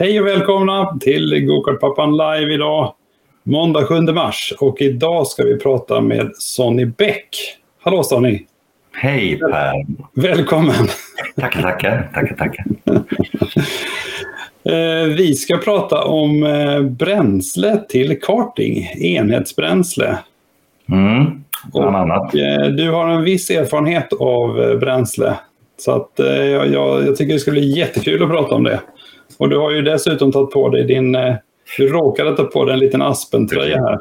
[0.00, 2.94] Hej och välkomna till Gokartpappan live idag,
[3.42, 4.54] måndag 7 mars.
[4.60, 7.28] Och idag ska vi prata med Sonny Bäck.
[7.80, 8.46] Hallå Sonny!
[8.92, 9.86] Hej Per!
[10.14, 10.88] Välkommen!
[11.36, 12.10] Tackar, tackar.
[12.14, 12.64] tackar, tackar.
[14.64, 20.18] Eh, vi ska prata om eh, bränsle till karting, enhetsbränsle.
[20.88, 22.34] Mm, bland annat.
[22.34, 25.34] Och, eh, du har en viss erfarenhet av bränsle.
[25.78, 28.80] Så att, jag, jag tycker det ska bli jättekul att prata om det.
[29.38, 31.12] Och du har ju dessutom tagit på dig din...
[31.76, 33.98] Du råkade ta på dig en liten Aspen-tröja här.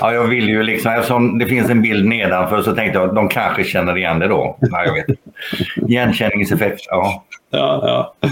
[0.00, 3.14] Ja, jag vill ju liksom, eftersom det finns en bild nedanför så tänkte jag att
[3.14, 4.58] de kanske känner igen det då.
[4.60, 5.18] Nej, jag vet.
[5.90, 7.24] Igenkänningseffekt, ja.
[7.50, 7.82] Ja,
[8.20, 8.28] ja.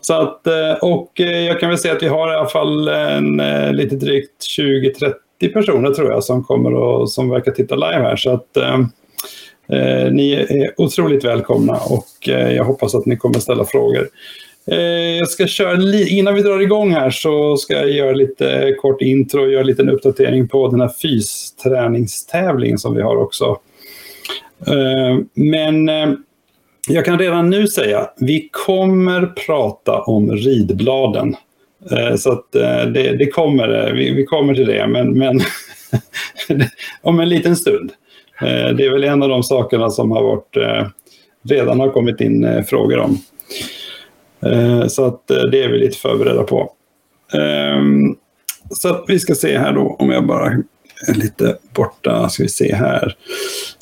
[0.00, 2.88] Så att, eh, och eh, jag kan väl säga att vi har i alla fall
[2.88, 8.02] en, eh, lite drygt 20-30 personer tror jag som kommer och som verkar titta live
[8.02, 8.16] här.
[8.16, 8.78] Så att eh,
[10.12, 14.08] ni är otroligt välkomna och eh, jag hoppas att ni kommer ställa frågor.
[14.70, 19.02] Eh, jag ska köra, innan vi drar igång här så ska jag göra lite kort
[19.02, 23.58] intro och göra en liten uppdatering på den här fysträningstävlingen som vi har också.
[24.66, 26.08] Eh, men eh,
[26.88, 31.36] jag kan redan nu säga, vi kommer prata om ridbladen.
[32.16, 32.52] Så att
[32.94, 35.40] det, det kommer, vi, vi, kommer till det, men, men
[37.02, 37.92] om en liten stund.
[38.76, 40.56] Det är väl en av de sakerna som har varit,
[41.48, 43.18] redan har kommit in frågor om.
[44.42, 46.72] Eh, så att eh, det är vi lite förberedda på.
[47.32, 48.16] Ehm,
[48.70, 50.46] så vi ska se här då om jag bara
[51.08, 52.28] är lite borta.
[52.28, 53.16] Ska vi se här.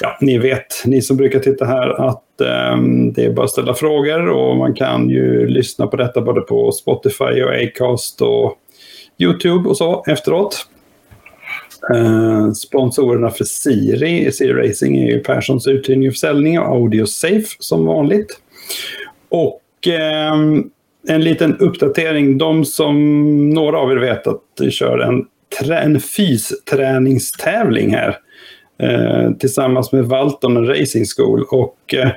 [0.00, 3.75] Ja, ni vet, ni som brukar titta här, att ehm, det är bara att ställa
[3.75, 8.54] frågor och man kan ju lyssna på detta både på Spotify och Acast och
[9.19, 10.66] YouTube och så efteråt.
[11.94, 17.86] Ehm, sponsorerna för Siri, Siri Racing, är ju Perssons uthyrning och försäljning och AudioSafe som
[17.86, 18.41] vanligt.
[19.28, 20.32] Och eh,
[21.08, 22.38] en liten uppdatering.
[22.38, 25.26] De som, några av er vet att vi kör en
[25.70, 28.16] en fysträningstävling här.
[28.78, 31.44] Eh, tillsammans med Valton Racing School.
[31.50, 32.10] Och eh,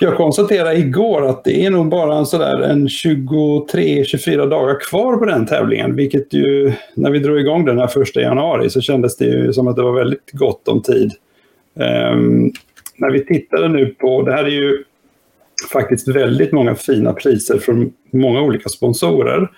[0.00, 5.46] jag konstaterade igår att det är nog bara sådär en 23-24 dagar kvar på den
[5.46, 5.96] tävlingen.
[5.96, 9.68] Vilket ju, när vi drog igång den här första januari så kändes det ju som
[9.68, 11.12] att det var väldigt gott om tid.
[11.74, 12.52] Um,
[12.96, 14.84] när vi tittade nu på, det här är ju
[15.72, 19.50] faktiskt väldigt många fina priser från många olika sponsorer.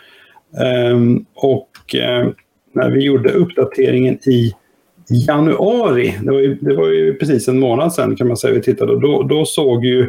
[0.60, 2.28] Ehm, och eh,
[2.74, 4.52] när vi gjorde uppdateringen i
[5.26, 8.62] januari, det var ju, det var ju precis en månad sedan kan man säga vi
[8.62, 10.00] tittade, då, då såg ju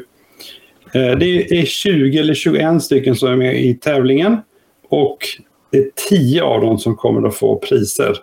[0.94, 4.38] eh, det är 20 eller 21 stycken som är med i tävlingen
[4.90, 5.18] och
[5.72, 8.18] det är 10 av dem som kommer att få priser.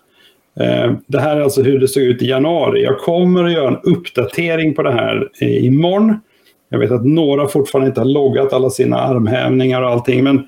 [0.61, 2.83] Ehm, det här är alltså hur det såg ut i januari.
[2.83, 6.21] Jag kommer att göra en uppdatering på det här eh, imorgon.
[6.69, 10.47] Jag vet att några fortfarande inte har loggat alla sina armhävningar och allting, men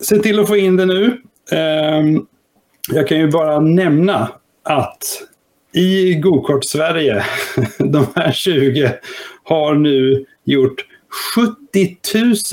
[0.00, 1.20] se till att få in det nu.
[1.52, 2.26] Ehm,
[2.92, 4.28] jag kan ju bara nämna
[4.62, 5.02] att
[5.72, 7.24] i Gokart Sverige,
[7.78, 8.92] de här 20,
[9.42, 10.84] har nu gjort
[11.34, 11.96] 70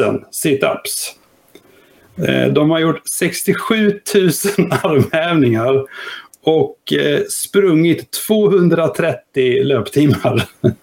[0.01, 1.15] 000 situps.
[2.27, 3.99] Ehm, de har gjort 67 000
[4.83, 5.85] armhävningar
[6.43, 10.43] och eh, sprungit 230 löptimmar.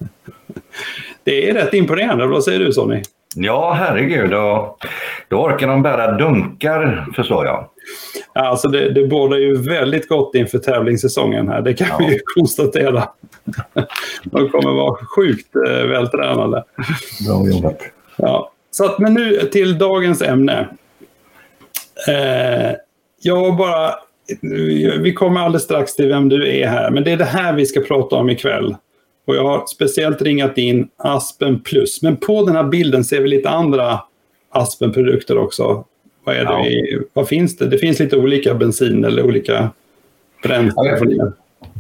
[1.25, 2.27] Det är rätt imponerande.
[2.27, 3.03] Vad säger du Sonny?
[3.37, 4.31] Ja, herregud.
[4.31, 4.77] Då,
[5.29, 7.69] då orkar de bära dunkar, förstår jag.
[8.35, 11.63] Ja, alltså det, det bådar ju väldigt gott inför tävlingssäsongen här.
[11.63, 11.97] Det kan ja.
[11.99, 13.09] vi ju konstatera.
[14.25, 16.65] De kommer vara sjukt eh, vältränade.
[17.27, 17.79] Bra jobbat.
[18.17, 18.53] Ja.
[18.71, 20.69] Så att, men nu till dagens ämne.
[22.09, 22.77] Eh,
[23.23, 23.95] jag bara...
[25.01, 27.67] Vi kommer alldeles strax till vem du är här, men det är det här vi
[27.67, 28.77] ska prata om ikväll.
[29.25, 32.03] Och jag har speciellt ringat in Aspen Plus.
[32.03, 34.01] Men på den här bilden ser vi lite andra
[34.51, 35.85] Aspen-produkter också.
[36.25, 37.01] Vad, är det ja.
[37.13, 37.67] vad finns det?
[37.67, 39.71] Det finns lite olika bensin eller olika
[40.43, 40.97] bränslen.
[41.01, 41.33] Ja,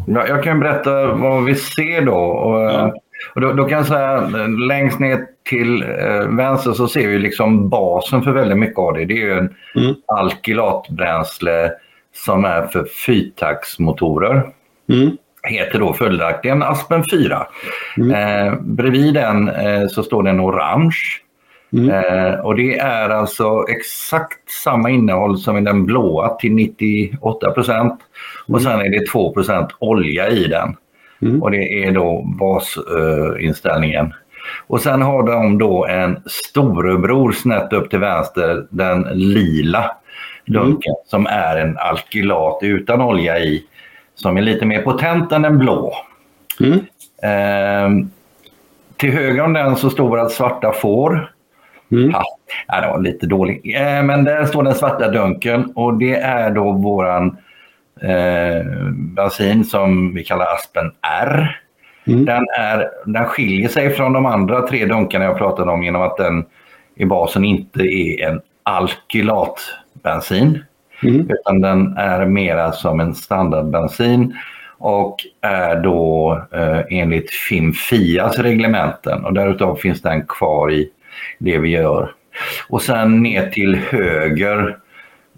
[0.06, 2.14] jag, jag kan berätta vad vi ser då.
[2.14, 2.94] Och, ja.
[3.34, 4.20] och då, då, kan jag säga
[4.68, 9.04] längst ner till eh, vänster så ser vi liksom basen för väldigt mycket av det.
[9.04, 9.94] Det är ju en mm.
[10.06, 11.72] alkylatbränsle
[12.14, 14.42] som är för fyrtaktsmotorer.
[14.88, 15.16] Mm
[15.48, 17.46] heter då följaktligen Aspen 4.
[17.96, 18.10] Mm.
[18.10, 20.96] Eh, bredvid den eh, så står det en orange.
[21.72, 21.90] Mm.
[21.90, 27.92] Eh, och det är alltså exakt samma innehåll som i den blåa till 98 procent.
[27.92, 28.54] Mm.
[28.54, 30.76] Och sen är det 2 procent olja i den.
[31.22, 31.42] Mm.
[31.42, 34.14] Och det är då basinställningen.
[34.66, 39.90] Och sen har de då en storebror snett upp till vänster, den lila
[40.46, 41.04] dunken, mm.
[41.06, 43.64] som är en alkylat utan olja i
[44.14, 45.94] som är lite mer potent än den blå.
[46.60, 46.78] Mm.
[47.22, 48.06] Eh,
[48.96, 51.32] till höger om den så står det svarta får.
[51.92, 52.12] Mm.
[52.68, 53.74] Ja, det var lite dålig.
[53.76, 57.36] Eh, men där står den svarta dunken och det är då våran
[58.00, 61.60] eh, bensin som vi kallar Aspen R.
[62.06, 62.24] Mm.
[62.24, 66.16] Den, är, den skiljer sig från de andra tre dunkarna jag pratade om genom att
[66.16, 66.44] den
[66.94, 70.64] i basen inte är en alkylatbensin.
[71.02, 71.30] Mm.
[71.30, 74.36] Utan den är mera som en standardbensin
[74.78, 80.88] och är då eh, enligt FIM-FIAs reglementen och därutav finns den kvar i
[81.38, 82.10] det vi gör.
[82.68, 84.76] Och sen ner till höger,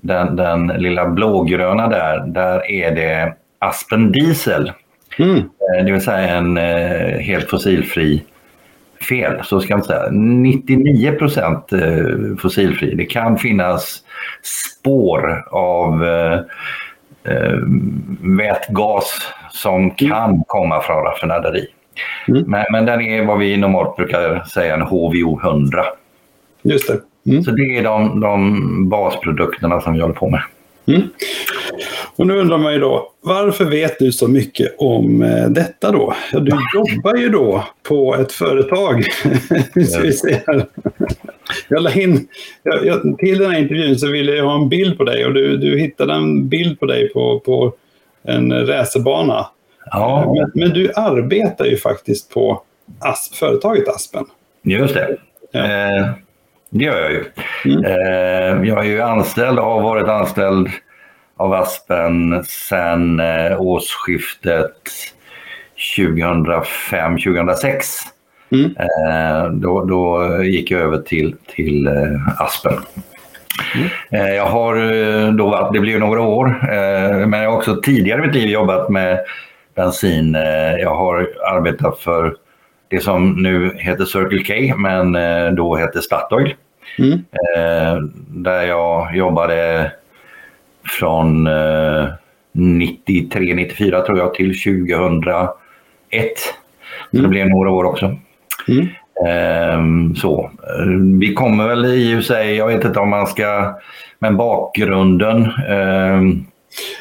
[0.01, 4.73] den, den lilla blågröna där, där är det Aspen Diesel.
[5.19, 5.39] Mm.
[5.39, 8.23] Eh, det vill säga en eh, helt fossilfri
[9.09, 10.11] fel, så ska man säga.
[10.11, 12.95] 99 procent eh, fossilfri.
[12.95, 14.03] Det kan finnas
[14.43, 16.41] spår av eh,
[17.35, 17.59] eh,
[18.21, 19.95] vätgas som mm.
[19.97, 21.67] kan komma från raffinaderi.
[22.29, 22.45] Mm.
[22.47, 25.85] Men, men den är vad vi normalt brukar säga en HVO 100.
[26.63, 27.01] Just det.
[27.31, 27.43] Mm.
[27.43, 30.43] Så det är de, de basprodukterna som vi håller på med.
[30.87, 31.03] Mm.
[32.17, 36.15] Och nu undrar man ju då, varför vet du så mycket om eh, detta då?
[36.33, 39.05] Ja, du jobbar ju då på ett företag.
[41.69, 42.29] Jag la in,
[42.63, 45.35] jag, jag, till den här intervjun så ville jag ha en bild på dig och
[45.35, 47.73] du, du hittade en bild på dig på, på
[48.23, 49.47] en racerbana.
[49.91, 50.35] Ja.
[50.35, 52.63] Men, men, du arbetar ju faktiskt på
[53.01, 54.25] Asp, företaget Aspen.
[54.63, 55.17] Just det.
[55.53, 55.61] Ja.
[55.61, 56.11] Eh,
[56.71, 57.25] det gör jag ju.
[57.65, 57.85] Mm.
[57.85, 60.69] Eh, jag är ju anställd och har varit anställd
[61.37, 64.77] av Aspen sedan eh, årsskiftet
[65.97, 67.83] 2005-2006.
[68.51, 68.77] Mm.
[68.77, 72.79] Eh, då, då gick jag över till, till eh, Aspen.
[73.75, 73.89] Mm.
[74.35, 74.77] Jag har
[75.33, 76.59] då varit, det blir några år,
[77.27, 79.21] men jag har också tidigare i mitt liv jobbat med
[79.75, 80.35] bensin.
[80.79, 82.37] Jag har arbetat för
[82.89, 85.13] det som nu heter Circle K, men
[85.57, 86.55] då hette Statoil.
[86.99, 87.25] Mm.
[88.29, 89.91] Där jag jobbade
[90.85, 91.49] från
[92.53, 95.55] 93, 94 tror jag till 2001.
[97.13, 97.23] Mm.
[97.23, 98.17] Det blev några år också.
[98.69, 98.87] Mm.
[99.27, 100.51] Ehm, så.
[101.21, 103.75] Vi kommer väl i och sig, jag vet inte om man ska,
[104.19, 105.51] men bakgrunden.
[105.69, 106.45] Ehm...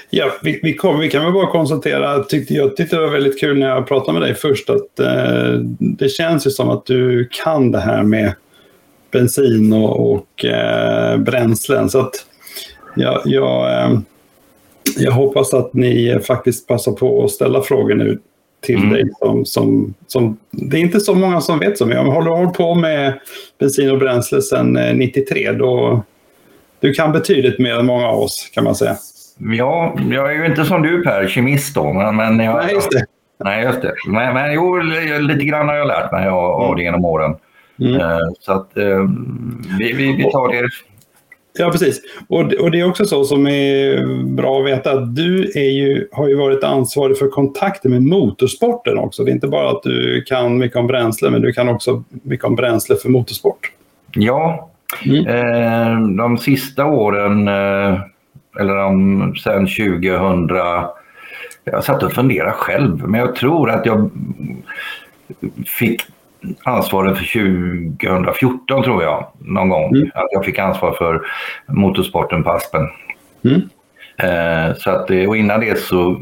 [0.10, 3.40] Ja, vi, vi, kom, vi kan väl bara konstatera, tyckte, jag tyckte det var väldigt
[3.40, 7.30] kul när jag pratade med dig först, att eh, det känns ju som att du
[7.44, 8.34] kan det här med
[9.12, 11.90] bensin och, och eh, bränslen.
[11.90, 12.14] Så att
[12.96, 14.00] jag, jag, eh,
[14.98, 18.20] jag hoppas att ni faktiskt passar på att ställa frågor nu
[18.62, 18.90] till mm.
[18.90, 19.04] dig.
[19.20, 22.02] Som, som, som, det är inte så många som vet så mycket.
[22.02, 23.20] Om du håller på med
[23.60, 26.04] bensin och bränsle sedan 93, eh, då
[26.80, 28.96] du kan betydligt mer än många av oss kan man säga.
[29.38, 31.94] Ja, jag är ju inte som du Per, kemist då.
[31.94, 33.06] Men, men jag, nej, just det.
[33.44, 33.94] Nej, just det.
[34.08, 34.78] Men, men jo,
[35.20, 36.78] lite grann har jag lärt mig av, av mm.
[36.78, 37.36] det genom åren.
[37.80, 37.94] Mm.
[37.94, 38.70] Uh, så att
[39.80, 40.70] vi, vi, vi tar det
[41.58, 42.02] Ja, precis.
[42.28, 46.08] Och, och det är också så som är bra att veta att du är ju,
[46.12, 49.24] har ju varit ansvarig för kontakter med motorsporten också.
[49.24, 52.46] Det är inte bara att du kan mycket om bränsle, men du kan också mycket
[52.46, 53.72] om bränsle för motorsport.
[54.14, 54.70] Ja,
[55.06, 55.28] mm.
[55.28, 58.00] eh, de sista åren, eh,
[58.60, 60.50] eller de, sen 2000,
[61.64, 64.10] jag satt och funderade själv, men jag tror att jag
[65.66, 66.02] fick
[66.64, 69.96] ansvaret för 2014 tror jag, någon gång.
[69.96, 70.12] Mm.
[70.14, 71.22] Att jag fick ansvar för
[71.68, 72.88] motorsporten på Aspen.
[73.46, 73.62] Mm.
[74.18, 76.22] Eh, så att, och innan det så,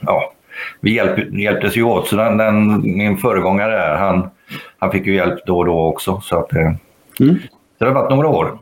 [0.00, 0.32] ja,
[0.80, 2.08] vi hjälp, hjälptes ju åt.
[2.08, 4.30] Så den, den, min föregångare där, han,
[4.78, 6.20] han fick ju hjälp då och då också.
[6.24, 6.72] Så, att, eh,
[7.20, 7.38] mm.
[7.78, 8.58] så det har varit några år.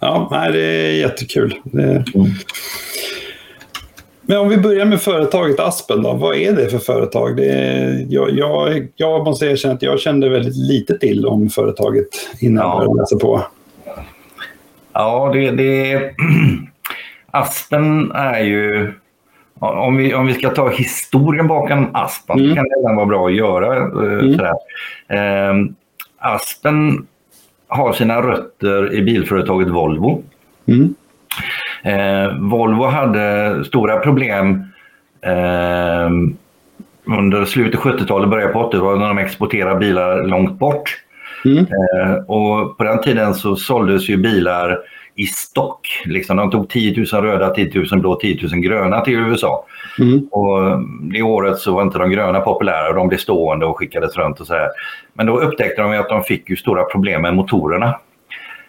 [0.00, 1.54] Ja, nej, det är jättekul.
[1.64, 2.04] Det...
[4.26, 6.12] Men om vi börjar med företaget Aspen då.
[6.12, 7.36] Vad är det för företag?
[7.36, 12.08] Det är, jag, jag, jag måste erkänna att jag kände väldigt lite till om företaget
[12.40, 12.70] innan ja.
[12.70, 13.42] jag började läsa på.
[14.92, 16.10] Ja, det, det...
[17.30, 18.92] Aspen är ju...
[19.58, 22.54] Om vi, om vi ska ta historien bakom Aspen, mm.
[22.54, 23.76] kan det vara bra att göra.
[23.76, 24.40] Eh, mm.
[25.08, 25.72] Eh,
[26.18, 27.06] Aspen
[27.68, 30.22] har sina rötter i bilföretaget Volvo.
[30.66, 30.94] Mm.
[31.84, 34.64] Eh, Volvo hade stora problem
[35.20, 36.10] eh,
[37.18, 40.98] under slutet av 70-talet, början på 80-talet när de exporterade bilar långt bort.
[41.44, 41.58] Mm.
[41.58, 44.78] Eh, och på den tiden så såldes ju bilar
[45.16, 46.02] i stock.
[46.04, 49.64] Liksom, de tog 10 000 röda, 10 000 blå, 10 000 gröna till USA.
[49.98, 50.28] Mm.
[50.30, 54.16] Och det året så var inte de gröna populära och de blev stående och skickades
[54.16, 54.68] runt och så här.
[55.12, 57.94] Men då upptäckte de att de fick ju stora problem med motorerna.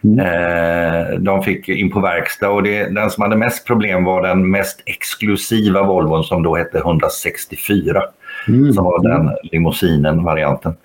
[0.05, 0.19] Mm.
[0.19, 4.51] Eh, de fick in på verkstad och det, den som hade mest problem var den
[4.51, 8.03] mest exklusiva Volvon som då hette 164.
[8.47, 8.73] Mm.
[8.73, 10.75] Som var den limousinen, varianten.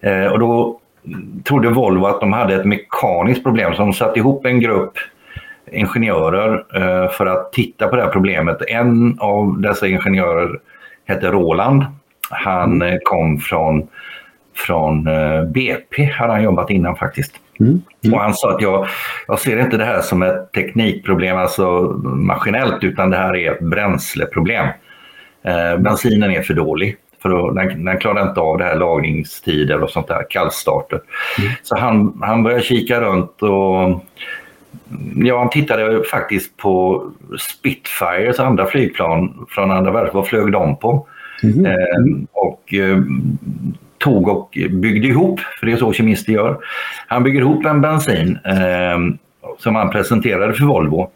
[0.00, 0.78] Eh, och då
[1.44, 4.92] trodde Volvo att de hade ett mekaniskt problem så de satte ihop en grupp
[5.72, 8.62] ingenjörer eh, för att titta på det här problemet.
[8.68, 10.60] En av dessa ingenjörer
[11.04, 11.84] hette Roland.
[12.30, 13.88] Han eh, kom från,
[14.54, 15.04] från
[15.52, 17.40] BP, hade han jobbat innan faktiskt.
[17.60, 17.82] Mm.
[18.04, 18.14] Mm.
[18.14, 18.88] Och han sa att jag,
[19.28, 23.60] jag ser inte det här som ett teknikproblem, alltså maskinellt, utan det här är ett
[23.60, 24.66] bränsleproblem.
[25.42, 26.96] Eh, bensinen är för dålig.
[27.22, 31.00] För då, den, den klarar inte av det här lagringstider och sånt där, kallstarter.
[31.38, 31.50] Mm.
[31.62, 34.04] Så han, han började kika runt och
[35.16, 37.04] ja, han tittade faktiskt på
[37.38, 40.14] Spitfires andra flygplan från andra världskriget.
[40.14, 41.06] Vad flög de på?
[41.42, 41.66] Mm.
[41.66, 42.98] Eh, och eh,
[43.98, 46.58] tog och byggde ihop, för det är så kemister gör.
[47.06, 49.18] Han bygger ihop en bensin eh,
[49.58, 51.10] som han presenterade för Volvo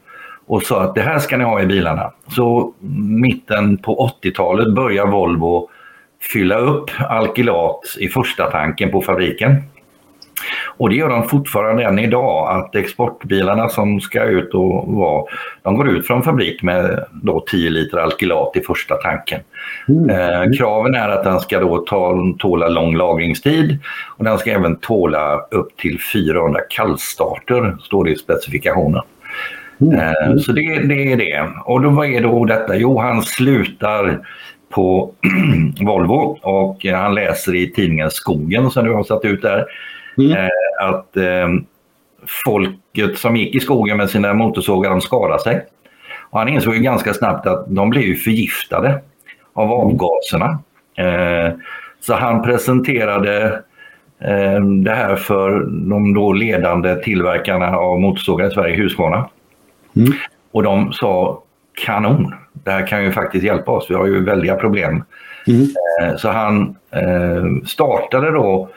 [0.47, 2.13] och sa att det här ska ni ha i bilarna.
[2.29, 2.75] Så
[3.09, 5.69] mitten på 80-talet börjar Volvo
[6.33, 9.63] fylla upp alkylat i första tanken på fabriken.
[10.77, 15.25] Och det gör de fortfarande än idag, att exportbilarna som ska ut och vara,
[15.63, 19.41] de går ut från fabrik med då 10 liter alkylat i första tanken.
[19.89, 20.11] Mm.
[20.11, 23.79] Eh, kraven är att den ska då ta, tåla lång lagringstid
[24.17, 29.03] och den ska även tåla upp till 400 kallstarter, står det i specifikationen.
[29.81, 30.01] Mm.
[30.01, 31.51] Eh, så det, det, är det.
[31.65, 32.77] Och då, vad är då detta?
[32.77, 34.27] Jo, han slutar
[34.71, 35.13] på
[35.81, 39.65] Volvo och han läser i tidningen Skogen som du har satt ut där
[40.19, 40.33] Mm.
[40.33, 40.49] Eh,
[40.89, 41.49] att eh,
[42.45, 45.67] folket som gick i skogen med sina motorsågar, de skadade sig.
[46.31, 49.01] Och han insåg ju ganska snabbt att de blev förgiftade
[49.53, 50.59] av avgaserna.
[50.97, 51.53] Eh,
[52.01, 53.63] så han presenterade
[54.21, 59.29] eh, det här för de då ledande tillverkarna av motorsågar i Sverige, Husqvarna.
[59.97, 60.13] Mm.
[60.53, 61.43] Och de sa
[61.75, 65.05] kanon, det här kan ju faktiskt hjälpa oss, vi har ju väldiga problem.
[65.47, 65.63] Mm.
[66.03, 68.69] Eh, så han eh, startade då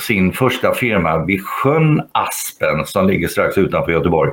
[0.00, 4.30] sin första firma vid sjön Aspen som ligger strax utanför Göteborg.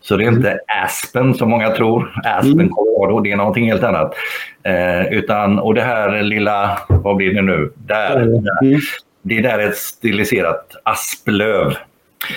[0.00, 2.68] Så det är inte Aspen som många tror, Aspen mm.
[2.68, 4.14] Colorado, det är någonting helt annat.
[4.62, 8.44] Eh, utan, och det här lilla, vad blir det nu, där, mm.
[8.44, 8.80] där
[9.22, 11.74] det där är ett stiliserat asplöv.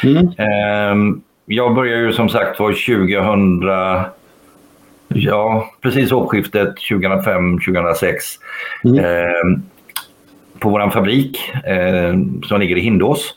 [0.03, 0.27] Mm.
[0.37, 3.61] Eh, jag började ju som sagt var 2000,
[5.07, 8.13] ja precis årsskiftet 2005-2006.
[8.83, 9.05] Mm.
[9.05, 9.59] Eh,
[10.59, 12.15] på vår fabrik eh,
[12.47, 13.33] som ligger i Hindås.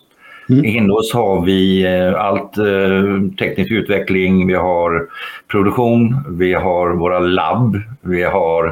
[0.49, 0.65] Mm.
[0.65, 5.07] I Hindås har vi eh, allt eh, teknisk utveckling, vi har
[5.49, 8.67] produktion, vi har våra labb, vi har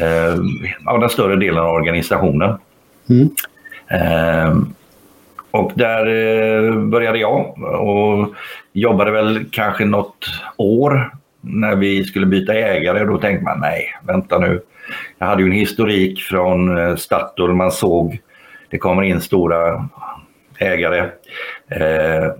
[0.00, 2.54] eh, den större delen av organisationen.
[3.10, 3.28] Mm.
[3.88, 4.56] Eh,
[5.50, 8.34] och där eh, började jag och
[8.72, 13.04] jobbade väl kanske något år när vi skulle byta ägare.
[13.04, 14.60] Då tänkte man nej, vänta nu
[15.18, 17.52] jag hade ju en historik från eh, Statoil.
[17.52, 18.18] Man såg
[18.70, 19.88] det kommer in stora
[20.58, 20.98] ägare.
[21.68, 22.32] Eh,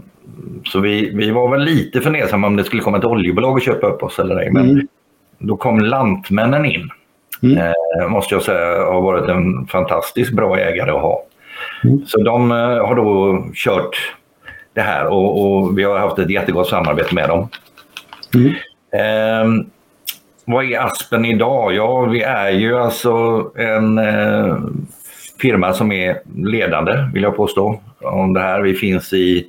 [0.64, 3.86] så vi, vi var väl lite fundersamma om det skulle komma ett oljebolag och köpa
[3.86, 4.50] upp oss eller ej.
[4.50, 4.86] Men mm.
[5.38, 6.90] då kom Lantmännen in.
[7.42, 7.58] Mm.
[7.58, 11.24] Eh, måste jag säga har varit en fantastiskt bra ägare att ha.
[11.84, 12.06] Mm.
[12.06, 14.14] Så de har då kört
[14.72, 17.48] det här och, och, vi har haft ett jättegott samarbete med dem.
[18.34, 19.70] Mm.
[20.48, 21.74] Vad är Aspen idag?
[21.74, 24.56] Ja, vi är ju alltså en eh,
[25.40, 28.62] firma som är ledande, vill jag påstå, om det här.
[28.62, 29.46] Vi finns i,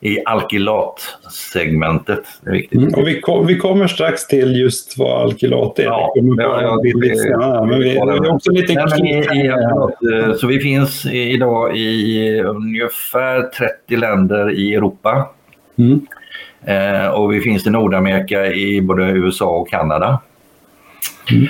[0.00, 2.24] i alkylatsegmentet.
[2.72, 5.84] Mm, och vi, kom, vi kommer strax till just vad alkylat är.
[5.84, 9.06] Ja, vi ja, ja, det, det, men vi, det är också lite nej, i,
[9.46, 9.52] i,
[10.36, 15.28] Så vi finns idag i ungefär 30 länder i Europa.
[15.78, 16.00] Mm.
[16.64, 20.20] Eh, och vi finns i Nordamerika i både USA och Kanada.
[21.30, 21.46] Mm.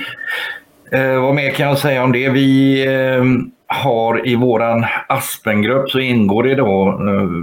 [0.92, 2.28] Eh, vad mer kan jag säga om det?
[2.28, 3.24] Vi eh,
[3.66, 7.00] har i våran Aspengrupp så ingår det då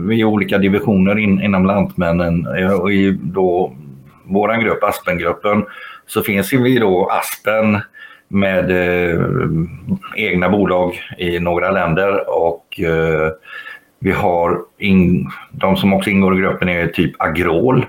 [0.10, 3.74] eh, i olika divisioner in, inom Lantmännen eh, och i då
[4.24, 5.66] våran grupp, Aspengruppen,
[6.08, 7.80] så finns vi då Aspen
[8.28, 9.22] med eh,
[10.16, 13.32] egna bolag i några länder och eh,
[14.00, 17.86] vi har in, de som också ingår i gruppen är typ Agrol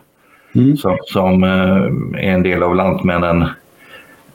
[0.55, 0.77] mm.
[0.77, 3.49] som, som är en del av Lantmännen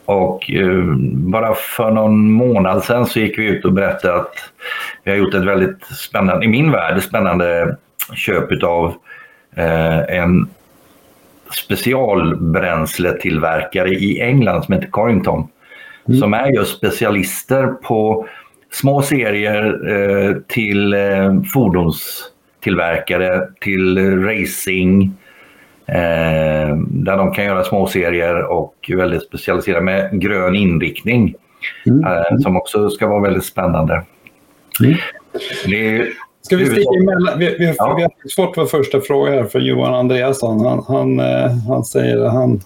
[0.05, 4.35] och eh, bara för någon månad sedan så gick vi ut och berättade att
[5.03, 7.77] vi har gjort ett väldigt spännande, i min värld, spännande
[8.15, 8.95] köp av
[9.55, 10.49] eh, en
[11.51, 15.47] specialbränsletillverkare i England som heter Corrington.
[16.07, 16.19] Mm.
[16.19, 18.27] Som är just specialister på
[18.71, 20.95] små serier eh, till
[21.53, 25.13] fordonstillverkare, till racing,
[25.85, 31.35] Eh, där de kan göra små serier och väldigt specialiserade med grön inriktning.
[31.85, 32.03] Mm.
[32.03, 34.03] Eh, som också ska vara väldigt spännande.
[34.83, 34.97] Mm.
[35.65, 36.07] Det
[36.41, 37.39] Ska vi sticka emellan?
[37.39, 37.95] Vi, vi, ja.
[37.95, 40.65] vi har fått vår första fråga här från Johan Andreasson.
[40.65, 42.61] Han, han, eh, han säger han,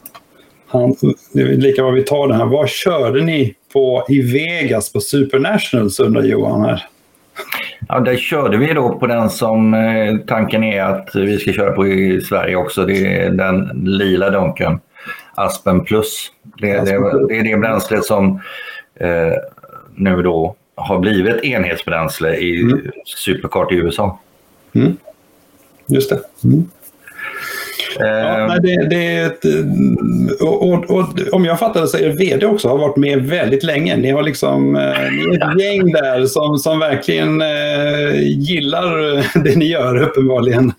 [0.68, 0.96] han,
[1.34, 2.46] det är lika vad vi tar den här.
[2.46, 6.84] Vad körde ni på i Vegas på Supernationals undrar Johan här.
[7.88, 11.72] Ja, där körde vi då på den som eh, tanken är att vi ska köra
[11.72, 12.86] på i Sverige också.
[12.86, 14.79] Det är den lila dunken,
[15.36, 16.31] Aspen Plus.
[16.43, 18.41] Det, Aspen det, det är det bränslet som
[18.96, 19.34] eh,
[19.96, 22.91] nu då har blivit enhetsbränsle i mm.
[23.05, 24.19] Superkart i USA.
[24.74, 24.98] Mm.
[25.88, 26.19] Just det.
[26.43, 26.69] Mm.
[28.00, 29.46] Ja, eh, nej, det, det ett,
[30.41, 33.63] och, och, och, om jag fattar det så är VD också har varit med väldigt
[33.63, 33.98] länge.
[33.98, 38.94] Ni har liksom eh, ni är ett gäng där som, som verkligen eh, gillar
[39.44, 40.74] det ni gör uppenbarligen.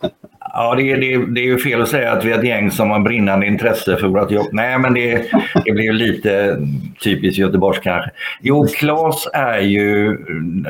[0.53, 2.71] Ja, det är, det, det är ju fel att säga att vi är ett gäng
[2.71, 4.47] som har brinnande intresse för vårt jobb.
[4.53, 5.25] Nej, men det,
[5.65, 6.59] det blir lite
[7.05, 8.11] typiskt Göteborgs kanske.
[8.43, 10.17] Jo, Claes är ju,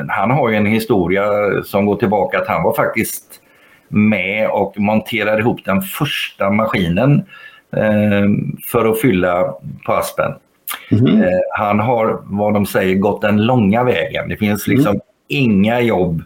[0.07, 1.23] han har ju en historia
[1.63, 3.23] som går tillbaka att han var faktiskt
[3.89, 7.25] med och monterade ihop den första maskinen
[7.75, 8.25] eh,
[8.71, 9.53] för att fylla
[9.85, 10.31] på Aspen.
[10.91, 11.23] Mm.
[11.57, 14.29] Han har, vad de säger, gått den långa vägen.
[14.29, 15.01] Det finns liksom mm.
[15.27, 16.23] inga jobb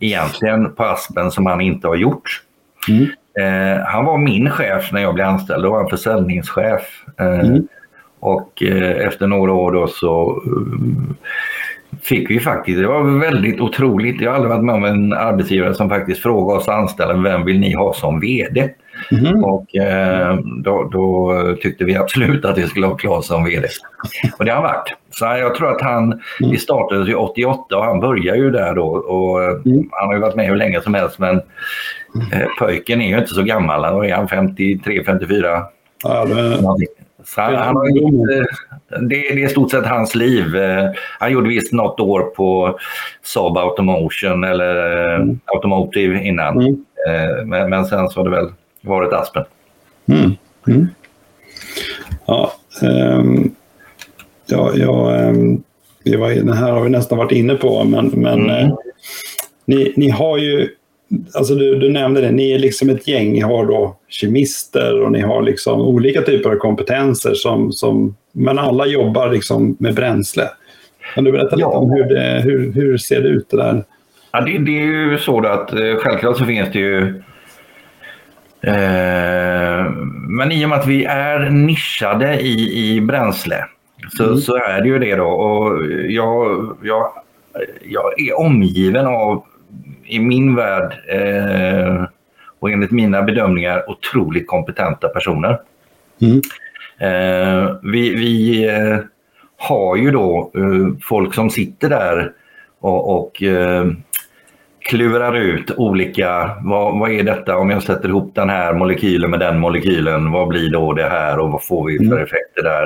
[0.00, 2.42] egentligen på Aspen som han inte har gjort.
[2.88, 3.06] Mm.
[3.38, 7.04] Eh, han var min chef när jag blev anställd, då var han försäljningschef.
[7.20, 7.68] Eh, mm.
[8.20, 11.14] Och eh, efter några år då så eh,
[12.02, 14.20] fick vi faktiskt, det var väldigt otroligt.
[14.20, 17.60] Jag har aldrig varit med om en arbetsgivare som faktiskt frågade oss anställda, vem vill
[17.60, 18.70] ni ha som VD?
[19.10, 19.44] Mm.
[19.44, 23.68] Och eh, då, då, tyckte vi absolut att vi skulle ha Claes som VD.
[24.38, 24.94] Och det har han varit.
[25.10, 26.50] Så jag tror att han, mm.
[26.50, 28.86] vi startade 88 och han började ju där då.
[28.86, 29.88] Och mm.
[29.90, 31.36] Han har ju varit med hur länge som helst men
[32.32, 33.84] eh, pojken är ju inte så gammal.
[33.84, 35.62] Han är han 53, 54?
[36.02, 36.58] Ja, det...
[37.26, 38.46] Så han, han det,
[39.08, 40.56] det är i stort sett hans liv.
[40.56, 42.78] Eh, han gjorde visst något år på
[43.22, 45.40] Saab Automation eller eh, mm.
[45.44, 46.60] Automotive innan.
[46.60, 46.84] Mm.
[47.08, 49.44] Eh, men, men, sen så har det väl varit Aspen.
[50.06, 50.30] Mm.
[50.68, 50.88] Mm.
[52.26, 53.54] Ja, um,
[54.46, 55.62] ja, ja um,
[56.04, 58.74] vi var, den här har vi nästan varit inne på, men, men uh,
[59.64, 60.68] ni, ni har ju
[61.34, 63.32] Alltså du, du, nämnde det, ni är liksom ett gäng.
[63.32, 67.34] Ni har då kemister och ni har liksom olika typer av kompetenser.
[67.34, 70.48] Som, som, men alla jobbar liksom med bränsle.
[71.14, 71.66] Kan du berätta ja.
[71.66, 73.50] lite om hur det hur, hur ser det ut?
[73.50, 73.84] Det, där?
[74.32, 77.22] Ja, det, det är ju så att eh, självklart så finns det ju
[78.62, 79.84] eh,
[80.28, 83.64] men i och med att vi är nischade i, i bränsle
[84.16, 84.36] så, mm.
[84.36, 85.26] så är det ju det då.
[85.26, 87.12] Och jag, jag,
[87.84, 89.44] jag är omgiven av
[90.06, 92.04] i min värld eh,
[92.58, 95.60] och enligt mina bedömningar otroligt kompetenta personer.
[96.20, 96.40] Mm.
[96.98, 98.98] Eh, vi, vi eh,
[99.56, 102.32] har ju då eh, folk som sitter där
[102.80, 103.86] och, och eh,
[104.78, 109.40] klurar ut olika, vad, vad är detta om jag sätter ihop den här molekylen med
[109.40, 112.18] den molekylen, vad blir då det här och vad får vi för mm.
[112.18, 112.84] effekter där?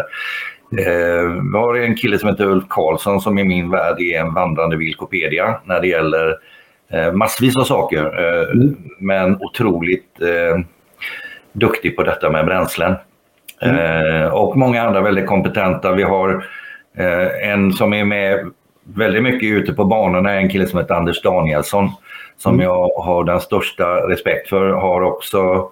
[0.79, 4.35] Eh, vi har en kille som heter Ulf Karlsson som i min värld är en
[4.35, 6.37] vandrande Wikipedia när det gäller
[7.13, 8.05] massvis av saker.
[8.05, 8.77] Eh, mm.
[8.99, 10.65] Men otroligt eh,
[11.53, 12.95] duktig på detta med bränslen.
[13.63, 14.33] Mm.
[14.33, 15.93] och många andra väldigt kompetenta.
[15.93, 16.45] Vi har
[17.43, 18.51] en som är med
[18.85, 21.91] väldigt mycket ute på banorna, en kille som heter Anders Danielsson
[22.43, 22.67] som mm.
[22.67, 24.69] jag har den största respekt för.
[24.69, 25.71] Har också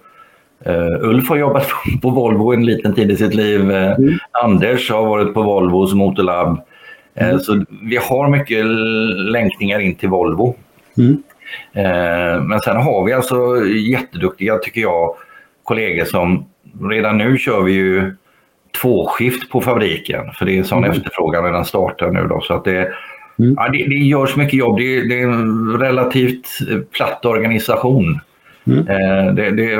[0.67, 1.67] Uh, Ulf har jobbat
[2.01, 3.71] på Volvo en liten tid i sitt liv.
[3.71, 4.17] Uh, mm.
[4.43, 6.47] Anders har varit på Volvos motorlab.
[7.21, 7.39] Uh, mm.
[7.39, 8.65] Så vi har mycket
[9.31, 10.55] länkningar in till Volvo.
[10.99, 11.23] Mm.
[11.73, 15.15] Eh, men sen har vi alltså jätteduktiga, tycker jag,
[15.63, 16.45] kollegor som
[16.89, 18.15] redan nu kör vi ju
[18.81, 20.31] tvåskift på fabriken.
[20.33, 20.91] För det är sån mm.
[20.91, 22.27] efterfrågan när den startar nu.
[22.27, 22.91] Då, så att det,
[23.39, 23.53] mm.
[23.57, 24.77] ja, det, det görs mycket jobb.
[24.77, 26.47] Det, det, är en relativt
[26.91, 28.19] platt organisation.
[28.67, 28.79] Mm.
[28.79, 29.79] Eh, det, det,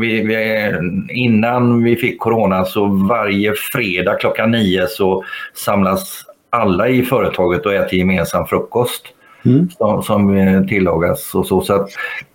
[0.00, 0.72] vi, vi,
[1.10, 7.74] innan vi fick corona så varje fredag klockan nio så samlas alla i företaget och
[7.74, 9.70] äter gemensam frukost mm.
[9.70, 11.34] som, som tillagas.
[11.34, 11.88] Och så, så att,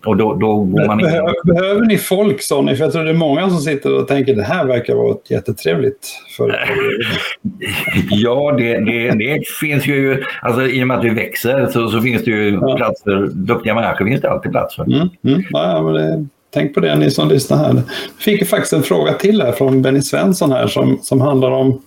[0.06, 1.56] och då, då går man behöver, in...
[1.56, 2.76] behöver ni folk, Sonny?
[2.76, 5.32] För jag tror det är många som sitter och tänker det här verkar vara ett
[5.32, 6.68] jättetrevligt företag.
[8.10, 10.24] ja, det, det, det, finns ju...
[10.42, 12.76] Alltså, I och med att vi växer så, så finns det ju ja.
[12.76, 14.06] plats för duktiga människor.
[14.06, 14.84] finns det alltid plats för.
[14.84, 15.44] Mm, mm.
[15.50, 17.74] Ja, men det, tänk på det ni som lyssnar här.
[17.74, 17.84] Jag
[18.20, 21.82] fick faktiskt en fråga till här från Benny Svensson här som, som handlar om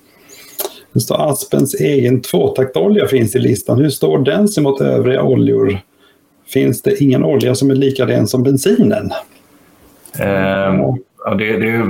[0.97, 3.79] det står Aspens egen tvåtaktolja finns i listan.
[3.79, 5.79] Hur står den sig mot övriga oljor?
[6.53, 9.11] Finns det ingen olja som är lika ren som bensinen?
[10.19, 10.81] Eh,
[11.25, 11.83] ja, det, det,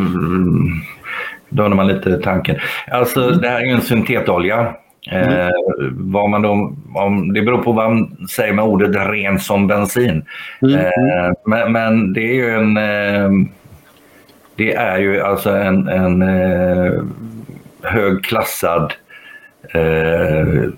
[1.49, 2.57] då har man lite tanken.
[2.91, 3.41] Alltså, mm.
[3.41, 4.75] det här är ju en syntetolja
[5.11, 5.29] Mm.
[5.29, 5.51] Eh,
[5.93, 10.25] vad man då, om, det beror på vad man säger med ordet ren som bensin.
[10.63, 10.75] Mm.
[10.75, 12.77] Eh, men, men, det är ju en...
[12.77, 13.49] Eh,
[14.57, 16.93] det är ju alltså en, en eh,
[17.87, 18.93] högklassad
[19.75, 20.71] eh,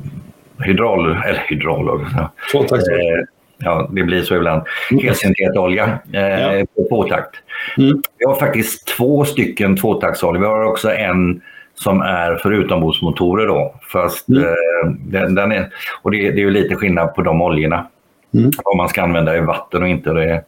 [0.64, 1.10] hydral...
[1.10, 2.06] Eller hydral...
[2.52, 3.18] Tvåtaktsolja.
[3.18, 3.24] Eh,
[3.58, 4.62] ja, det blir så ibland.
[4.90, 5.04] Mm.
[5.04, 7.34] Helsyntetolja eh, på tvåtakt.
[7.78, 8.02] Mm.
[8.18, 10.40] Vi har faktiskt två stycken tvåtaktsolja.
[10.40, 11.40] Vi har också en
[11.74, 13.74] som är för utombordsmotorer då.
[13.92, 14.44] Fast, mm.
[14.44, 15.68] eh, den, den, är,
[16.02, 17.86] och det, det, är ju lite skillnad på de oljorna.
[18.34, 18.50] Mm.
[18.64, 20.12] Om man ska använda i vatten och inte.
[20.12, 20.44] Det,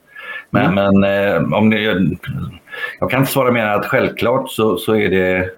[0.50, 1.00] men, mm.
[1.00, 1.80] men eh, om det,
[3.00, 5.50] jag kan inte svara mer än att självklart så, så är det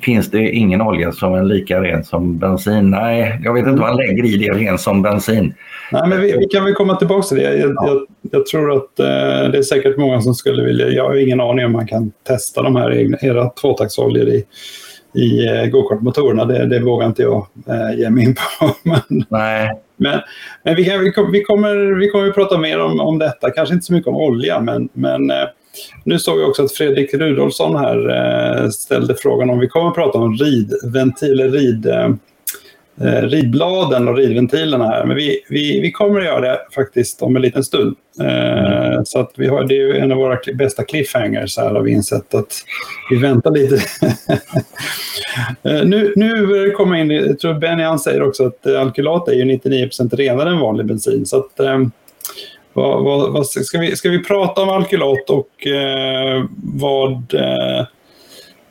[0.00, 2.90] Finns det ingen olja som är lika ren som bensin?
[2.90, 5.54] Nej, jag vet inte vad han lägger i det ren som bensin.
[5.92, 7.42] Nej, men vi, vi kan väl komma tillbaka till det.
[7.42, 7.86] Jag, ja.
[7.86, 10.88] jag, jag tror att eh, det är säkert många som skulle vilja...
[10.88, 14.44] Jag har ingen aning om man kan testa de här egna, era tvåtaktsoljor i,
[15.14, 16.44] i eh, gokartmotorerna.
[16.44, 18.74] Det, det vågar inte jag eh, ge mig in på.
[18.88, 19.70] men, Nej.
[19.96, 20.20] men,
[20.62, 23.50] men vi, kan, vi, vi, kommer, vi kommer att prata mer om, om detta.
[23.50, 25.46] Kanske inte så mycket om olja, men, men eh,
[26.04, 28.08] nu såg jag också att Fredrik Rudolfsson här
[28.64, 32.10] eh, ställde frågan om vi kommer att prata om ridventiler, rid, eh,
[33.00, 35.04] eh, ridbladen och ridventilerna här.
[35.04, 37.96] Men vi, vi, vi kommer att göra det faktiskt om en liten stund.
[38.20, 39.04] Mm.
[39.04, 42.34] Så att vi har, det är en av våra bästa cliffhangers här har vi insett
[42.34, 42.52] att
[43.10, 43.80] vi väntar lite.
[45.84, 49.44] nu, nu kommer det in, jag tror Benny han säger också att alkylat är ju
[49.44, 51.26] 99 renare än vanlig bensin.
[51.26, 51.60] Så att,
[52.76, 57.34] vad, vad, vad, ska, vi, ska vi prata om alkylat och eh, vad...
[57.34, 57.86] Eh,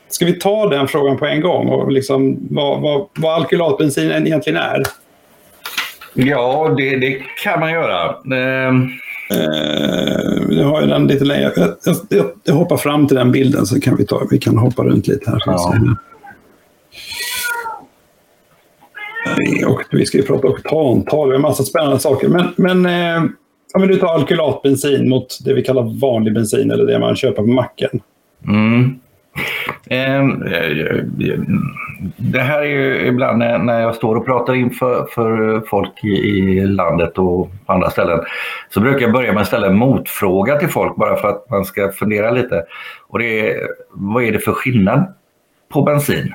[0.08, 1.70] ska vi ta den frågan på en gång?
[1.70, 4.84] Och liksom, vad, vad, vad alkylatbensin egentligen är?
[6.14, 8.16] Ja, det, det kan man göra.
[8.36, 8.90] Ehm.
[9.32, 11.52] Eh, jag har ju den lite längre.
[11.56, 11.76] Jag,
[12.10, 15.08] jag, jag, hoppar fram till den bilden så kan vi, ta, vi kan hoppa runt
[15.08, 15.40] lite här.
[15.46, 15.74] Ja.
[19.68, 22.28] Och vi ska ju prata oktantal, vi har massa spännande saker.
[22.28, 23.30] Men, men eh,
[23.76, 27.42] om vi nu tar alkylatbensin mot det vi kallar vanlig bensin eller det man köper
[27.42, 28.02] på macken.
[28.48, 29.00] Mm.
[29.90, 30.44] Ehm,
[32.18, 37.18] det här är ju ibland när jag står och pratar inför för folk i landet
[37.18, 38.20] och på andra ställen
[38.70, 41.66] så brukar jag börja med att ställa en motfråga till folk bara för att man
[41.66, 42.64] ska fundera lite.
[43.08, 45.14] Och det är, vad är det för skillnad
[45.70, 46.34] på bensin?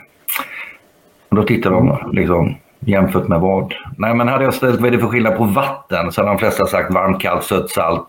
[1.29, 2.55] Och då tittar de liksom,
[2.87, 3.75] Jämfört med vad?
[3.97, 6.39] Nej, men hade jag ställt vad är det för skillnad på vatten så hade de
[6.39, 8.07] flesta sagt varmt, kallt, sött, salt,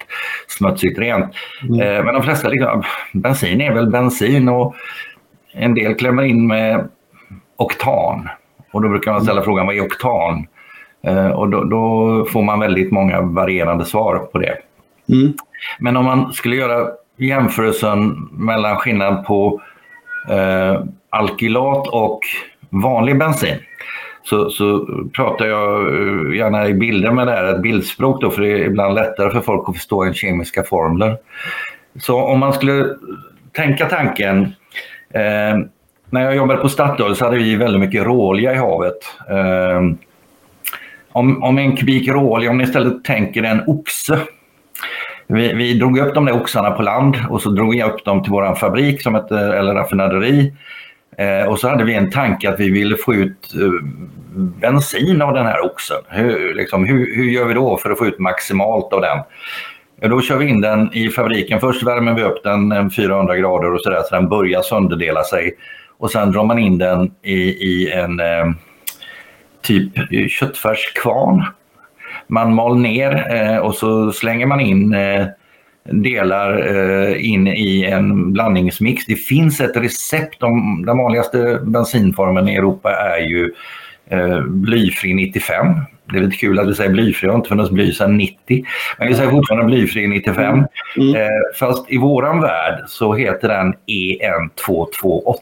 [0.48, 1.36] smutsigt, rent.
[1.70, 1.82] Mm.
[1.82, 4.76] Eh, men de flesta liksom, bensin är väl bensin och
[5.54, 6.88] en del klämmer in med
[7.58, 8.30] oktan.
[8.72, 9.46] Och då brukar man ställa mm.
[9.46, 10.48] frågan vad är oktan?
[11.04, 14.58] Eh, och då, då, får man väldigt många varierande svar på det.
[15.10, 15.34] Mm.
[15.80, 19.62] Men om man skulle göra jämförelsen mellan skillnad på
[20.30, 22.20] eh, alkylat och
[22.70, 23.58] vanlig bensin
[24.24, 28.42] så, så pratar jag eh, gärna i bilder med det här, ett bildspråk då, för
[28.42, 31.18] det är ibland lättare för folk att förstå än kemiska formler.
[32.00, 32.96] Så om man skulle
[33.52, 34.42] tänka tanken
[35.14, 35.60] eh,
[36.10, 38.98] när jag jobbade på Statoil så hade vi väldigt mycket råolja i havet.
[39.30, 39.82] Eh,
[41.12, 44.20] om, om en kubik råolja, om ni istället tänker en oxe.
[45.28, 48.24] Vi, vi drog upp de där oxarna på land och så drog vi upp dem
[48.24, 50.54] till vår fabrik som ett, eh, eller raffinaderi.
[51.18, 53.86] Eh, och så hade vi en tanke att vi ville få ut eh,
[54.36, 56.02] bensin av den här oxen.
[56.08, 59.18] Hur, liksom, hur, hur, gör vi då för att få ut maximalt av den?
[60.02, 61.60] Ja, då kör vi in den i fabriken.
[61.60, 65.56] Först värmer vi upp den 400 grader och så, där, så den börjar sönderdela sig.
[65.98, 68.46] Och sen drar man in den i, i en eh,
[69.62, 69.94] typ
[70.30, 71.46] köttfärskvarn.
[72.28, 75.26] Man mal ner eh, och så slänger man in eh,
[75.84, 79.06] delar eh, in i en blandningsmix.
[79.06, 80.44] Det finns ett recept.
[80.44, 83.54] Om, den vanligaste bensinformen i Europa är ju
[84.10, 85.68] eh, blyfri 95.
[86.12, 88.66] Det är lite kul att vi säger blyfri, jag har inte funnits bly sedan 90.
[88.98, 90.44] Men vi säger fortfarande blyfri 95.
[90.44, 90.66] Mm.
[90.98, 91.16] Mm.
[91.16, 91.28] Eh,
[91.60, 95.36] fast i våran värld så heter den EN228.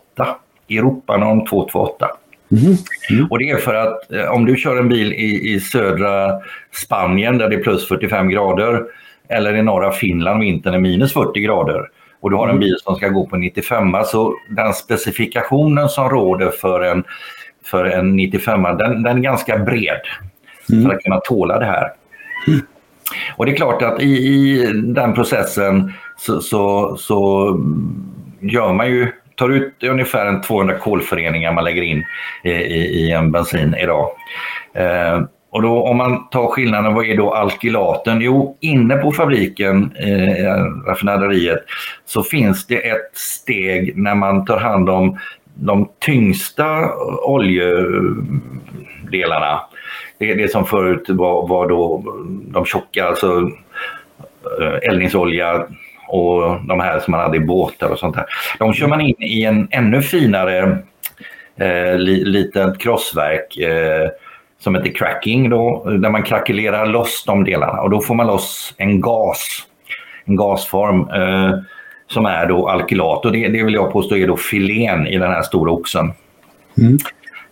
[0.69, 2.07] Europanorm 228.
[2.51, 2.75] Mm.
[3.09, 3.27] Mm.
[3.31, 6.31] Och det är för att eh, om du kör en bil i, i södra
[6.71, 8.83] Spanien där det är plus 45 grader
[9.29, 11.89] eller i norra Finland vintern är minus 40 grader
[12.21, 12.59] och du har en mm.
[12.59, 17.03] bil som ska gå på 95 så den specifikationen som råder för en,
[17.65, 20.01] för en 95 den, den är ganska bred
[20.71, 20.85] mm.
[20.85, 21.91] för att kunna tåla det här.
[22.47, 22.61] Mm.
[23.35, 27.55] Och det är klart att i, i den processen så, så, så,
[28.41, 32.03] gör man ju, tar ut ungefär en 200 kolföreningar man lägger in
[32.43, 34.09] i, i, i en bensin idag.
[34.73, 38.21] Eh, och då om man tar skillnaden, vad är då alkylaten?
[38.21, 41.59] Jo, inne på fabriken, eh, raffinaderiet,
[42.05, 45.17] så finns det ett steg när man tar hand om
[45.55, 49.61] de tyngsta oljedelarna,
[50.17, 52.03] det är det som förut var, var då
[52.47, 53.51] de tjocka, alltså
[54.61, 55.65] eh, eldningsolja
[56.07, 58.25] och de här som man hade i båtar och sånt där.
[58.59, 60.77] De kör man in i en ännu finare
[61.57, 64.09] eh, li, litet krossverk eh,
[64.59, 68.73] som heter cracking då, där man krackelerar loss de delarna och då får man loss
[68.77, 69.67] en gas,
[70.25, 71.59] en gasform eh,
[72.07, 75.31] som är då alkylat och det, det vill jag påstå är då filén i den
[75.31, 76.11] här stora oxen.
[76.77, 76.97] Mm.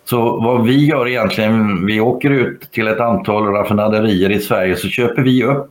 [0.04, 4.88] Så vad vi gör egentligen, vi åker ut till ett antal raffinaderier i Sverige så
[4.88, 5.70] köper vi upp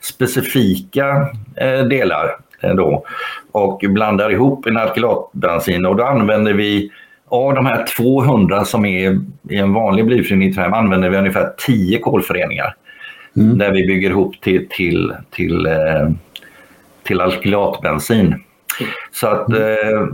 [0.00, 3.04] specifika eh, delar eh, då
[3.52, 6.90] och blandar ihop en alkylatbensin och då använder vi
[7.32, 11.98] av de här 200 som är i en vanlig blyfri nitrem använder vi ungefär 10
[11.98, 12.74] kolföreningar.
[13.36, 13.58] Mm.
[13.58, 16.10] Där vi bygger ihop till, till, till, eh,
[17.02, 18.34] till alkylatbensin.
[19.12, 20.08] Så att mm.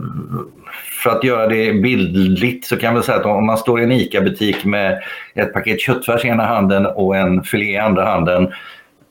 [1.02, 3.92] för att göra det bildligt så kan vi säga att om man står i en
[3.92, 5.02] ICA-butik med
[5.34, 8.52] ett paket köttfärs i ena handen och en filé i andra handen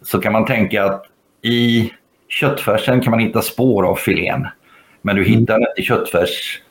[0.01, 1.05] så kan man tänka att
[1.41, 1.91] i
[2.29, 4.47] köttfärsen kan man hitta spår av filén.
[5.01, 5.67] Men du hittar mm.
[5.69, 6.61] inte köttfärs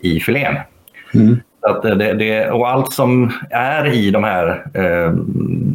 [0.00, 0.56] i filén.
[1.14, 1.40] Mm.
[1.60, 5.14] Att det, det, och allt som är i de här eh,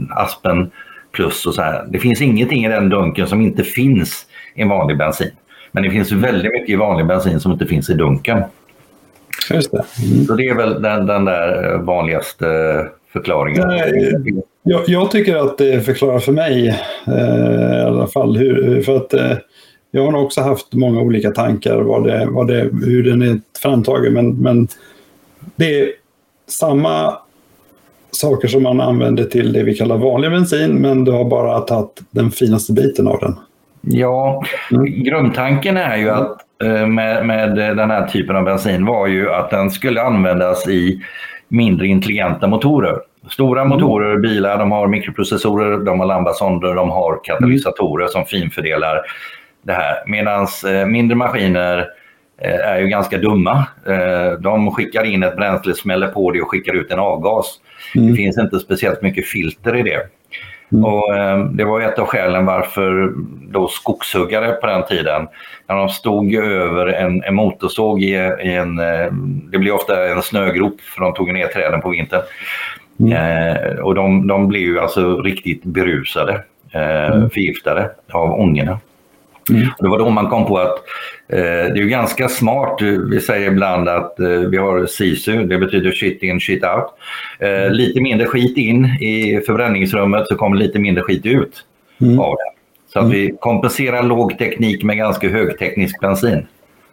[0.10, 0.71] Aspen
[1.12, 1.86] plus och så här.
[1.89, 4.25] Det finns ingenting i den dunken som inte finns
[4.56, 5.32] i vanlig bensin.
[5.71, 8.43] Men det finns väldigt mycket i vanlig bensin som inte finns i dunken.
[9.52, 9.84] Just det.
[10.12, 10.25] Mm.
[10.25, 12.45] Så det är väl den, den där vanligaste
[13.13, 13.67] förklaringen.
[13.67, 14.23] Nej,
[14.63, 16.67] jag, jag, tycker att det förklarar för mig
[17.08, 18.38] eh, i alla fall.
[18.38, 19.38] Hur, för att eh,
[19.91, 24.13] jag har också haft många olika tankar vad det, vad det, hur den är framtagen.
[24.13, 24.67] Men, men
[25.60, 25.91] det är
[26.48, 27.17] samma
[28.12, 32.02] saker som man använder till det vi kallar vanlig bensin, men du har bara tagit
[32.12, 33.36] den finaste biten av den.
[33.82, 35.04] Ja, mm.
[35.04, 39.50] grundtanken är ju att eh, med, med den här typen av bensin var ju att
[39.50, 41.02] den skulle användas i
[41.48, 43.00] mindre intelligenta motorer.
[43.30, 43.69] Stora mm.
[43.69, 49.02] motorer, bilar, de har mikroprocessorer, de har lambasonder, de har katalysatorer som finfördelar
[49.62, 50.04] det här.
[50.08, 51.88] Medan eh, mindre maskiner
[52.41, 53.65] är ju ganska dumma.
[53.88, 57.60] Eh, de skickar in ett bränsle, smäller på det och skickar ut en avgas.
[57.95, 58.10] Mm.
[58.10, 60.02] Det finns inte speciellt mycket filter i det.
[60.71, 60.86] Mm.
[60.86, 63.13] Och, eh, det var ett av skälen varför
[63.52, 65.28] då skogshuggare på den tiden,
[65.67, 69.12] när de stod över en, en motorsåg i, i en, eh,
[69.52, 72.21] det blir ofta en snögrop för de tog ner träden på vintern.
[72.99, 73.13] Mm.
[73.13, 77.30] Eh, och de, de blev ju alltså riktigt berusade, eh, mm.
[77.30, 78.80] förgiftade av ångorna.
[79.49, 79.67] Mm.
[79.80, 80.80] Det var då man kom på att eh,
[81.30, 82.82] det är ganska smart.
[82.82, 86.86] Vi säger ibland att eh, vi har SISU, det betyder shit in, shit out.
[87.39, 87.74] Eh, mm.
[87.74, 91.65] lite mindre skit in i förbränningsrummet så kommer lite mindre skit ut
[92.02, 92.20] mm.
[92.20, 92.60] av det.
[92.94, 93.18] Så att mm.
[93.18, 96.48] vi kompenserar låg teknik med ganska högteknisk bensin.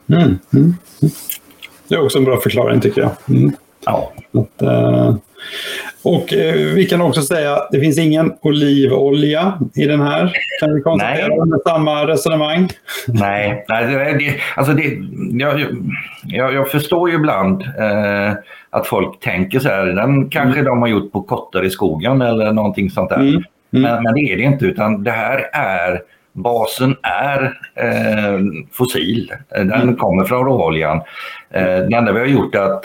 [0.08, 0.38] Mm.
[0.54, 0.74] Mm.
[1.88, 3.10] Det är också en bra förklaring tycker jag.
[3.84, 4.12] Ja.
[4.32, 5.16] Att, uh,
[6.06, 10.32] och eh, vi kan också säga att det finns ingen olivolja i den här.
[10.60, 12.68] Kan vi konstatera med samma resonemang?
[13.08, 14.98] Nej, Nej det, alltså det,
[15.30, 15.60] jag,
[16.26, 18.32] jag, jag förstår ju ibland eh,
[18.70, 19.86] att folk tänker så här.
[19.86, 20.64] Den kanske mm.
[20.64, 23.16] de har gjort på kottar i skogen eller någonting sånt där.
[23.16, 23.28] Mm.
[23.28, 23.42] Mm.
[23.70, 26.00] Men, men, det är det inte, utan det här är
[26.32, 27.42] Basen är
[27.74, 28.40] eh,
[28.72, 29.32] fossil.
[29.50, 29.96] Den mm.
[29.96, 30.96] kommer från råoljan.
[31.50, 32.84] Eh, det enda vi har gjort är att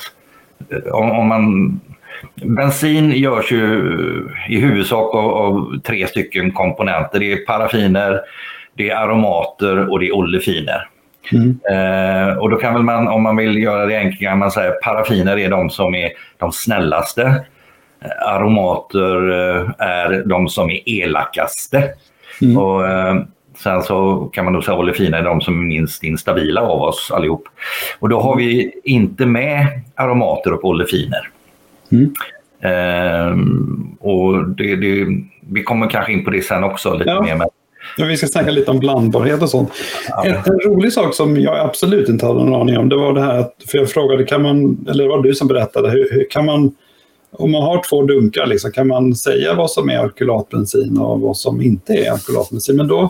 [0.70, 1.80] eh, om, om man
[2.36, 3.64] Bensin görs ju
[4.50, 7.20] i huvudsak av, av, tre stycken komponenter.
[7.20, 8.22] Det är paraffiner,
[8.74, 10.88] det är aromater och det är olefiner.
[11.32, 11.60] Mm.
[11.72, 15.38] Eh, och då kan väl man, om man vill göra det kan man säga paraffiner
[15.38, 17.46] är de som är de snällaste.
[18.26, 21.90] Aromater eh, är de som är elakaste.
[22.42, 22.58] Mm.
[22.58, 23.16] Och, eh,
[23.58, 27.12] sen så kan man då säga olefiner är de som är minst instabila av oss
[27.12, 27.44] allihop.
[28.00, 31.30] Och då har vi inte med aromater och olefiner.
[31.92, 32.14] Mm.
[32.62, 35.08] Ehm, och det, det,
[35.50, 37.22] vi kommer kanske in på det sen också lite ja.
[37.22, 37.36] mer.
[37.36, 37.48] Men...
[37.98, 39.72] Ja, vi ska snacka lite om blandbarhet och sånt.
[40.10, 40.26] Ja.
[40.26, 43.22] En, en, rolig sak som jag absolut inte hade någon aning om, det var det
[43.22, 46.30] här att, för jag frågade, kan man, eller det var du som berättade, hur, hur
[46.30, 46.76] kan man,
[47.32, 51.38] om man har två dunkar, liksom, kan man säga vad som är alkylatbensin och vad
[51.38, 52.78] som inte är alkylatbensin?
[52.78, 53.10] Men då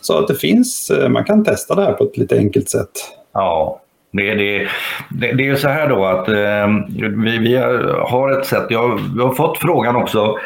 [0.00, 2.90] sa att det finns, eh, man kan testa det här på ett lite enkelt sätt.
[3.32, 3.80] Ja,
[4.12, 4.68] det, det,
[5.10, 6.68] det, det är så här då att eh,
[7.10, 7.56] vi, vi
[8.00, 10.36] har ett sätt, jag, vi har fått frågan också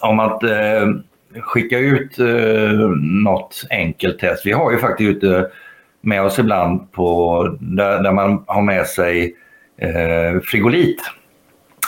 [0.00, 0.86] om att eh,
[1.40, 4.46] skicka ut eh, något enkelt test.
[4.46, 5.48] Vi har ju faktiskt ute
[6.00, 9.34] med oss ibland på, där, där man har med sig
[9.78, 11.00] eh, frigolit.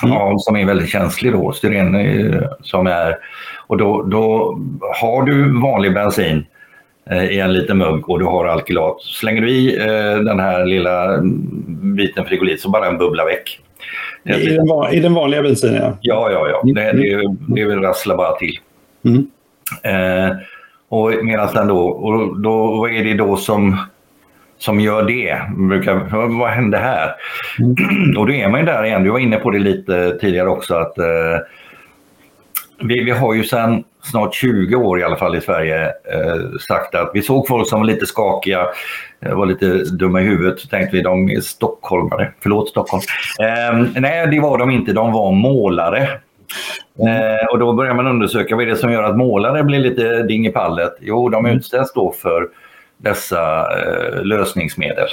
[0.03, 0.15] Mm.
[0.15, 3.17] Ja, som är väldigt känslig då, styren eh, som är.
[3.67, 4.59] Och då, då
[5.01, 6.47] har du vanlig bensin
[7.31, 9.03] i en liten mugg och du har alkylat.
[9.03, 9.77] Slänger du i
[10.25, 11.21] den här lilla
[11.97, 13.61] biten frigolit så bara en bubbla väck.
[14.25, 15.83] I den, I den vanliga bensinen?
[15.83, 16.61] Ja, ja, ja.
[16.65, 16.73] ja.
[16.73, 18.59] Det, det, det rasslar bara till.
[19.05, 19.27] Mm.
[19.83, 20.37] Eh,
[20.89, 23.77] och medan den då, och då, vad är det då som,
[24.59, 25.41] som gör det?
[25.57, 25.95] Brukar,
[26.39, 27.15] vad hände här?
[27.59, 28.19] Mm.
[28.19, 30.75] Och då är man ju där igen, du var inne på det lite tidigare också,
[30.75, 31.39] att eh,
[32.83, 36.95] vi, vi har ju sedan snart 20 år i alla fall i Sverige eh, sagt
[36.95, 38.67] att vi såg folk som var lite skakiga,
[39.21, 40.61] eh, var lite dumma i huvudet.
[40.61, 42.33] Så tänkte vi de är stockholmare.
[42.41, 43.03] Förlåt Stockholm.
[43.41, 44.93] Eh, nej, det var de inte.
[44.93, 46.09] De var målare.
[46.99, 50.23] Eh, och då börjar man undersöka vad är det som gör att målare blir lite
[50.23, 50.93] ding i pallet.
[51.01, 51.57] Jo, de mm.
[51.57, 52.49] utställs då för
[52.97, 55.09] dessa eh, lösningsmedel.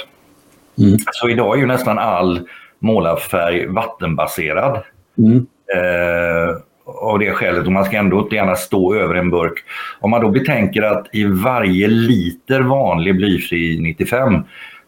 [0.78, 0.98] Mm.
[1.12, 2.40] Så idag är ju nästan all
[2.78, 4.82] målarfärg vattenbaserad.
[5.18, 5.46] Mm.
[5.74, 6.56] Eh,
[7.00, 9.64] av det skälet och man ska ändå inte gärna stå över en burk.
[10.00, 14.42] Om man då betänker att i varje liter vanlig blyfri 95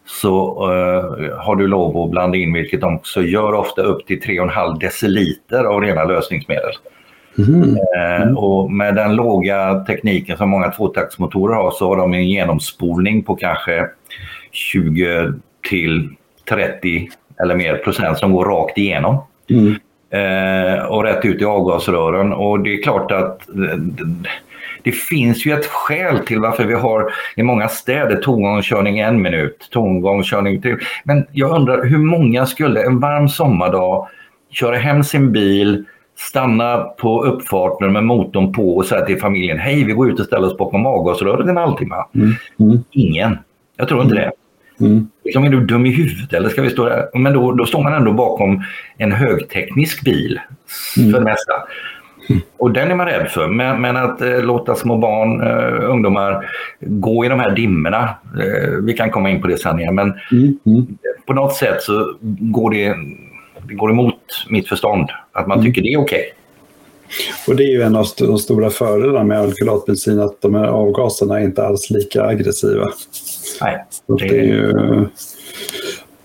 [0.06, 4.20] så uh, har du lov att blanda in, vilket de också gör ofta, upp till
[4.20, 6.72] 3,5 deciliter av rena lösningsmedel.
[7.38, 7.76] Mm.
[7.96, 8.38] Mm.
[8.38, 13.36] och med den låga tekniken som många tvåtaktsmotorer har så har de en genomspolning på
[13.36, 13.86] kanske
[14.50, 15.32] 20
[15.68, 16.08] till
[16.48, 17.08] 30
[17.42, 19.24] eller mer procent som går rakt igenom.
[19.50, 19.74] Mm.
[20.12, 22.32] Eh, och rätt ut i avgasrören.
[22.32, 23.48] Och det är klart att
[24.82, 29.68] det finns ju ett skäl till varför vi har i många städer tomgångskörning en minut,
[29.70, 30.76] tomgångskörning till.
[31.04, 34.08] Men jag undrar hur många skulle en varm sommardag
[34.50, 35.84] köra hem sin bil,
[36.16, 40.26] stanna på uppfarten med motorn på och säga till familjen hej vi går ut och
[40.26, 41.96] ställer oss bakom avgasröret en halvtimme.
[42.14, 42.32] Mm.
[42.60, 42.84] Mm.
[42.90, 43.38] Ingen.
[43.76, 44.32] Jag tror inte det.
[44.80, 45.08] Mm.
[45.24, 47.18] Liksom, är du dum i huvudet eller ska vi stå där?
[47.18, 48.64] Men då, då står man ändå bakom
[48.96, 50.40] en högteknisk bil
[50.98, 51.12] mm.
[51.12, 51.52] för det mesta.
[52.28, 52.42] Mm.
[52.56, 53.48] Och den är man rädd för.
[53.48, 58.14] Men, men att eh, låta små barn, eh, ungdomar gå i de här dimmorna.
[58.40, 59.94] Eh, vi kan komma in på det sen igen.
[59.94, 60.58] Men mm.
[60.66, 60.86] Mm.
[61.26, 62.94] på något sätt så går det,
[63.68, 64.16] det går emot
[64.48, 65.08] mitt förstånd.
[65.32, 65.66] Att man mm.
[65.66, 66.18] tycker det är okej.
[66.18, 66.34] Okay.
[67.48, 71.40] Och det är ju en av de stora fördelarna med alkylatbensin att de här avgaserna
[71.40, 72.88] är inte alls lika aggressiva.
[73.60, 73.84] Nej.
[74.18, 74.72] Det är ju...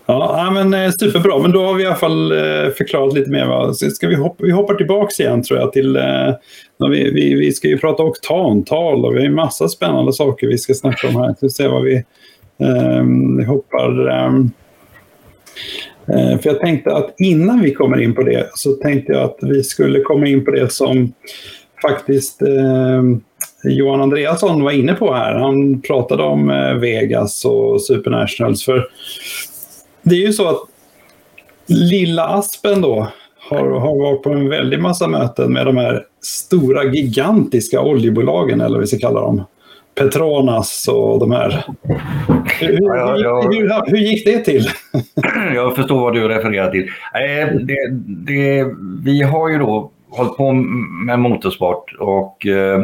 [0.05, 1.39] Ja, men eh, superbra.
[1.39, 3.45] Men då har vi i alla fall eh, förklarat lite mer.
[3.45, 3.77] Vad...
[3.77, 5.95] Ska vi, hoppa, vi hoppar tillbaka igen tror jag till...
[5.95, 6.33] Eh,
[6.89, 10.57] vi, vi, vi ska ju prata oktantal och vi har en massa spännande saker vi
[10.57, 11.27] ska snacka om här.
[11.27, 11.95] Vi ska se vad vi,
[12.59, 13.03] eh,
[13.37, 14.07] vi hoppar...
[16.07, 19.37] Eh, för jag tänkte att innan vi kommer in på det så tänkte jag att
[19.41, 21.13] vi skulle komma in på det som
[21.81, 23.03] faktiskt eh,
[23.67, 25.35] Johan Andreasson var inne på här.
[25.35, 28.65] Han pratade om eh, Vegas och Supernationals.
[28.65, 28.87] För
[30.01, 30.59] det är ju så att
[31.67, 33.07] Lilla Aspen då
[33.49, 38.75] har, har varit på en väldig massa möten med de här stora gigantiska oljebolagen eller
[38.75, 39.43] vad vi ska kalla dem.
[39.95, 41.65] Petronas och de här.
[42.59, 44.67] Hur, ja, ja, hur, hur, gick det till?
[45.55, 46.89] Jag förstår vad du refererar till.
[47.67, 48.65] Det, det,
[49.03, 50.51] vi har ju då hållit på
[51.05, 52.83] med motorsport och eh,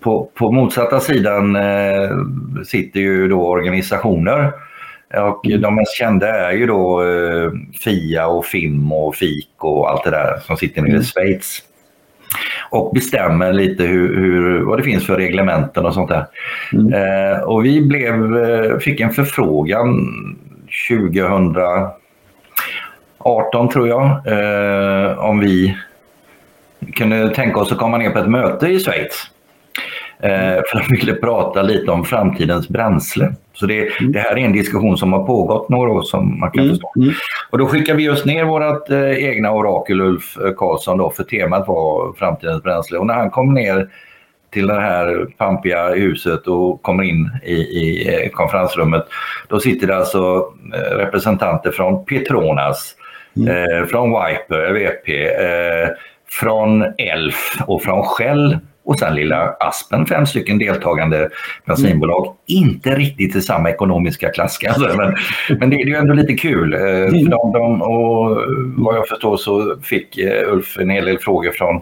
[0.00, 2.10] på, på motsatta sidan eh,
[2.64, 4.52] sitter ju då organisationer.
[5.14, 5.60] Och mm.
[5.60, 7.50] de mest kända är ju då eh,
[7.84, 11.04] FIA och FIM och FIK och allt det där som sitter nere i mm.
[11.04, 11.62] Schweiz.
[12.70, 16.26] Och bestämmer lite hur, hur, vad det finns för reglementen och sånt där.
[16.72, 16.92] Mm.
[16.92, 20.08] Eh, och vi blev, eh, fick en förfrågan
[20.88, 25.76] 2018 tror jag, eh, om vi
[26.94, 29.30] kunde tänka oss att komma ner på ett möte i Schweiz.
[30.20, 33.34] Eh, för de ville prata lite om framtidens bränsle.
[33.54, 34.12] Så det, mm.
[34.12, 36.74] det, här är en diskussion som har pågått några år som man kan mm.
[36.74, 36.92] förstå.
[36.96, 37.14] Mm.
[37.50, 41.24] Och då skickar vi oss ner vårt eh, egna orakel Ulf eh, Karlsson då, för
[41.24, 42.98] temat var framtidens bränsle.
[42.98, 43.88] Och när han kom ner
[44.50, 49.06] till det här pampiga huset och kommer in i, i eh, konferensrummet.
[49.48, 50.52] Då sitter det alltså
[50.90, 52.94] representanter från Petronas,
[53.36, 53.48] mm.
[53.48, 55.88] eh, från Viper, VP, eh,
[56.30, 58.58] från Elf och från Shell
[58.88, 61.28] och sen lilla Aspen, fem stycken deltagande
[61.64, 62.26] bensinbolag.
[62.26, 62.36] Mm.
[62.46, 65.16] Inte riktigt i samma ekonomiska klass kanske, men,
[65.58, 66.74] men det, är ju ändå lite kul.
[66.74, 67.10] Eh, mm.
[67.10, 68.38] För de, de, och
[68.76, 71.76] vad jag förstår så fick eh, Ulf en hel del frågor från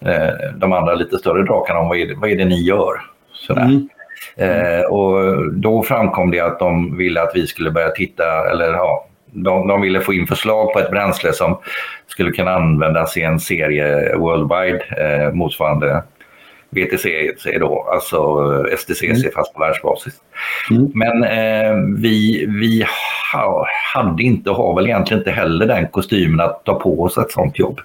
[0.00, 2.94] eh, de andra lite större drakarna om vad är det, vad är det ni gör?
[3.32, 3.62] Sådär.
[3.62, 3.88] Mm.
[4.36, 9.06] Eh, och då framkom det att de ville att vi skulle börja titta, eller ja,
[9.32, 11.58] de, de ville få in förslag på ett bränsle som
[12.06, 16.02] skulle kunna användas i en serie worldwide eh, motsvarande
[16.70, 18.44] BTC då, alltså
[18.76, 19.32] STCC mm.
[19.34, 20.14] fast på världsbasis.
[20.70, 20.90] Mm.
[20.94, 22.86] Men eh, vi, vi
[23.94, 27.30] hade inte och har väl egentligen inte heller den kostymen att ta på oss ett
[27.30, 27.80] sånt jobb.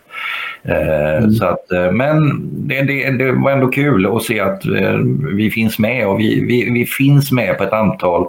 [0.64, 1.32] Eh, mm.
[1.32, 4.98] Så att, eh, men det, det, det, var ändå kul att se att eh,
[5.34, 8.28] vi finns med och vi, vi, vi, finns med på ett antal.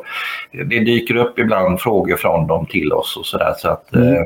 [0.53, 3.55] Det dyker upp ibland frågor från dem till oss och sådär.
[3.59, 4.15] Så att mm.
[4.15, 4.23] eh,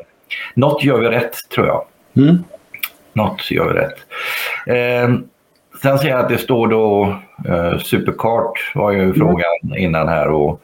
[0.55, 1.85] något gör vi rätt tror jag.
[2.17, 2.45] Mm.
[3.13, 3.99] Något gör vi rätt.
[5.79, 7.17] Eh, sen ser jag att det står då
[7.49, 9.15] eh, Superkart var ju mm.
[9.15, 10.63] frågan innan här och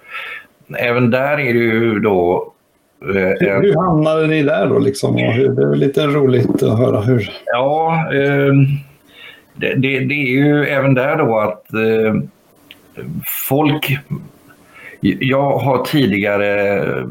[0.79, 2.51] även där är det ju då
[3.01, 4.79] hur, hur hamnade ni där då?
[4.79, 5.17] Liksom?
[5.17, 7.31] Hur, det är lite roligt att höra hur.
[7.47, 8.53] Ja, eh,
[9.55, 12.15] det, det, det, är ju även där då att eh,
[13.49, 13.99] folk...
[15.01, 16.49] Jag har tidigare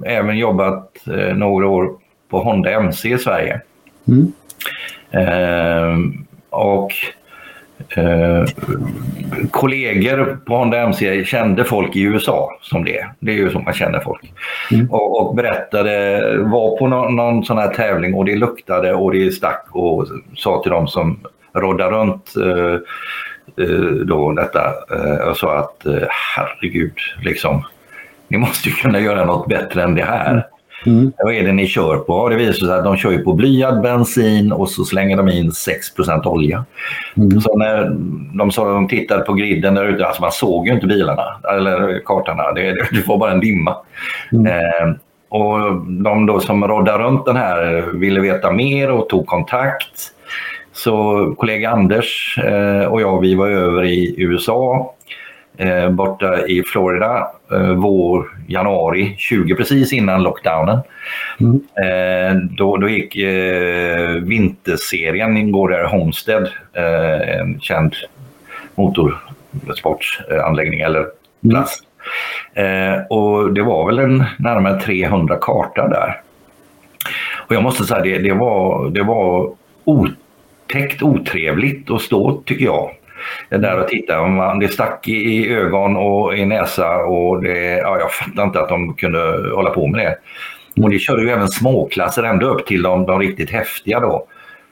[0.05, 1.91] även jobbat eh, några år
[2.29, 3.61] på Honda MC i Sverige.
[4.07, 4.31] Mm.
[5.11, 6.91] Ehm, och
[7.89, 8.43] Eh,
[9.51, 13.05] kollegor på Honda MC kände folk i USA som det.
[13.19, 14.33] Det är ju så man känner folk.
[14.71, 14.91] Mm.
[14.91, 19.31] Och, och, berättade, var på någon, någon, sån här tävling och det luktade och det
[19.31, 21.19] stack och sa till dem som
[21.53, 22.73] rådde runt eh,
[23.65, 27.63] eh, då detta eh, och sa att eh, herregud, liksom,
[28.27, 30.47] ni måste ju kunna göra något bättre än det här.
[30.85, 31.11] Mm.
[31.17, 32.29] Vad är det ni kör på?
[32.29, 35.51] Det visar sig att de kör ju på blyad bensin och så slänger de in
[35.51, 35.87] 6
[36.25, 36.65] olja.
[37.17, 37.41] Mm.
[37.41, 37.89] Så när
[38.37, 41.23] de, så, de tittade på griden där ute, alltså man såg ju inte bilarna
[41.53, 42.51] eller kartorna.
[42.51, 43.75] Det, det var bara en dimma.
[44.31, 44.45] Mm.
[44.45, 44.95] Eh,
[45.29, 50.11] och de då som rådde runt den här ville veta mer och tog kontakt.
[50.73, 54.93] Så kollega Anders eh, och jag, vi var över i USA
[55.57, 60.79] eh, borta i Florida eh, vår, januari 20, precis innan lockdownen.
[61.39, 61.61] Mm.
[61.75, 67.95] Eh, då, då gick eh, vinterserien, går där Homestead, eh, en känd
[68.75, 71.11] motorsportsanläggning eller mm.
[71.49, 71.83] plats.
[72.55, 73.01] Mm.
[73.09, 76.21] och det var väl en närmare 300 kartor där.
[77.47, 79.51] Och jag måste säga det, det var, det var
[79.83, 82.91] otäckt otrevligt att stå tycker jag
[83.49, 84.27] där och titta.
[84.27, 88.69] Man, det stack i ögon och i näsa och det, ja, jag fattar inte att
[88.69, 90.17] de kunde hålla på med det.
[90.83, 94.27] Och det körde ju även småklasser ända upp till de, de riktigt häftiga då.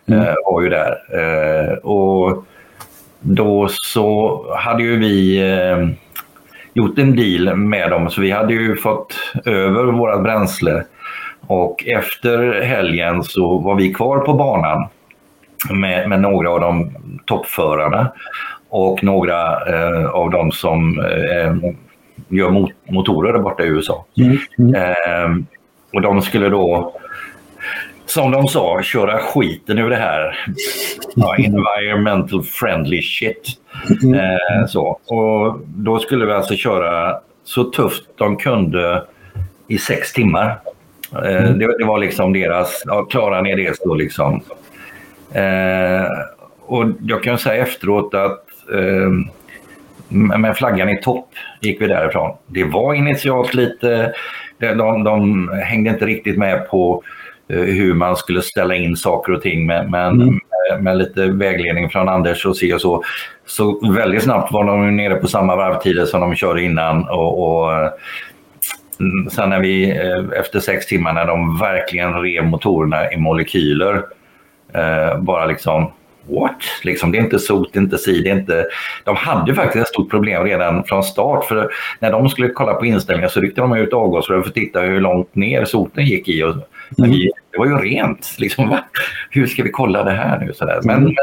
[0.07, 0.21] Mm.
[0.21, 0.97] Eh, var ju där.
[1.13, 2.45] Eh, och
[3.19, 5.87] då så hade ju vi eh,
[6.73, 10.83] gjort en deal med dem så vi hade ju fått över vårat bränsle
[11.47, 14.87] och efter helgen så var vi kvar på banan
[15.69, 16.91] med, med några av de
[17.25, 18.11] toppförarna
[18.69, 21.71] och några eh, av de som eh,
[22.29, 24.05] gör mot motorer där borta i USA.
[24.17, 24.37] Mm.
[24.57, 24.75] Mm.
[24.75, 25.45] Eh,
[25.93, 26.93] och de skulle då,
[28.05, 30.37] som de sa, köra skiten ur det här
[31.15, 33.49] ja, environmental friendly shit.
[34.03, 34.19] Mm.
[34.19, 34.99] Eh, så.
[35.05, 39.03] Och då skulle vi alltså köra så tufft de kunde
[39.67, 40.59] i sex timmar.
[41.11, 41.59] Eh, mm.
[41.59, 44.41] det, det, var liksom deras, ja, klarar ni det så liksom
[45.33, 46.05] Eh,
[46.65, 49.09] och jag kan säga efteråt att eh,
[50.37, 51.29] med flaggan i topp
[51.61, 52.37] gick vi därifrån.
[52.47, 54.13] Det var initialt lite,
[54.57, 57.03] de, de hängde inte riktigt med på
[57.49, 60.39] eh, hur man skulle ställa in saker och ting men, men mm.
[60.69, 63.03] med, med, lite vägledning från Anders och se och så.
[63.45, 67.71] Så väldigt snabbt var de nere på samma varvtider som de körde innan och, och
[68.99, 74.03] mm, sen när vi eh, efter sex timmar när de verkligen rev motorerna i molekyler
[74.73, 75.91] Eh, bara liksom
[76.23, 76.63] what?
[76.83, 78.65] Liksom, det är inte sot, det är inte si, det är inte...
[79.03, 81.45] De hade faktiskt ett stort problem redan från start.
[81.45, 84.81] För när de skulle kolla på inställningar så ryckte de ut avgasrör för att titta
[84.81, 86.43] hur långt ner soten gick i.
[86.43, 87.11] Och, mm.
[87.11, 88.35] vi, det var ju rent.
[88.39, 88.79] Liksom, va?
[89.29, 90.53] Hur ska vi kolla det här nu?
[90.53, 90.79] Sådär.
[90.83, 91.15] Men, mm.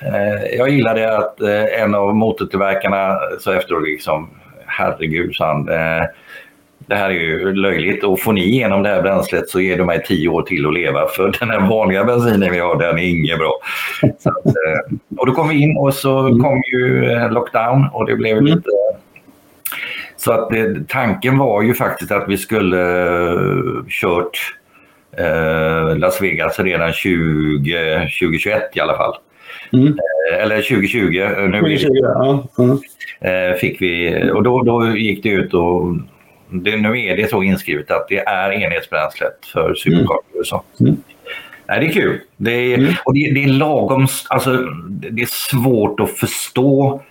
[0.00, 4.30] eh, jag gillade att eh, en av motortillverkarna så efteråt liksom,
[4.66, 6.04] herregud, sa han, eh,
[6.86, 9.84] det här är ju löjligt och får ni igenom det här bränslet så ger du
[9.84, 13.02] mig tio år till att leva för den här vanliga bensinen vi har den är
[13.02, 13.58] inget bra.
[14.02, 16.40] Att, eh, och då kom vi in och så mm.
[16.40, 18.44] kom ju eh, lockdown och det blev mm.
[18.44, 18.70] lite
[20.16, 22.84] så att det, tanken var ju faktiskt att vi skulle
[23.88, 24.38] kört
[25.96, 29.14] Las Vegas redan 20, 2021 i alla fall.
[29.72, 29.98] Mm.
[30.40, 30.98] Eller 2020.
[31.48, 32.48] Nu 2020 ja.
[32.58, 33.58] Mm.
[33.58, 35.96] Fick vi, och då, då gick det ut och
[36.52, 40.64] det, nu är det så inskrivet att det är enhetsbränslet för superkart i USA.
[40.80, 40.96] Mm.
[41.66, 42.20] Nej, det är kul.
[42.36, 42.94] Det är, mm.
[43.04, 44.56] och det, det, är lagom, alltså,
[45.10, 47.02] det är svårt att förstå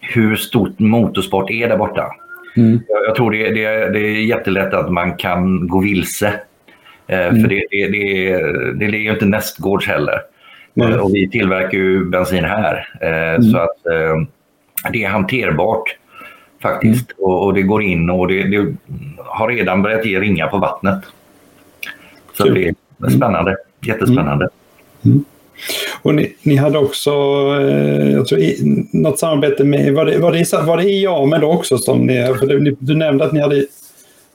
[0.00, 2.10] hur stort motorsport är där borta.
[2.56, 2.80] Mm.
[2.88, 6.34] Jag, jag, tror det, det, det är jättelätt att man kan gå vilse.
[7.06, 7.42] Eh, mm.
[7.42, 8.38] För det, det, det,
[8.72, 10.20] det ligger inte nästgårds heller.
[10.80, 11.00] Mm.
[11.00, 12.88] Och vi tillverkar ju bensin här.
[13.00, 13.42] Eh, mm.
[13.42, 15.96] Så att eh, det är hanterbart
[16.68, 17.10] faktiskt.
[17.10, 17.24] Mm.
[17.24, 18.74] Och, och, det går in och det, det,
[19.18, 21.04] har redan börjat ge ringar på vattnet.
[22.32, 22.54] Så Kul.
[22.54, 23.56] det är spännande.
[23.86, 24.48] Jättespännande.
[25.04, 25.16] Mm.
[25.16, 25.24] Mm.
[26.02, 27.10] Och ni, ni, hade också
[27.60, 31.38] eh, jag tror, i, något samarbete med, var det, var det, var det i JAME
[31.38, 31.78] då också?
[31.78, 33.66] Som ni, för du, du nämnde att ni hade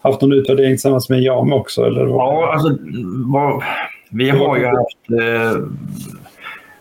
[0.02, 1.86] haft någon utvärdering tillsammans med JAME också?
[1.86, 2.08] Eller?
[2.08, 2.78] Ja, alltså,
[3.26, 3.64] var,
[4.10, 5.22] vi har ju haft...
[5.22, 5.62] Eh,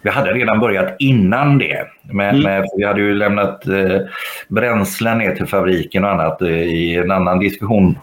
[0.03, 1.87] vi hade redan börjat innan det.
[2.03, 2.43] Med, mm.
[2.43, 4.01] med, vi hade ju lämnat eh,
[4.49, 7.99] bränsle ner till fabriken och annat eh, i en annan diskussion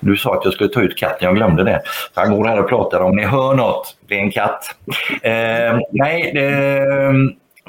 [0.00, 1.82] du sa att jag skulle ta ut katten, jag glömde det.
[2.14, 3.96] Han går här och pratar om ni hör något.
[4.08, 4.76] Det är en katt.
[5.22, 7.12] Eh, nej, eh,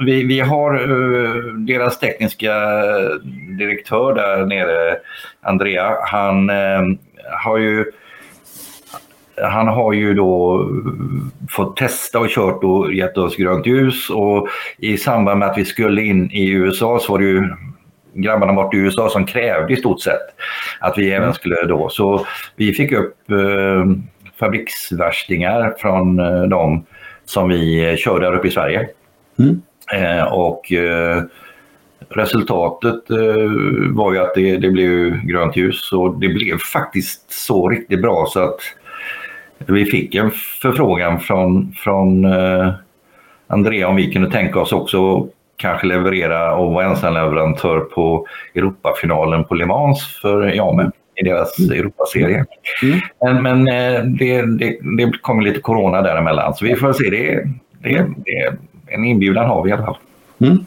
[0.05, 2.53] vi, vi har uh, deras tekniska
[3.57, 4.97] direktör där nere,
[5.41, 5.95] Andrea.
[6.05, 6.97] Han uh,
[7.43, 7.85] har ju
[9.43, 10.65] han har ju då
[11.49, 15.65] fått testa och kört och gett oss grönt ljus och i samband med att vi
[15.65, 17.49] skulle in i USA så var det ju
[18.13, 20.21] grabbarna bort i USA som krävde i stort sett
[20.79, 21.89] att vi även skulle då.
[21.89, 22.25] Så
[22.55, 23.85] vi fick upp eh,
[24.39, 26.85] fabriksvärstingar från eh, dem
[27.25, 28.89] som vi körde där uppe i Sverige.
[29.39, 29.61] Mm.
[29.93, 31.23] Eh, och eh,
[32.09, 33.49] resultatet eh,
[33.89, 38.25] var ju att det, det blev grönt ljus och det blev faktiskt så riktigt bra
[38.29, 38.59] så att
[39.65, 40.31] vi fick en
[40.61, 42.73] förfrågan från, från eh,
[43.47, 49.53] Andrea om vi kunde tänka oss också kanske leverera och vara ensamleverantör på Europafinalen på
[49.53, 51.79] Le Mans för Jame i deras mm.
[51.79, 52.45] Europaserie.
[52.83, 52.99] Mm.
[53.21, 57.09] Men, men eh, det, det, det kommer lite corona däremellan så vi får se.
[57.09, 57.47] Det,
[57.83, 58.53] det, det,
[58.87, 59.97] en inbjudan har vi i alla fall.
[60.39, 60.65] Mm.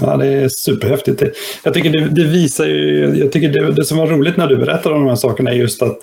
[0.00, 1.22] Ja, det är superhäftigt.
[1.64, 4.56] Jag tycker det, det visar ju, jag tycker det, det, som var roligt när du
[4.56, 6.00] berättade om de här sakerna är just att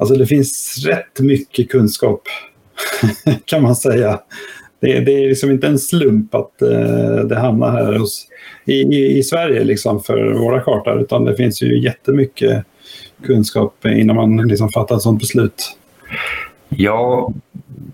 [0.00, 2.22] alltså det finns rätt mycket kunskap
[3.44, 4.20] kan man säga
[4.80, 8.26] det, det är liksom inte en slump att eh, det hamnar här hos,
[8.64, 12.64] i, i, i, Sverige liksom för våra kartor, utan det finns ju jättemycket
[13.26, 15.76] kunskap innan man liksom fattar ett sådant beslut.
[16.68, 17.32] Ja,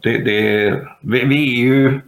[0.03, 2.01] det, det, vi, vi är ju...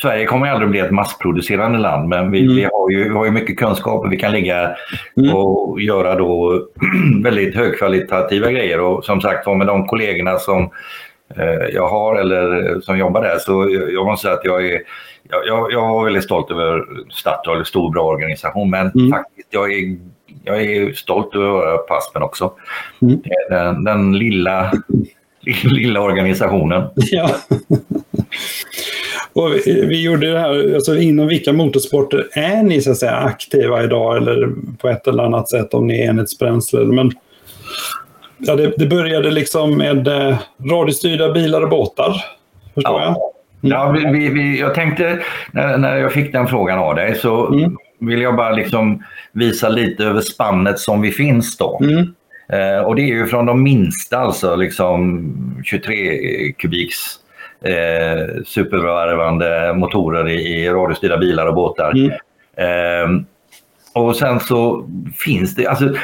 [0.00, 2.56] Sverige kommer aldrig bli ett massproducerande land men vi, mm.
[2.56, 4.76] vi, har, ju, vi har ju mycket kunskap och vi kan ligga
[5.16, 5.34] mm.
[5.34, 6.62] och göra då
[7.22, 8.80] väldigt högkvalitativa grejer.
[8.80, 10.70] Och som sagt var med de kollegorna som
[11.36, 13.38] Eh, jag har eller som jobbar där.
[13.38, 14.82] Så jag måste säga att jag är,
[15.30, 18.70] jag, jag är väldigt stolt över Statoil, stor bra organisation.
[18.70, 19.10] Men mm.
[19.10, 19.96] faktiskt, jag är,
[20.44, 22.52] jag är stolt över att vara på Aspen också.
[23.02, 23.22] Mm.
[23.50, 24.72] Den, den lilla,
[25.64, 26.82] lilla organisationen.
[26.94, 27.30] Ja.
[29.34, 33.12] Och vi, vi, gjorde det här, alltså inom vilka motorsporter är ni så att säga
[33.12, 36.80] aktiva idag eller på ett eller annat sätt om ni är enhetsbränsle?
[36.80, 37.12] Men
[38.38, 40.38] Ja, det, det började liksom med eh,
[40.70, 42.24] radiostyrda bilar och båtar.
[42.74, 43.04] Förstår ja.
[43.04, 43.16] jag?
[43.72, 45.20] Ja, vi, vi, jag tänkte
[45.52, 47.76] när, när jag fick den frågan av dig så mm.
[48.00, 51.80] vill jag bara liksom visa lite över spannet som vi finns då.
[51.82, 52.14] Mm.
[52.48, 55.32] Eh, och det är ju från de minsta, alltså liksom
[55.64, 56.96] 23 kubiks
[57.64, 61.92] eh, supervarvande motorer i, i radiostyrda bilar och båtar.
[61.92, 62.10] Mm.
[62.56, 63.24] Eh,
[63.94, 64.88] och sen så
[65.18, 65.94] finns det, alltså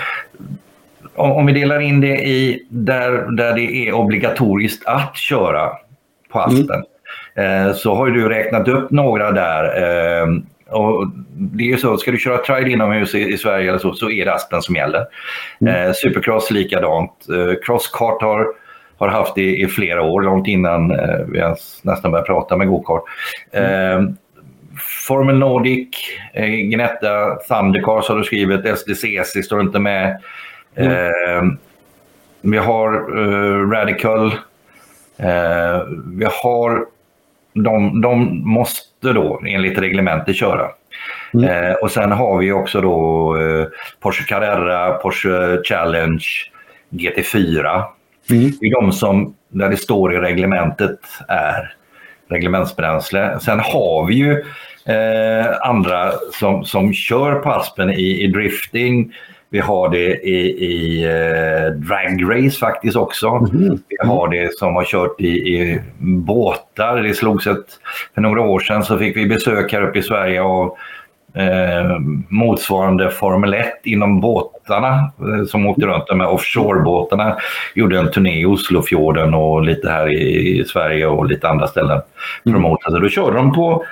[1.15, 5.71] om vi delar in det i där, där det är obligatoriskt att köra
[6.33, 6.85] på Aspen
[7.35, 7.75] mm.
[7.75, 9.65] så har du räknat upp några där.
[9.65, 10.27] Eh,
[10.71, 13.93] och det är ju så, ska du köra trial inomhus i, i Sverige eller så,
[13.93, 15.05] så är det Aspen som gäller.
[15.61, 15.75] Mm.
[15.75, 17.27] Eh, Supercross likadant.
[17.63, 18.47] Crosskart har,
[19.01, 20.89] har haft det i flera år, långt innan
[21.27, 23.03] vi ens nästan började prata med gokart.
[23.53, 24.17] Mm.
[25.09, 25.89] Formel Nordic,
[26.71, 30.23] Gnetta, Thundercars har du skrivit, SDCC står inte med.
[30.77, 30.93] Mm.
[30.93, 31.43] Eh,
[32.41, 34.27] vi har eh, Radical.
[35.17, 36.87] Eh, vi har
[37.55, 40.71] de, de måste då enligt reglementet köra.
[41.35, 41.49] Mm.
[41.49, 43.67] Eh, och sen har vi också då eh,
[44.01, 46.25] Porsche Carrera, Porsche Challenge,
[46.91, 47.85] GT4.
[48.31, 48.53] Mm.
[48.61, 50.99] Det är de som, där det står i reglementet,
[51.29, 51.75] är
[52.29, 53.39] reglementsbränsle.
[53.41, 54.33] Sen har vi ju
[54.95, 59.13] eh, andra som, som kör på Aspen i, i drifting,
[59.53, 63.29] vi har det i, i eh, dragrace faktiskt också.
[63.29, 63.79] Mm.
[63.89, 67.03] Vi har det som har kört i, i båtar.
[67.03, 67.67] Det slogs ett,
[68.15, 70.77] för några år sedan så fick vi besök här uppe i Sverige av
[71.35, 77.37] eh, motsvarande Formel 1 inom båtarna eh, som åkte runt med offshorebåtarna.
[77.75, 82.01] Gjorde en turné i Oslofjorden och lite här i, Sverige och lite andra ställen.
[82.47, 82.63] Mm.
[83.01, 83.85] Då körde de på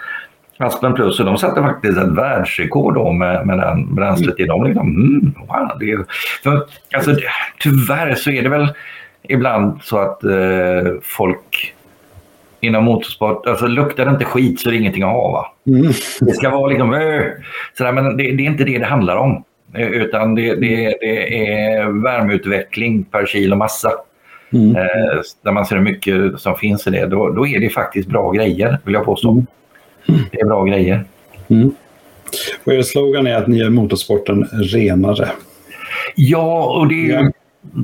[0.59, 4.65] Aspen Plus och de satte faktiskt ett världsrekord då med, med den bränslet i dem.
[4.65, 6.07] Liksom, mm, wow, det,
[6.43, 7.17] för, alltså,
[7.59, 8.69] tyvärr så är det väl
[9.29, 11.75] ibland så att eh, folk
[12.61, 15.33] inom motorsport, alltså luktar det inte skit så är det ingenting att ha.
[15.33, 15.73] Va?
[15.73, 15.93] Mm.
[16.21, 17.23] Det ska vara liksom, äh,
[17.79, 19.45] sådär, men det, det, är inte det det handlar om.
[19.75, 23.93] Utan det, det, det är värmeutveckling per kilo massa.
[24.53, 24.77] Mm.
[24.77, 27.07] Eh, där man ser hur mycket som finns i det.
[27.07, 29.31] Då, då är det faktiskt bra grejer, vill jag påstå.
[29.31, 30.21] Mm.
[30.31, 31.05] Det är bra grejer.
[31.49, 31.71] Mm.
[32.65, 35.29] Och er slogan är att ni gör motorsporten renare.
[36.15, 37.33] Ja, och det är ju,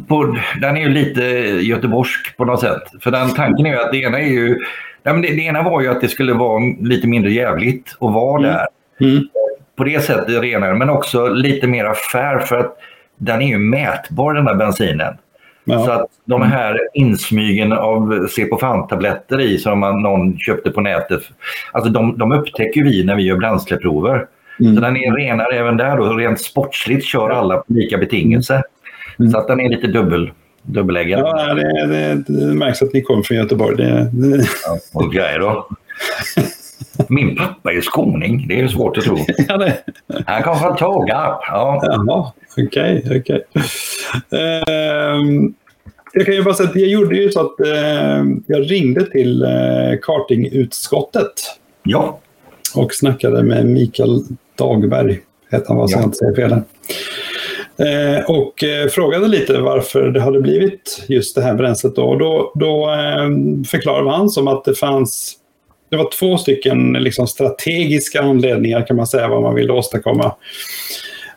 [0.08, 1.22] på, den är ju lite
[1.62, 2.82] göteborgsk på något sätt.
[3.00, 4.58] För den tanken är ju att det ena är ju...
[5.02, 8.38] Men det, det ena var ju att det skulle vara lite mindre jävligt att vara
[8.38, 8.52] mm.
[8.52, 8.66] där.
[9.08, 9.24] Mm.
[9.76, 12.76] På det sättet renare, men också lite mer fair för att
[13.16, 15.14] den är ju mätbar den här bensinen.
[15.64, 15.84] Ja.
[15.84, 21.22] Så att de här insmygen av Cepofan-tabletter i som man, någon köpte på nätet,
[21.72, 24.26] alltså de, de upptäcker vi när vi gör bränsleprover.
[24.60, 24.74] Mm.
[24.74, 26.04] Så den är renare även där då.
[26.04, 28.62] Rent sportsligt kör alla på lika betingelser.
[29.18, 29.30] Mm.
[29.30, 30.30] Så att den är lite dubbel,
[30.62, 31.20] dubbeläggad.
[31.20, 33.76] Ja, det, det, det märks att ni kommer från Göteborg.
[33.76, 34.46] Det, det...
[34.66, 35.68] Ja, och grejer då.
[37.08, 38.48] Min pappa är skåning.
[38.48, 39.18] Det är svårt att tro.
[39.48, 39.78] Ja, det...
[40.26, 41.40] Han kommer från Tågarp.
[41.46, 41.82] Ja.
[41.86, 43.02] Jaha, okej.
[43.04, 43.40] Okay, okay.
[44.32, 45.50] Uh,
[46.12, 49.44] jag kan ju bara säga att jag gjorde ju så att uh, jag ringde till
[49.44, 51.32] uh, kartingutskottet.
[51.82, 52.20] Ja.
[52.74, 54.20] Och snackade med Mikael
[54.58, 55.18] Dagberg,
[55.50, 56.00] hette han, var så ja.
[56.00, 56.60] jag inte säger fel.
[57.78, 61.96] Eh, och eh, frågade lite varför det hade blivit just det här bränslet.
[61.96, 63.28] Då, och då, då eh,
[63.70, 65.38] förklarade han som att det fanns
[65.88, 70.24] det var två stycken liksom, strategiska anledningar kan man säga vad man ville åstadkomma.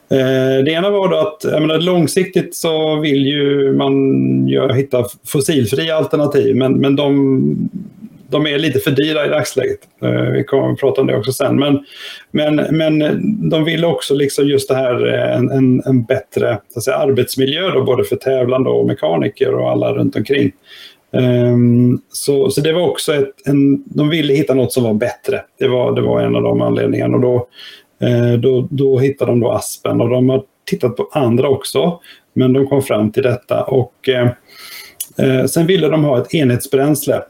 [0.10, 3.94] Eh, det ena var då att menar, långsiktigt så vill ju man
[4.48, 7.70] ju hitta fossilfria alternativ men, men de
[8.30, 9.80] de är lite för dyra i dagsläget.
[10.02, 11.60] Eh, vi kommer att prata om det också sen.
[11.60, 11.86] Men,
[12.32, 13.00] men, men
[13.50, 17.84] de vill också liksom just det här eh, en, en, en bättre säga, arbetsmiljö då,
[17.84, 20.52] både för tävlande och mekaniker och alla runt omkring.
[21.12, 25.42] Um, så, så det var också ett, en, de ville hitta något som var bättre.
[25.60, 27.16] Det var, det var en av de anledningarna.
[27.16, 27.48] Och då,
[28.08, 32.00] eh, då, då hittade de då Aspen och de har tittat på andra också.
[32.34, 34.30] Men de kom fram till detta och eh,
[35.18, 37.22] eh sen ville de ha ett enhetsbränsle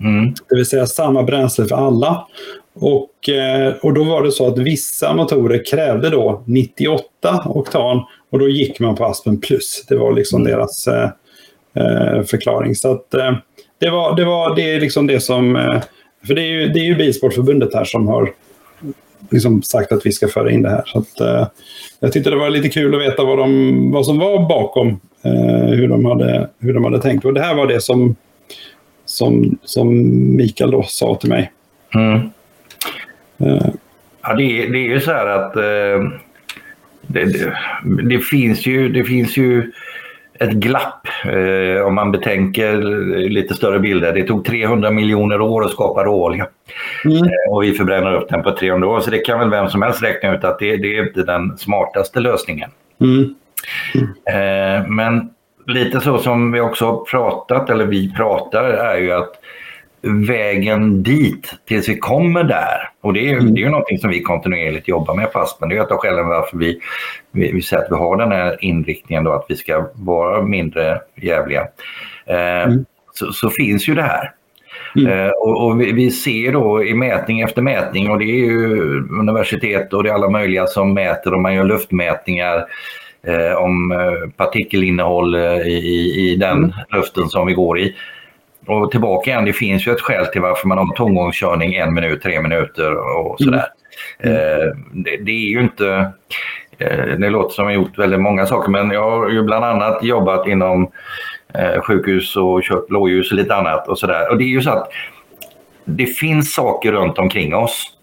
[0.00, 0.34] Mm.
[0.48, 2.26] Det vill säga samma bränsle för alla.
[2.74, 7.04] Och, eh, och då var det så att vissa motorer krävde då 98
[7.46, 9.84] oktan och då gick man på Aspen Plus.
[9.88, 10.52] Det var liksom mm.
[10.52, 11.10] deras eh,
[11.74, 12.74] eh, förklaring.
[12.74, 13.32] Så att, eh,
[13.80, 15.56] det, var, det, var, det är liksom det som...
[15.56, 15.82] Eh,
[16.26, 18.32] för det är, ju, det är ju Bilsportförbundet här som har
[19.30, 20.82] liksom sagt att vi ska föra in det här.
[20.86, 21.46] Så att, eh,
[22.00, 25.00] jag tyckte det var lite kul att veta vad, de, vad som var bakom
[25.68, 27.24] hur, de hade, hur de hade tänkt.
[27.24, 28.16] Och det här var det som
[29.16, 29.88] som, som
[30.36, 31.52] Mikael då sa till mig.
[31.94, 32.14] Mm.
[33.40, 33.68] Uh.
[34.22, 36.10] Ja, det, är, det är ju så här att uh,
[37.06, 37.52] det, det,
[38.02, 39.72] det, finns ju, det finns ju
[40.38, 42.76] ett glapp uh, om man betänker
[43.28, 44.12] lite större bilder.
[44.12, 46.46] Det tog 300 miljoner år att skapa råolja
[47.04, 47.28] mm.
[47.50, 49.00] och vi förbränner upp den på 300 år.
[49.00, 51.58] Så det kan väl vem som helst räkna ut att det, det är inte den
[51.58, 52.70] smartaste lösningen.
[53.00, 53.34] Mm.
[53.94, 54.94] Mm.
[54.96, 55.30] Men
[55.66, 59.32] lite så som vi också har pratat, eller vi pratar, är ju att
[60.06, 62.90] vägen dit tills vi kommer där.
[63.00, 63.54] Och det är, mm.
[63.54, 65.68] det är ju någonting som vi kontinuerligt jobbar med på Aspen.
[65.68, 66.80] Det är ett av skälen varför vi,
[67.30, 71.00] vi, vi säger att vi har den här inriktningen då att vi ska vara mindre
[71.22, 71.60] jävliga.
[72.26, 72.84] Eh, mm.
[73.12, 74.32] så, så, finns ju det här.
[74.96, 75.12] Mm.
[75.12, 78.80] Eh, och, och vi, vi, ser då i mätning efter mätning och det är ju
[79.20, 82.66] universitet och det är alla möjliga som mäter och man gör luftmätningar
[83.58, 86.72] om eh, partikelinnehåll eh, i, i den mm.
[86.92, 87.94] luften som vi går i.
[88.66, 92.22] Och tillbaka igen, det finns ju ett skäl till varför man har tomgångskörning en minut,
[92.22, 93.66] tre minuter och sådär.
[94.18, 94.36] Mm.
[94.36, 96.12] Eh, det, det, är ju inte...
[96.78, 99.64] Eh, det låter som jag har gjort väldigt många saker men jag har ju bland
[99.64, 100.90] annat jobbat inom
[101.54, 104.30] eh, sjukhus och kört blåljus och lite annat och sådär.
[104.30, 104.88] Och det är ju så att
[105.84, 107.95] det finns saker runt omkring oss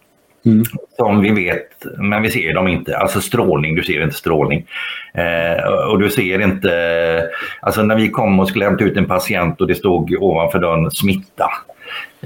[0.46, 0.64] Mm.
[0.98, 1.68] Som vi vet,
[1.98, 2.98] men vi ser dem inte.
[2.98, 4.66] Alltså strålning, du ser inte strålning.
[5.14, 7.30] Eh, och du ser inte...
[7.62, 10.92] Alltså när vi kom och skulle hämta ut en patient och det stod ovanför dörren
[10.92, 11.50] smitta.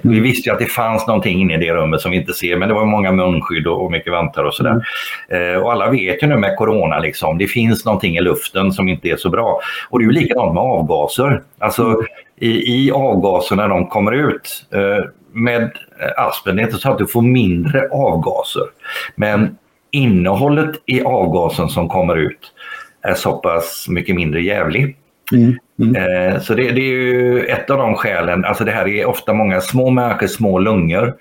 [0.03, 0.15] Mm.
[0.15, 2.57] Vi visste ju att det fanns någonting inne i det rummet som vi inte ser,
[2.57, 4.81] men det var många munskydd och, och mycket vantar och sådär.
[5.29, 5.55] Mm.
[5.55, 8.87] Eh, och alla vet ju nu med corona, liksom, det finns någonting i luften som
[8.87, 9.59] inte är så bra.
[9.89, 11.41] Och det är ju likadant med avgaser.
[11.57, 12.05] Alltså mm.
[12.39, 14.65] i, i avgaserna när de kommer ut.
[14.73, 15.63] Eh, med
[16.01, 18.63] eh, aspen, det är inte så att du får mindre avgaser.
[19.15, 19.57] Men
[19.91, 22.53] innehållet i avgasen som kommer ut
[23.01, 24.97] är så pass mycket mindre jävlig.
[25.33, 25.57] Mm.
[25.79, 25.95] Mm.
[25.95, 28.45] Eh, så det, det, är ju ett av de skälen.
[28.45, 31.15] Alltså det här är ofta många små människor, små lungor.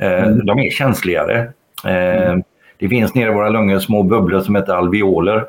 [0.00, 0.46] Eh, mm.
[0.46, 1.52] De är känsligare.
[1.84, 2.42] Mm.
[2.78, 5.44] Det finns nere i våra lungor små bubblor som heter alveoler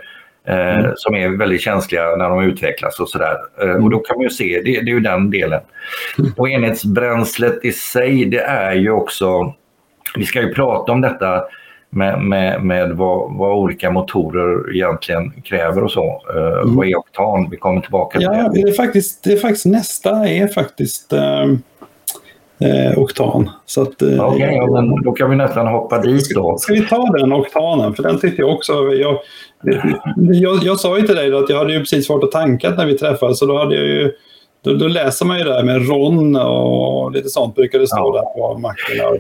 [0.46, 0.92] mm.
[0.96, 3.38] som är väldigt känsliga när de utvecklas och sådär.
[3.62, 5.62] Eh, och då kan man ju se, det, det är ju den delen.
[6.20, 6.32] Mm.
[6.38, 9.54] Och enhetsbränslet i sig, det är ju också,
[10.16, 11.44] vi ska ju prata om detta
[11.90, 16.22] med, med, med vad, vad, olika motorer egentligen kräver och så.
[16.36, 16.76] Uh, mm.
[16.76, 17.48] Vad är oktan?
[17.52, 18.62] Vi kommer tillbaka till ja, det.
[18.62, 18.70] det.
[18.70, 21.56] är faktiskt, det är faktiskt nästa är faktiskt uh,
[22.62, 23.50] uh, oktan.
[23.66, 26.58] Så att, uh, okay, ja, men då kan vi nästan hoppa dit då.
[26.58, 27.94] Ska vi ta den oktanen?
[27.94, 28.74] För den tyckte jag också...
[28.74, 29.18] Jag,
[30.16, 32.86] jag, jag sa ju till dig att jag hade ju precis varit och tankat när
[32.86, 33.40] vi träffades.
[33.40, 34.12] Så då hade jag ju
[34.64, 38.22] då, då, läser man ju där med Ron och lite sånt brukar det stå ja.
[38.22, 39.20] där på mackorna.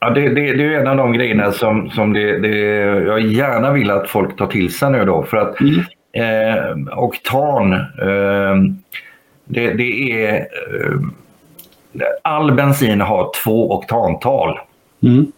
[0.00, 2.58] Ja, det, det, det, är en av de grejerna som, som det, det,
[3.06, 5.22] jag gärna vill att folk tar till sig nu då.
[5.22, 5.78] För att mm.
[6.12, 8.56] eh, oktan, eh,
[9.44, 10.36] det, det, är...
[10.36, 11.00] Eh,
[12.22, 14.58] all bensin har två oktantal.
[15.02, 15.32] Mm.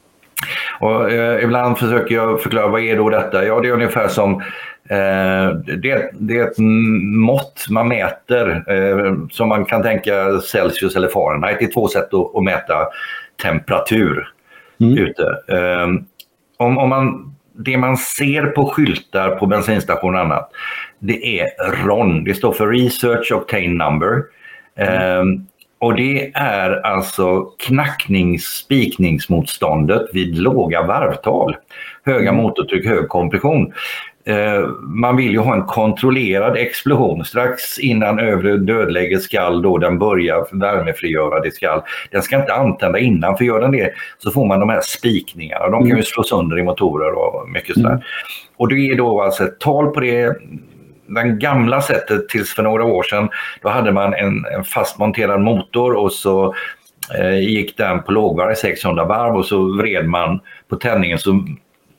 [0.81, 3.45] Och, eh, ibland försöker jag förklara vad är då detta?
[3.45, 4.43] Ja, det är ungefär som
[4.91, 6.59] Eh, det, det, är ett
[7.17, 11.57] mått man mäter eh, som man kan tänka Celsius eller Fahrenheit.
[11.59, 12.87] Det är två sätt att, att mäta
[13.43, 14.33] temperatur
[14.81, 14.99] mm.
[14.99, 15.23] ute.
[15.49, 15.87] Eh,
[16.57, 20.51] om, om man, det man ser på skyltar på bensinstationer och annat,
[20.99, 21.47] det är
[21.87, 22.25] RON.
[22.25, 24.23] Det står för Research Obtain Number.
[24.77, 25.47] Mm.
[25.81, 31.57] Och det är alltså knacknings spikningsmotståndet vid låga varvtal.
[32.05, 32.43] Höga mm.
[32.43, 33.73] motortryck, hög kompression.
[34.25, 37.25] Eh, man vill ju ha en kontrollerad explosion.
[37.25, 41.83] Strax innan övre dödläget skall då den börja värmefrigöra det skall.
[42.11, 45.69] Den ska inte antända innan för gör den det så får man de här spikningarna.
[45.69, 46.03] De kan ju mm.
[46.03, 47.91] slå sönder i motorer och mycket sådär.
[47.91, 48.03] Mm.
[48.57, 50.37] Och det är då alltså ett tal på det
[51.15, 53.29] den gamla sättet tills för några år sedan,
[53.63, 56.55] då hade man en, en fastmonterad motor och så
[57.19, 61.45] eh, gick den på lågvarv 600 varv och så vred man på tändningen så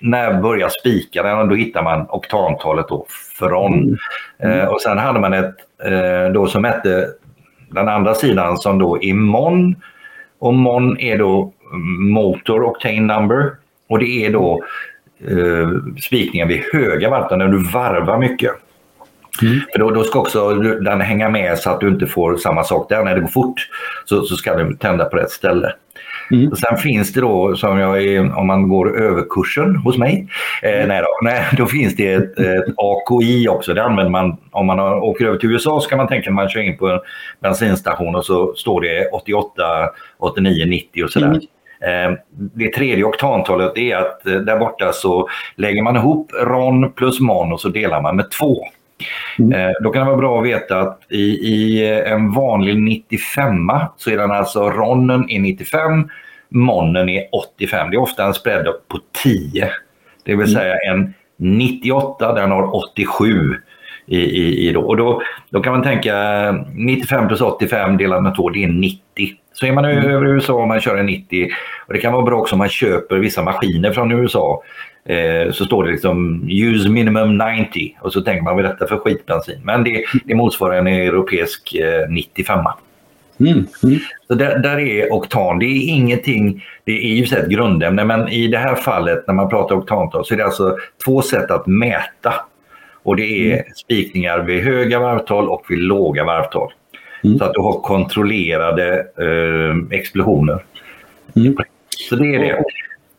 [0.01, 1.49] när börjar spika den?
[1.49, 3.05] Då hittar man oktantalet då,
[3.39, 3.73] från.
[3.73, 3.97] Mm.
[4.39, 4.59] Mm.
[4.59, 5.55] Eh, och sen hade man ett
[5.85, 7.07] eh, då som hette
[7.69, 9.75] den andra sidan som då är MON.
[10.39, 11.53] Och MON är då
[11.99, 13.51] Motor Octane Number.
[13.89, 14.63] Och det är då
[15.27, 15.69] eh,
[16.01, 18.51] spikningen vid höga varv, när du varvar mycket.
[19.41, 19.59] Mm.
[19.71, 22.89] För då, då, ska också den hänga med så att du inte får samma sak
[22.89, 23.03] där.
[23.03, 23.67] När det går fort
[24.05, 25.73] så, så ska den tända på rätt ställe.
[26.31, 26.55] Mm.
[26.55, 30.27] sen finns det då, som jag om man går överkursen hos mig,
[30.63, 33.73] eh, nej, då, nej, då finns det ett, ett, AKI också.
[33.73, 36.49] Det använder man om man åker över till USA så kan man tänka att man
[36.49, 36.99] kör in på en
[37.41, 39.63] bensinstation och så står det 88,
[40.17, 41.27] 89, 90 och sådär.
[41.27, 41.41] Mm.
[42.13, 47.19] Eh, det tredje oktantalet är att eh, där borta så lägger man ihop RON plus
[47.19, 48.65] MON och så delar man med två.
[49.39, 49.59] Mm.
[49.59, 54.09] Eh, då kan det vara bra att veta att i, i en vanlig 95 så
[54.09, 56.09] är den alltså ronnen är 95,
[56.49, 57.91] monnen är 85.
[57.91, 59.69] Det är ofta en spread på 10.
[60.25, 60.61] Det vill mm.
[60.61, 63.55] säga en 98 den har 87.
[64.05, 64.81] I, i, i då.
[64.81, 66.15] Och då, då kan man tänka
[66.73, 68.99] 95 plus 85 delat med 2 det är 90.
[69.53, 70.05] Så är man mm.
[70.05, 71.49] över USA och man kör en 90
[71.87, 74.63] och det kan vara bra också om man köper vissa maskiner från USA
[75.05, 78.87] eh, så står det liksom use minimum 90 och så tänker man vad är detta
[78.87, 79.61] för skitbensin?
[79.63, 82.59] Men det, det motsvarar en europeisk eh, 95.
[83.39, 83.67] Mm.
[83.83, 83.99] Mm.
[84.27, 85.59] Så där, där, är oktan.
[85.59, 89.49] Det är ingenting, det är ju ett grundämne men i det här fallet när man
[89.49, 92.33] pratar oktantal så är det alltså två sätt att mäta.
[93.03, 93.65] Och det är mm.
[93.75, 96.73] spikningar vid höga varvtal och vid låga varvtal.
[97.23, 97.37] Mm.
[97.37, 100.63] Så att du har kontrollerade eh, explosioner.
[101.35, 101.55] Mm.
[102.09, 102.63] Så det är det.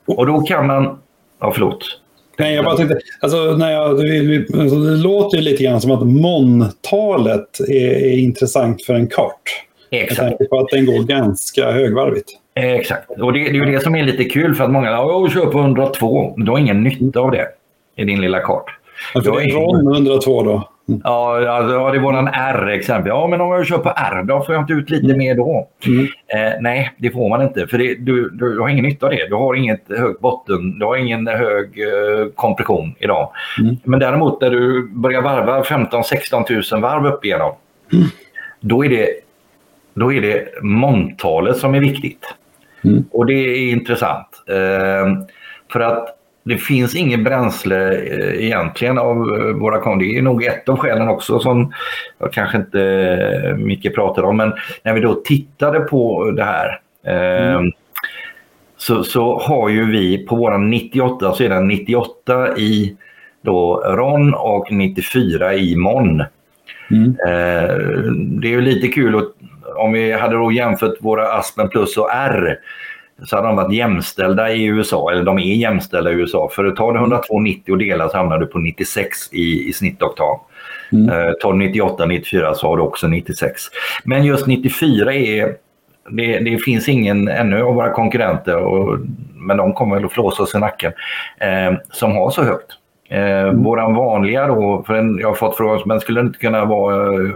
[0.06, 0.98] Och då kan man
[1.42, 1.98] Ja, förlåt.
[2.38, 6.06] Nej, jag bara tänkte, alltså, när jag, alltså, det låter ju lite grann som att
[6.06, 9.42] MON-talet är, är, intressant för en kart.
[9.90, 10.20] Exakt.
[10.20, 12.28] Tänker på att den går ganska högvarvigt.
[12.54, 15.28] Exakt, och det, det är ju det som är lite kul för att många ja,
[15.28, 16.34] kör på 102.
[16.36, 17.46] Du har ingen nytta av det
[17.96, 18.64] i din lilla kart.
[19.14, 20.68] Ja, för det är RON 102 då?
[20.88, 21.00] Mm.
[21.04, 23.08] Ja, alltså, det var en R exempel.
[23.08, 25.68] Ja, men om jag kör på R då får jag inte ut lite mer då.
[25.86, 26.04] Mm.
[26.04, 29.28] Eh, nej, det får man inte för det, du, du, har ingen nytta av det.
[29.28, 33.30] Du har inget högt botten, du har ingen hög eh, kompression idag.
[33.60, 33.76] Mm.
[33.84, 37.54] Men däremot när du börjar varva 15-16 000 varv upp igenom,
[37.92, 38.04] mm.
[38.60, 39.08] då är det
[39.94, 42.34] då är det mångtalet som är viktigt.
[42.84, 43.04] Mm.
[43.10, 44.28] Och det är intressant.
[44.48, 45.24] Eh,
[45.72, 49.98] för att det finns inget bränsle eh, egentligen av eh, våra kon.
[49.98, 51.72] Det är nog ett av skälen också som
[52.18, 52.82] jag kanske inte
[53.44, 54.36] eh, Micke pratar om.
[54.36, 57.72] Men när vi då tittade på det här mm.
[58.76, 62.96] så, så har ju vi på våran 98 så är den 98 i
[63.42, 66.24] då RON och 94 i MON.
[66.90, 67.16] Mm.
[68.40, 69.28] Det är ju lite kul att,
[69.76, 72.58] om vi hade då jämfört våra Aspen Plus och R
[73.26, 76.50] så hade de varit jämställda i USA, eller de är jämställda i USA.
[76.52, 80.38] För tar du 102,90 och delar så hamnar du på 96 i, i snittoktan.
[80.92, 81.10] Mm.
[81.10, 83.62] Uh, tar du 98, 94 så har du också 96.
[84.04, 85.56] Men just 94 är
[86.10, 88.98] det, det, finns ingen ännu av våra konkurrenter och
[89.34, 90.92] men de kommer väl att flåsa oss i nacken,
[91.40, 92.72] eh, som har så högt.
[93.08, 93.62] Eh, mm.
[93.62, 97.14] Våran vanliga då, för en, jag har fått frågan, men skulle det inte kunna vara...
[97.14, 97.30] Eh,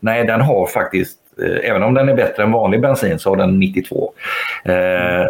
[0.00, 1.23] nej, den har faktiskt eh,
[1.62, 4.12] Även om den är bättre än vanlig bensin så har den 92.
[4.64, 4.74] Eh,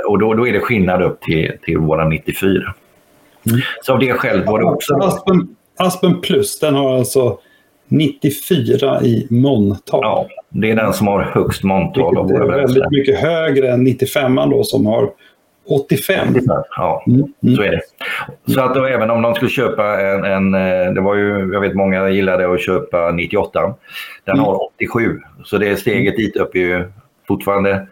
[0.08, 2.74] och då, då är det skillnad upp till, till våran 94.
[3.46, 3.60] Mm.
[3.82, 4.94] Så av det skälet var det också...
[4.94, 7.38] Aspen, Aspen Plus, den har alltså
[7.88, 10.00] 94 i montal.
[10.02, 12.28] Ja, det är den som har högst montal.
[12.28, 15.10] Det är väldigt mycket högre än 95 då som har
[15.66, 16.28] 85.
[16.76, 17.24] Ja, mm.
[17.42, 17.56] mm.
[17.56, 17.80] så är det.
[18.52, 21.60] Så att då, även om de skulle köpa en, en, eh, det var ju, jag
[21.60, 23.74] vet många gillade att köpa 98.
[24.24, 24.44] Den mm.
[24.44, 25.20] har 87.
[25.44, 26.84] Så det steget dit upp är ju
[27.28, 27.86] fortfarande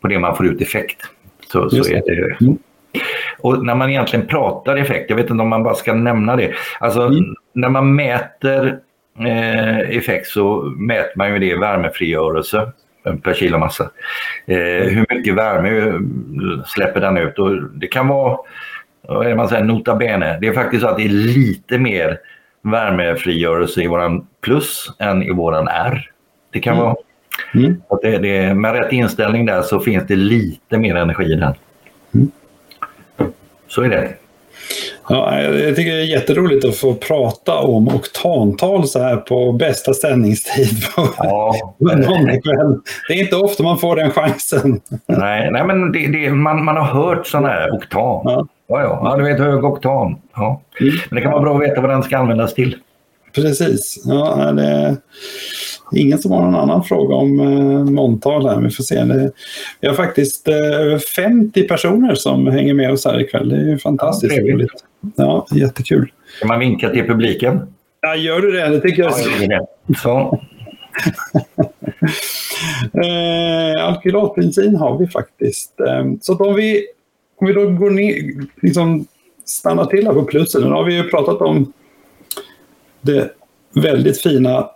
[0.00, 1.02] på det man får ut effekt.
[1.52, 2.44] Så, så är det.
[2.44, 2.58] Mm.
[3.38, 6.52] Och när man egentligen pratar effekt, jag vet inte om man bara ska nämna det.
[6.80, 7.34] Alltså mm.
[7.52, 8.78] när man mäter
[9.18, 12.72] eh, effekt så mäter man ju det i värmefrigörelse
[13.22, 13.90] per kilo massa.
[14.46, 15.92] Eh, hur mycket värme
[16.66, 17.38] släpper den ut?
[17.38, 18.38] Och det kan vara,
[19.02, 20.38] vad är man säger, nota bene.
[20.40, 22.18] Det är faktiskt så att det är lite mer
[22.62, 26.10] värmefrigörelse i våran plus än i våran R.
[26.52, 26.84] Det kan mm.
[26.84, 26.96] vara
[27.54, 27.82] mm.
[27.88, 31.54] att det, det, med rätt inställning där så finns det lite mer energi i den.
[32.14, 32.30] Mm.
[33.68, 34.14] Så är det.
[35.08, 39.94] Ja, jag tycker det är jätteroligt att få prata om oktantal så här på bästa
[39.94, 40.84] sändningstid
[41.18, 41.54] ja,
[42.44, 42.80] kväll.
[43.08, 44.80] Det är inte ofta man får den chansen.
[45.06, 48.22] Nej, nej men det, det, man, man har hört sådana här oktan.
[48.24, 48.46] Ja.
[48.68, 49.00] Ja, ja.
[49.04, 50.16] ja, du vet hög oktan.
[50.36, 50.60] Ja.
[50.80, 50.94] Mm.
[51.10, 52.76] Men det kan vara bra att veta vad den ska användas till.
[53.32, 54.02] Precis.
[54.04, 54.96] Ja, det är
[56.00, 58.60] ingen som har någon annan fråga om eh, måntal här.
[58.60, 59.04] Vi får se.
[59.04, 59.32] Det,
[59.80, 63.48] vi har faktiskt eh, över 50 personer som hänger med oss här ikväll.
[63.48, 64.84] Det är ju fantastiskt ja, roligt.
[65.16, 66.12] Ja, jättekul.
[66.40, 67.60] Kan man vinka till publiken?
[68.00, 68.68] Ja, gör du det?
[68.68, 69.12] Det tycker jag.
[69.48, 69.68] Ja,
[70.02, 70.40] så.
[73.02, 75.80] eh, alkylatbensin har vi faktiskt.
[75.80, 76.86] Eh, så om vi,
[77.40, 79.06] om vi då går ner, liksom
[79.44, 80.62] stannar till här på plussen.
[80.62, 81.72] Nu har vi ju pratat om
[83.12, 83.30] det
[83.74, 84.70] väldigt fina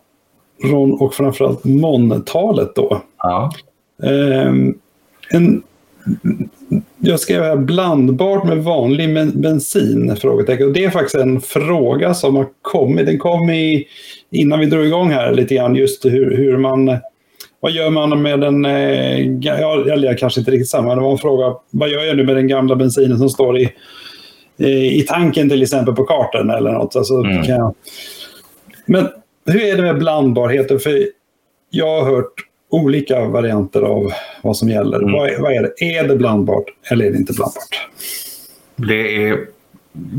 [0.65, 3.03] Ron och framförallt MON-talet då.
[3.19, 3.53] Ja.
[4.03, 4.53] Eh,
[5.31, 5.63] en,
[6.99, 10.17] jag skrev här blandbart med vanlig bensin?
[10.17, 10.73] Frågetecken.
[10.73, 13.07] det är faktiskt en fråga som har kommit.
[13.07, 13.87] Den kom i,
[14.31, 15.75] innan vi drog igång här lite grann.
[15.75, 16.97] Just hur, hur man...
[17.61, 18.65] Vad gör man med den...
[18.65, 20.95] Eh, ja, eller kanske inte riktigt samma.
[20.95, 21.55] Det var en fråga.
[21.71, 23.73] Vad gör jag nu med den gamla bensinen som står i,
[24.99, 26.97] i tanken till exempel på kartan eller något?
[26.97, 27.45] Alltså, mm.
[27.45, 27.75] jag,
[28.93, 29.09] men
[29.47, 30.79] hur är det med blandbarheten?
[30.79, 31.07] För
[31.71, 32.35] jag har hört
[32.71, 34.13] olika varianter av
[34.43, 34.99] vad som gäller.
[34.99, 35.13] Mm.
[35.13, 35.85] Vad, vad, är det?
[35.85, 37.89] Är det blandbart eller är det inte blandbart?
[38.77, 39.39] Det är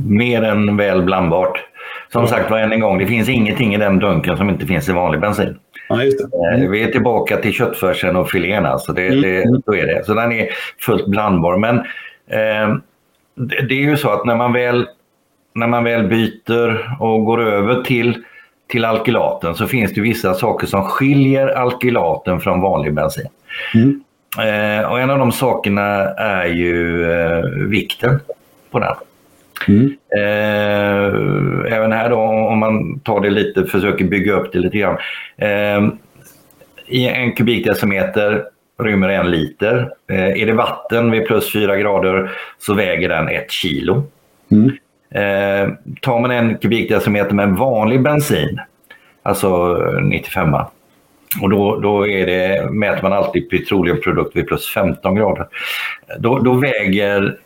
[0.08, 1.64] mer än väl blandbart.
[2.12, 4.90] Som sagt var än en gång, det finns ingenting i den dunken som inte finns
[4.90, 5.58] i vanlig bensin.
[5.90, 6.02] Ja,
[6.56, 6.72] mm.
[6.72, 8.66] Vi är tillbaka till köttfärsen och filén.
[8.66, 9.22] Alltså det, mm.
[9.22, 10.06] det, så är det.
[10.06, 10.50] Så den är
[10.80, 11.58] fullt blandbar.
[11.58, 11.78] Men
[12.28, 12.78] eh,
[13.36, 14.88] det, det, är ju så att när man, väl,
[15.56, 18.24] när man väl byter och går över till
[18.68, 23.28] till alkylaten så finns det vissa saker som skiljer alkylaten från vanlig bensin.
[23.74, 24.04] Mm.
[24.38, 28.20] Eh, och en av de sakerna är ju eh, vikten
[28.72, 28.96] på den.
[29.68, 29.96] Mm.
[30.16, 34.98] Eh, även här då om man tar det lite, försöker bygga upp det lite grann.
[35.38, 35.90] Eh,
[36.88, 38.44] I en kubikdecimeter
[38.80, 39.90] rymmer en liter.
[40.10, 44.04] Eh, är det vatten vid plus 4 grader så väger den ett kilo.
[44.52, 44.72] Mm.
[45.14, 45.70] Eh,
[46.02, 48.60] tar man en kubikdecimeter med vanlig bensin,
[49.24, 50.56] alltså 95
[51.42, 55.48] och då, då är det, mäter man alltid petroleumprodukt vid plus 15 grader.
[56.20, 57.38] Då, då väger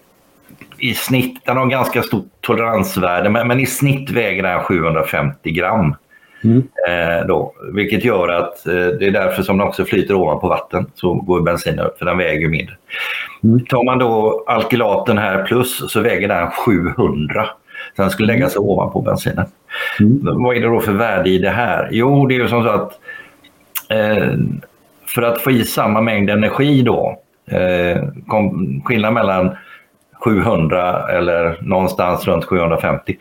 [0.77, 5.95] i snitt, den har ganska stort toleransvärde, men, men i snitt väger den 750 gram.
[6.43, 6.57] Mm.
[6.87, 10.85] Eh, då, vilket gör att eh, det är därför som den också flyter ovanpå vatten.
[10.95, 12.75] Så går bensinen upp, för den väger mindre.
[13.43, 13.65] Mm.
[13.65, 17.49] Tar man då alkylaten här plus så väger den 700.
[17.97, 19.45] Så den skulle lägga sig ovanpå bensinen.
[19.99, 20.43] Mm.
[20.43, 21.89] Vad är det då för värde i det här?
[21.91, 22.99] Jo, det är ju som så att
[23.89, 24.33] eh,
[25.07, 27.19] för att få i samma mängd energi då,
[27.51, 29.55] eh, kom, skillnad mellan
[30.23, 33.17] 700 eller någonstans runt 750,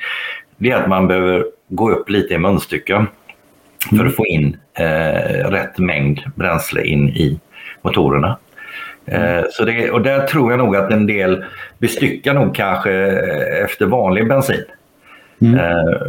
[0.57, 3.07] det är att man behöver gå upp lite i munstycken
[3.99, 7.41] för att få in eh, rätt mängd bränsle in i
[7.83, 8.39] motorerna.
[9.07, 11.45] Eh, så det, och där tror jag nog att en del
[11.79, 12.93] bestyckar nog kanske
[13.65, 14.65] efter vanlig bensin.
[15.41, 15.55] Mm.
[15.55, 16.01] Eh,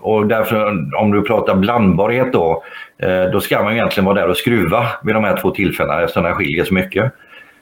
[0.00, 2.64] och därför, om du pratar blandbarhet då,
[2.98, 6.22] eh, då ska man egentligen vara där och skruva vid de här två tillfällena eftersom
[6.22, 7.12] den skiljer så mycket.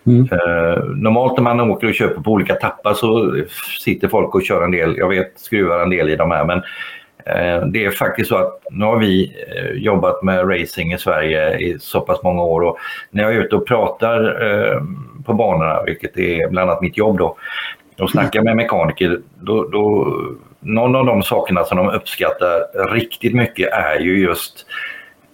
[0.06, 0.28] Mm.
[0.32, 3.34] Eh, normalt när man åker och köper på olika tappar så
[3.80, 6.58] sitter folk och kör en del, jag vet skruvar en del i de här men
[6.58, 6.64] eh,
[7.26, 11.58] Eh, det är faktiskt så att nu har vi eh, jobbat med racing i Sverige
[11.58, 12.78] i så pass många år och
[13.10, 14.80] när jag är ute och pratar eh,
[15.24, 17.36] på banorna, vilket är bland annat mitt jobb då,
[17.98, 20.14] och snackar med mekaniker, då, då,
[20.60, 24.66] någon av de sakerna som de uppskattar riktigt mycket är ju just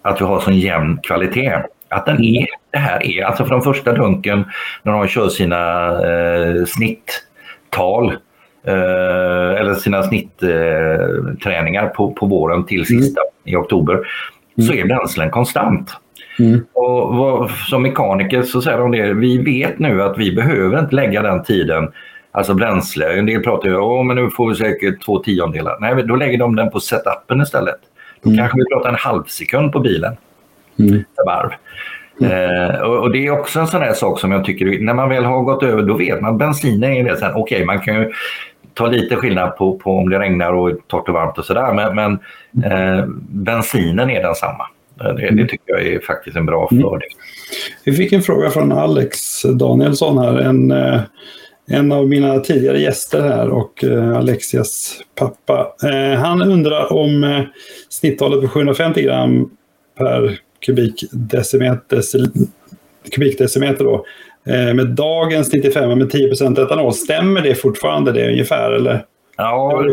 [0.02, 1.62] att vi har sån jämn kvalitet.
[1.88, 4.44] Att den är, det här är, alltså från första dunken
[4.82, 8.16] när de kör sina eh, snitttal eh,
[8.64, 13.32] eller sina snittträningar eh, på, på våren till sista mm.
[13.44, 14.06] i oktober mm.
[14.68, 15.90] så är bränslen konstant.
[16.38, 16.60] Mm.
[16.72, 20.94] Och vad, som mekaniker så säger de det, vi vet nu att vi behöver inte
[20.94, 21.88] lägga den tiden
[22.34, 23.18] Alltså bränsle.
[23.18, 25.76] En del pratar ju om men nu får vi säkert två tiondelar.
[25.80, 27.80] Nej, då lägger de den på setupen istället.
[28.22, 28.38] Då mm.
[28.38, 30.16] kanske vi pratar en halv sekund på bilen.
[30.78, 31.04] Mm.
[31.26, 31.50] varv.
[32.20, 32.70] Mm.
[32.70, 35.08] Eh, och, och, det är också en sån här sak som jag tycker, när man
[35.08, 38.12] väl har gått över, då vet man bensinen är det okej okay, man kan ju
[38.74, 41.72] ta lite skillnad på, på om det regnar och är torrt och varmt och sådär,
[41.72, 42.12] men, men
[42.72, 44.66] eh, bensinen är densamma.
[44.94, 45.48] Det, det mm.
[45.48, 46.82] tycker jag är faktiskt en bra mm.
[46.82, 47.08] fördel.
[47.84, 51.00] Vi fick en fråga från Alex Danielsson här, en eh
[51.66, 55.74] en av mina tidigare gäster här och eh, Alexias pappa.
[55.82, 57.42] Eh, han undrar om eh,
[57.88, 59.50] snittalet på 750 gram
[59.98, 62.02] per kubikdecimeter,
[63.14, 64.04] kubikdecimeter då,
[64.44, 66.92] med dagens 95 med 10% etanol.
[66.92, 68.72] Stämmer det fortfarande det ungefär?
[68.72, 69.04] Eller?
[69.36, 69.84] Ja,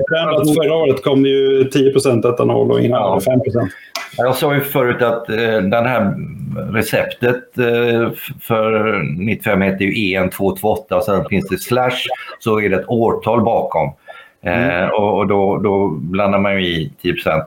[0.45, 3.19] det förra året kom det ju 10% etanol och innan ja.
[3.55, 3.69] 5%
[4.17, 6.13] Jag sa ju förut att eh, den här
[6.71, 8.09] receptet eh,
[8.41, 11.99] för 95 heter ju EN228 och sen finns det slash
[12.39, 13.91] så är det ett årtal bakom.
[14.41, 14.83] Mm.
[14.83, 17.41] Eh, och, och då, då, blandar man ju i 10%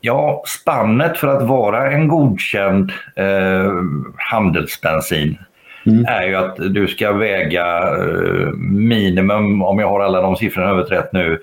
[0.00, 3.72] Ja, spannet för att vara en godkänd eh,
[4.16, 5.38] handelsbensin
[5.86, 6.04] mm.
[6.04, 10.82] är ju att du ska väga eh, minimum, om jag har alla de siffrorna över
[10.82, 11.40] rätt nu,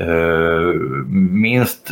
[0.00, 0.80] eh,
[1.32, 1.90] minst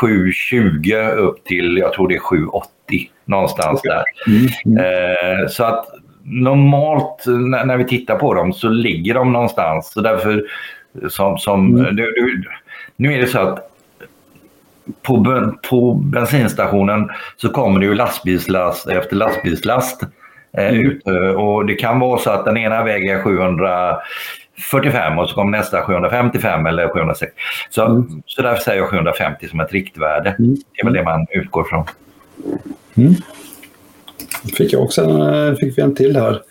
[0.00, 2.62] 7,20 upp till, jag tror det är 7,80
[3.24, 3.92] någonstans okay.
[3.94, 4.04] där.
[4.26, 4.48] Mm.
[4.64, 4.84] Mm.
[4.84, 5.86] Eh, så att
[6.22, 7.24] normalt
[7.64, 9.92] när, vi tittar på dem så ligger de någonstans.
[9.92, 10.44] Så därför
[11.08, 11.96] som, som mm.
[11.96, 12.44] du, du,
[12.96, 13.68] nu är det så att
[15.02, 20.02] på, på bensinstationen så kommer det ju lastbilslast efter lastbilslast
[20.52, 20.86] mm.
[20.86, 21.02] ut.
[21.36, 26.66] Och det kan vara så att den ena väger 745 och så kommer nästa 755
[26.66, 27.36] eller 760.
[27.70, 28.22] Så, mm.
[28.26, 30.30] så därför säger jag 750 som ett riktvärde.
[30.38, 30.54] Mm.
[30.54, 31.84] Det är väl det man utgår från.
[32.96, 33.14] Mm.
[34.56, 36.42] Fick, jag också en, fick vi en till här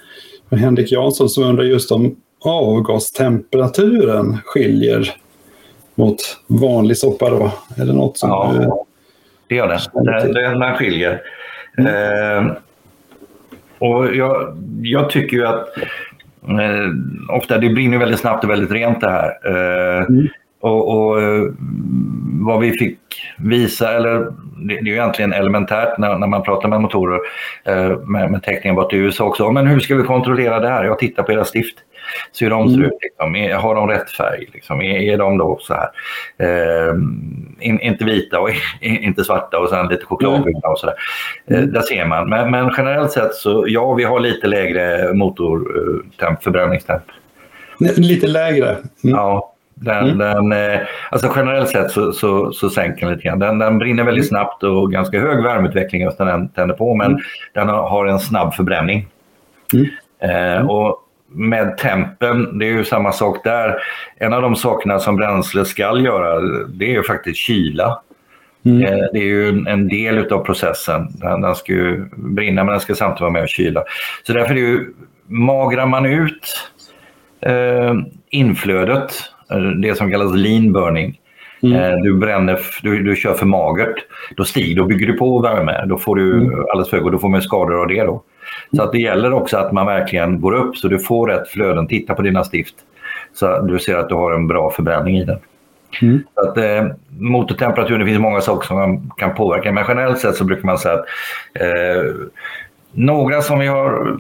[0.52, 5.16] Henrik Jansson som undrar just om avgastemperaturen skiljer
[5.96, 6.18] mot
[6.48, 7.52] vanlig soppa då?
[7.78, 8.70] Är det något som ja, du...
[9.48, 9.68] det gör.
[9.94, 11.22] Det, det, man skiljer.
[11.78, 12.48] Mm.
[12.48, 12.54] Eh,
[13.80, 15.78] och jag, jag tycker ju att
[16.48, 19.32] eh, ofta det brinner väldigt snabbt och väldigt rent det här.
[19.46, 20.28] Eh, mm.
[20.62, 21.44] Och, och, eh,
[22.42, 23.00] vad vi fick
[23.38, 24.28] visa, eller
[24.68, 27.20] det, är ju egentligen elementärt när, när man pratar med motorer
[27.66, 29.52] eh, med, med teckningen bort i USA också.
[29.52, 30.84] Men hur ska vi kontrollera det här?
[30.84, 31.76] Jag tittar på era stift.
[32.32, 32.86] Så hur de ser mm.
[32.86, 32.98] ut.
[33.02, 33.36] Liksom.
[33.36, 34.50] Är, har de rätt färg?
[34.54, 34.82] Liksom?
[34.82, 35.90] Är, är de då så här?
[36.38, 36.94] Eh,
[37.60, 38.50] in, inte vita och
[38.82, 40.96] inte svarta och sen lite chokladbruna och sådär.
[41.48, 41.72] Eh, mm.
[41.72, 42.30] där ser man.
[42.30, 47.04] Men, men, generellt sett så ja, vi har lite lägre motortemp, förbränningstemp.
[47.98, 48.70] Lite lägre?
[48.70, 48.86] Mm.
[49.02, 49.54] Ja.
[49.80, 50.18] Den, mm.
[50.18, 50.80] den, eh,
[51.12, 53.40] alltså generellt sett så, så, så sänker den lite grann.
[53.40, 54.40] Den, den brinner väldigt mm.
[54.40, 57.22] snabbt och ganska hög värmeutveckling just när den tänder på men mm.
[57.54, 59.08] den har en snabb förbränning.
[59.74, 59.88] Mm.
[60.20, 60.98] Eh, och
[61.38, 63.76] med tempen, det är ju samma sak där.
[64.18, 68.02] En av de sakerna som bränsle ska göra det är ju faktiskt kyla.
[68.66, 68.82] Mm.
[68.82, 71.08] Eh, det är ju en del av processen.
[71.42, 73.84] Den, ska ju brinna men den ska samtidigt vara med och kyla.
[74.24, 74.94] Så därför är det ju,
[75.28, 76.72] magrar man ut
[77.42, 77.94] eh,
[78.30, 79.12] inflödet
[79.52, 81.20] Eh, det som kallas lean burning.
[81.64, 81.76] Mm.
[81.76, 84.06] Eh, du, bränner, du, du kör för magert,
[84.38, 85.86] då stiger då bygger du på värme.
[85.86, 86.66] Då får du mm.
[86.72, 88.04] alldeles för och då får man skador av det.
[88.04, 88.24] Då.
[88.76, 91.88] Så att det gäller också att man verkligen går upp så du får rätt flöden.
[91.88, 92.76] Titta på dina stift
[93.34, 95.40] så du ser att du har en bra förbränning i den.
[96.02, 96.24] Mm.
[96.36, 96.86] Så att, eh,
[97.20, 100.78] motortemperaturen, det finns många saker som man kan påverka men generellt sett så brukar man
[100.78, 101.06] säga att
[101.54, 102.14] eh,
[102.92, 104.18] några som vi har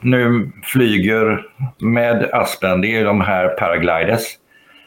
[0.00, 1.46] nu flyger
[1.78, 4.22] med Aspen, det är de här Paragliders.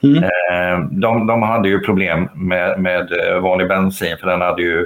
[0.03, 0.23] Mm.
[0.23, 4.85] Eh, de, de, hade ju problem med, med eh, vanlig bensin för den hade ju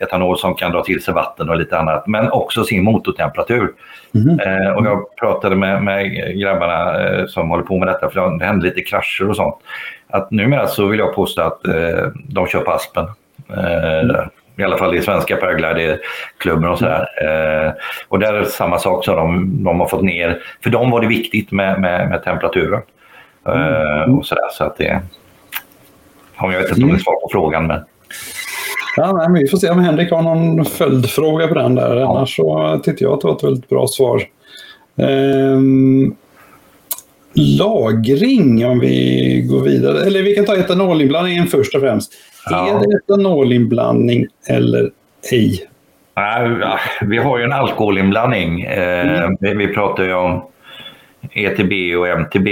[0.00, 3.72] etanol som kan dra till sig vatten och lite annat, men också sin motortemperatur.
[4.14, 4.40] Mm.
[4.40, 8.44] Eh, och jag pratade med, med grabbarna eh, som håller på med detta, för det
[8.44, 9.56] hände lite krascher och sånt.
[10.10, 13.06] Att numera så vill jag påstå att eh, de kör på Aspen.
[13.56, 14.16] Mm.
[14.56, 17.06] I alla fall i svenska paragliderklubbar och sådär.
[17.22, 17.72] Eh,
[18.08, 20.38] och där är det samma sak som de, de har fått ner.
[20.62, 22.82] För dem var det viktigt med, med, med temperaturen.
[23.46, 24.18] Mm.
[24.18, 24.48] och sådär.
[24.52, 25.00] Så att det...
[26.40, 27.00] Jag vet inte om det är mm.
[27.00, 27.84] svar på frågan, men...
[28.98, 31.96] Ja, nej, men vi får se om Henrik har någon följdfråga på den där.
[31.96, 32.10] Ja.
[32.10, 34.22] Annars så tyckte jag att det var ett väldigt bra svar.
[34.96, 36.16] Um,
[37.34, 40.06] lagring om vi går vidare.
[40.06, 42.12] Eller vi kan ta etanolinblandningen först och främst.
[42.50, 42.68] Ja.
[42.68, 44.90] Är det etanolinblandning eller
[45.32, 45.68] ej?
[46.14, 48.62] Ja, vi har ju en alkoholinblandning.
[48.62, 49.58] Eh, mm.
[49.58, 50.42] Vi pratar ju om
[51.32, 52.48] ETB och MTB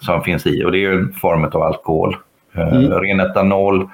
[0.00, 2.16] som finns i och det är ju en form av alkohol.
[2.54, 2.90] Eh, mm.
[2.90, 3.88] Ren etanol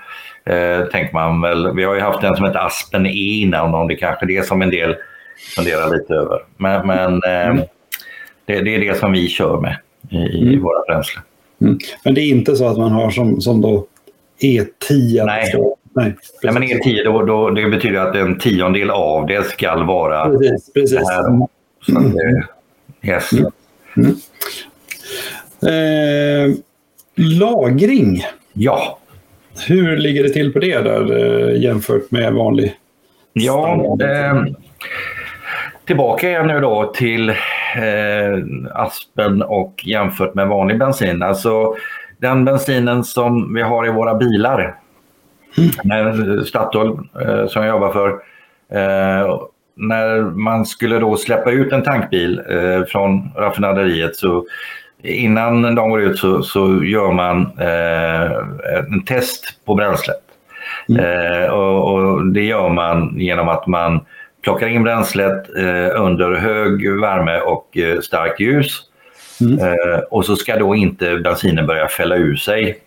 [0.47, 1.75] eh, tänker man väl.
[1.75, 4.47] Vi har ju haft en som heter Aspen E innan och det kanske är det
[4.47, 4.97] som en del
[5.57, 6.39] funderar lite över.
[6.57, 7.65] Men, men mm.
[8.47, 9.77] det, det, är det som vi kör med
[10.11, 10.63] i, mm.
[10.63, 11.25] våra bränslen.
[11.61, 11.79] Mm.
[12.05, 13.87] Men det är inte så att man har som, som då
[14.43, 15.27] E10?
[15.27, 15.55] Nej.
[15.97, 20.29] Nej, Nej, men E10 då, då, det betyder att en tiondel av det ska vara
[20.29, 20.99] precis, precis.
[20.99, 21.49] det här.
[21.87, 22.47] Så det,
[23.09, 23.33] yes.
[23.33, 23.47] Mm.
[23.97, 24.17] Mm.
[26.51, 26.57] Eh,
[27.15, 28.25] lagring.
[28.53, 28.99] Ja.
[29.69, 32.75] Hur ligger det till på det där eh, jämfört med vanlig?
[33.33, 34.45] Ja, eh,
[35.85, 37.37] tillbaka igen nu då till eh,
[38.73, 41.23] aspen och jämfört med vanlig bensin.
[41.23, 41.75] Alltså
[42.19, 44.77] den bensinen som vi har i våra bilar.
[45.59, 46.45] Mm.
[46.45, 48.09] Statoil eh, som jag jobbar för.
[48.79, 49.41] Eh,
[49.77, 54.45] när man skulle då släppa ut en tankbil eh, från raffinaderiet så
[55.05, 58.33] innan de går ut så, så gör man eh,
[58.93, 60.21] en test på bränslet.
[60.89, 61.05] Mm.
[61.05, 64.01] Eh, och, och, det gör man genom att man
[64.43, 68.81] plockar in bränslet eh, under hög värme och eh, starkt ljus.
[69.41, 69.59] Mm.
[69.59, 72.79] Eh, och så ska då inte bensinen börja fälla ur sig.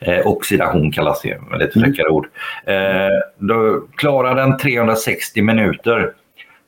[0.00, 2.12] Eh, oxidation kallas det, med lite fräckare mm.
[2.12, 2.28] ord.
[2.66, 6.12] Eh, då klarar den 360 minuter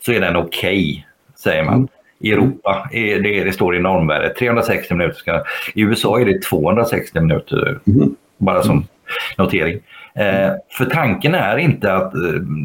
[0.06, 1.02] så är den okej, okay,
[1.36, 1.88] säger man.
[2.20, 2.28] Mm.
[2.28, 5.18] I Europa, det, det står i normvärdet, 360 minuter.
[5.18, 5.42] Ska,
[5.74, 8.14] I USA är det 260 minuter, mm.
[8.38, 8.86] bara som
[9.38, 9.80] notering.
[10.14, 12.20] Eh, för tanken är inte att eh,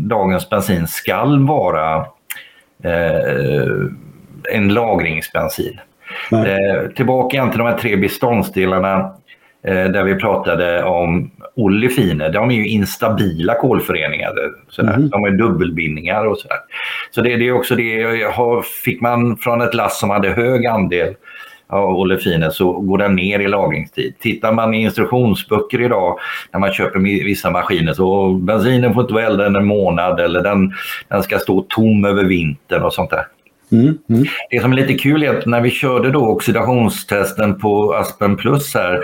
[0.08, 1.96] dagens bensin skall vara
[2.84, 3.88] eh,
[4.52, 5.80] en lagringsbensin.
[6.32, 9.14] Eh, tillbaka igen till de här tre beståndsdelarna
[9.64, 12.30] eh, där vi pratade om olefiner.
[12.30, 14.34] De är ju instabila kolföreningar.
[14.70, 14.94] Sådär.
[14.94, 15.10] Mm.
[15.10, 16.58] De är dubbelbindningar och sådär.
[17.12, 18.06] Så det, det är också det,
[18.84, 21.16] fick man från ett lass som hade hög andel
[21.70, 24.14] av olefiner så går den ner i lagringstid.
[24.20, 26.20] Tittar man i instruktionsböcker idag
[26.52, 30.44] när man köper vissa maskiner så bensinen får inte vara äldre än en månad eller
[30.44, 30.74] den,
[31.08, 33.26] den ska stå tom över vintern och sånt där.
[33.72, 34.26] Mm, mm.
[34.50, 38.74] Det som är lite kul är att när vi körde då oxidationstesten på Aspen Plus
[38.74, 39.00] här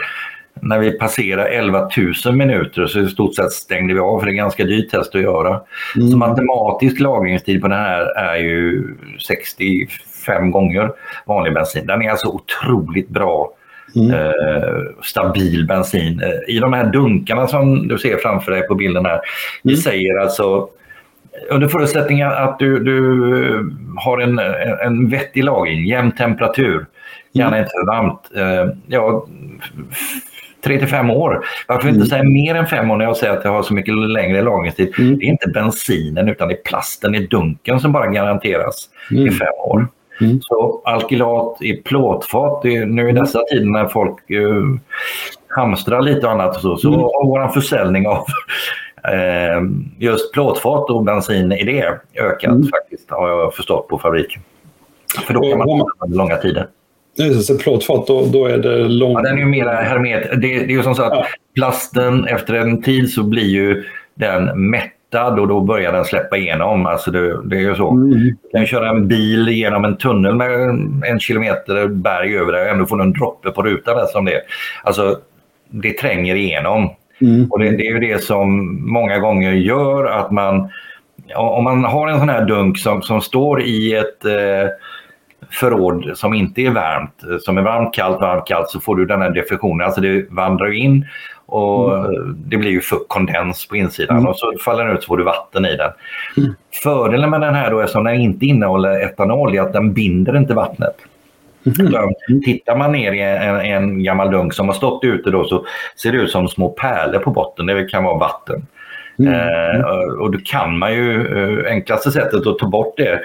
[0.62, 1.90] när vi passerade 11
[2.26, 5.16] 000 minuter så i stort sett stängde vi av för det är ganska dyrt test
[5.16, 5.62] att göra.
[5.96, 6.08] Mm.
[6.08, 8.84] Så matematisk lagringstid på den här är ju
[9.20, 10.92] 65 gånger
[11.26, 11.88] vanlig bensin.
[11.88, 13.52] Den är alltså otroligt bra
[13.96, 14.12] Mm.
[14.12, 16.22] Eh, stabil bensin.
[16.22, 19.24] Eh, I de här dunkarna som du ser framför dig på bilden här, mm.
[19.64, 20.70] vi säger alltså
[21.50, 24.40] under förutsättning att du, du har en,
[24.86, 26.86] en vettig lagring, jämn temperatur,
[27.32, 28.32] gärna inte för varmt.
[28.36, 29.28] Eh, ja,
[30.66, 31.46] 3 till 5 år.
[31.68, 32.08] Varför inte mm.
[32.08, 34.94] säga mer än 5 år när jag säger att jag har så mycket längre lagringstid?
[35.00, 35.18] Mm.
[35.18, 39.28] Det är inte bensinen utan det är plasten i dunken som bara garanteras mm.
[39.28, 39.88] i 5 år.
[40.22, 40.40] Mm.
[40.42, 44.76] Så alkylat i plåtfat, det, nu i dessa tider när folk uh,
[45.48, 47.00] hamstrar lite och annat så, så mm.
[47.00, 48.26] har vår försäljning av
[49.14, 52.68] uh, just plåtfat och bensin i det ökat mm.
[52.68, 54.42] faktiskt har jag förstått på fabriken.
[55.28, 56.68] För då kan man ha långa tider.
[57.44, 59.14] Så plåtfat, då, då är det långt...
[59.14, 60.30] Ja, den är ju mer hermet.
[60.32, 61.26] Det, det är ju som så att ja.
[61.56, 63.84] plasten efter en tid så blir ju
[64.16, 66.86] den mättad och då börjar den släppa igenom.
[66.86, 67.92] Alltså det, det är ju så.
[67.92, 68.10] Mm.
[68.10, 70.70] Du kan köra en bil genom en tunnel med
[71.04, 74.08] en kilometer berg över det och ändå få en droppe på rutan.
[74.08, 74.42] Som det.
[74.84, 75.20] Alltså,
[75.70, 76.90] det tränger igenom.
[77.22, 77.52] Mm.
[77.52, 80.70] Och det, det, är ju det som många gånger gör att man...
[81.36, 84.26] Om man har en sån här dunk som, som står i ett...
[84.26, 84.70] Eh,
[85.52, 89.22] förråd som inte är varmt, som är varmt, kallt, varmt, kallt så får du den
[89.22, 89.86] här defektionen.
[89.86, 91.06] Alltså det vandrar in
[91.46, 92.36] och mm.
[92.38, 94.30] det blir ju kondens på insidan mm.
[94.30, 95.92] och så faller den ut så får du vatten i den.
[96.38, 96.56] Mm.
[96.84, 100.54] Fördelen med den här då eftersom den inte innehåller etanol är att den binder inte
[100.54, 100.96] vattnet.
[101.66, 102.42] Mm.
[102.46, 105.66] Tittar man ner i en, en, gammal dunk som har stått ute då så
[106.02, 107.66] ser det ut som små pärlor på botten.
[107.66, 108.68] Det kan vara vatten.
[109.20, 109.34] Mm.
[109.34, 109.86] Eh,
[110.20, 113.22] och då kan man ju, eh, enklaste sättet att ta bort det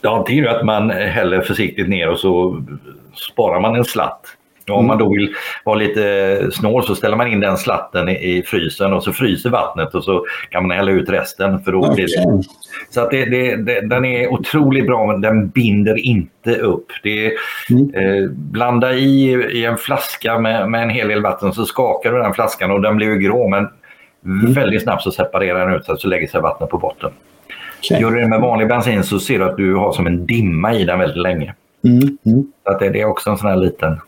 [0.00, 2.62] Ja, antingen att man häller försiktigt ner och så
[3.14, 4.36] sparar man en slatt.
[4.68, 8.42] Och om man då vill vara lite snål så ställer man in den slatten i,
[8.46, 11.60] frysen och så fryser vattnet och så kan man hälla ut resten.
[11.62, 12.06] För då okay.
[12.06, 12.42] det...
[12.90, 16.86] Så att det, det, det, den är otroligt bra men den binder inte upp.
[17.02, 17.32] Det,
[17.70, 17.94] mm.
[17.94, 22.18] eh, blanda i, i en flaska med, med en hel del vatten så skakar du
[22.18, 23.68] den flaskan och den blir grå men
[24.24, 24.52] mm.
[24.52, 27.10] väldigt snabbt så separerar den ut sig så lägger sig vattnet på botten.
[27.84, 28.00] Okay.
[28.00, 30.74] Gör du det med vanlig bensin så ser du att du har som en dimma
[30.74, 31.54] i den väldigt länge.
[31.84, 32.18] Mm.
[32.26, 32.46] Mm.
[32.64, 34.00] Så att det, det, är också en sån här liten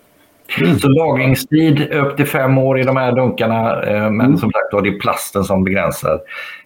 [0.60, 0.78] Mm.
[0.78, 3.82] Så lagringstid upp till fem år i de här dunkarna.
[3.82, 4.38] Eh, men mm.
[4.38, 6.20] som sagt det är plasten som begränsar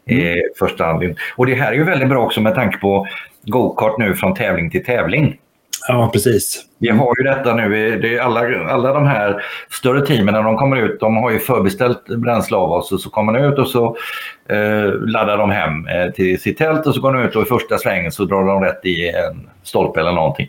[0.07, 0.23] mm.
[0.23, 1.17] i första hand.
[1.37, 3.07] Och det här är ju väldigt bra också med tanke på
[3.45, 5.37] go-kart nu från tävling till tävling.
[5.89, 6.65] Ja, precis.
[6.79, 7.99] Vi har ju detta nu.
[8.01, 11.39] Det är alla, alla de här större teamen när de kommer ut, de har ju
[11.39, 13.97] förbeställt bränsle av oss och så kommer de ut och så
[14.49, 17.45] eh, laddar de hem eh, till sitt tält och så går de ut och i
[17.45, 20.49] första svängen så drar de rätt i en stolpe eller någonting.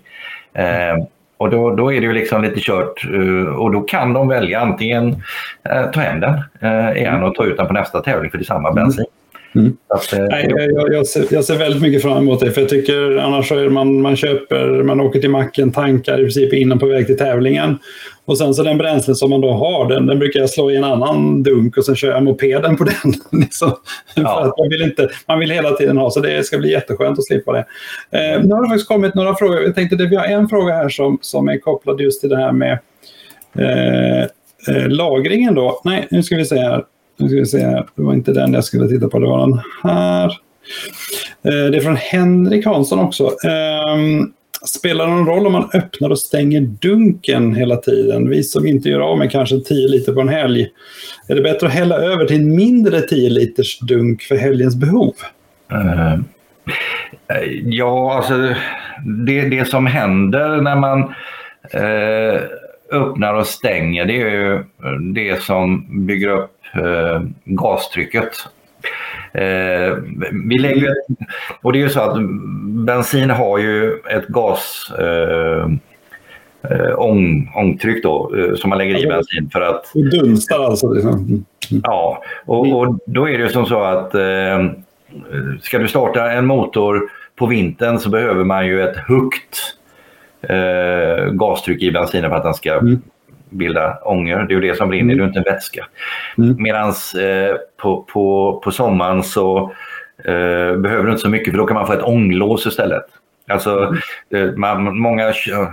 [0.54, 1.08] Eh,
[1.38, 4.60] och då, då är det ju liksom lite kört eh, och då kan de välja
[4.60, 5.24] antingen
[5.70, 8.42] eh, ta hem den eh, igen och ta ut den på nästa tävling för det
[8.42, 9.06] är samma bensin.
[9.06, 9.17] Mm.
[9.88, 12.52] Att, eh, Nej, jag, jag, ser, jag, ser, väldigt mycket fram emot det.
[12.52, 16.54] För jag tycker annars är man, man köper, man åker till macken, tankar i princip
[16.54, 17.78] innan på väg till tävlingen.
[18.26, 20.76] Och sen så den bränslen som man då har, den, den brukar jag slå i
[20.76, 23.14] en annan dunk och sen kör jag mopeden på den.
[23.42, 23.72] liksom.
[24.16, 24.24] ja.
[24.24, 27.20] För att man, vill inte, man vill hela tiden ha, så det ska bli jätteskönt
[27.20, 27.66] att slippa det.
[28.12, 29.62] Eh, nu har det faktiskt kommit några frågor.
[29.62, 32.38] Jag tänkte att vi har en fråga här som, som är kopplad just till det
[32.38, 32.80] här med
[33.58, 34.22] eh,
[34.76, 35.82] eh, lagringen då.
[35.86, 36.84] Nej, nu ska vi se här.
[37.18, 37.84] Nu ska vi se.
[37.96, 40.26] Det var inte den jag skulle titta på, det var den här.
[41.44, 43.24] Eh, det är från Henrik Hansson också.
[43.48, 44.32] Ehm,
[44.66, 48.30] spelar det någon roll om man öppnar och stänger dunken hela tiden?
[48.30, 50.68] Vi som inte gör av med kanske 10 liter på en helg.
[51.28, 55.14] Är det bättre att hälla över till en mindre 10 liters dunk för helgens behov?
[55.74, 56.20] Uh,
[57.64, 58.54] ja, alltså
[59.26, 61.00] det, det som händer när man
[61.76, 62.42] uh,
[62.92, 64.64] öppnar och stänger det är ju
[65.14, 68.48] det som bygger upp uh, gastrycket
[69.34, 69.98] Eh,
[70.50, 70.96] vi lägger,
[71.62, 72.18] och det är ju så att
[72.86, 75.70] bensin har ju ett gas eh,
[76.72, 79.92] eh, ång, ångtryck då, eh, som man lägger i bensin för att...
[79.94, 80.94] Det dunstar alltså?
[80.94, 81.46] Liksom.
[81.84, 84.66] Ja, och, och, då är det ju som så att eh,
[85.62, 89.60] ska du starta en motor på vintern så behöver man ju ett högt
[90.42, 93.02] eh, gastryck i bensinen för att den ska mm
[93.50, 94.38] bilda ångor.
[94.38, 95.18] Det är ju det som brinner, mm.
[95.18, 95.86] det är inte en vätska.
[96.38, 96.56] Mm.
[96.60, 99.72] Medan eh, på, på, på sommaren så
[100.26, 103.06] eh, behöver du inte så mycket för då kan man få ett ånglås istället.
[103.50, 103.96] Alltså,
[104.32, 104.50] mm.
[104.50, 105.24] eh, man, många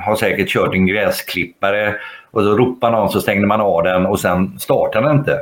[0.04, 1.94] har säkert kört en gräsklippare
[2.30, 5.38] och så ropar någon så stänger man av den och sen startar den inte.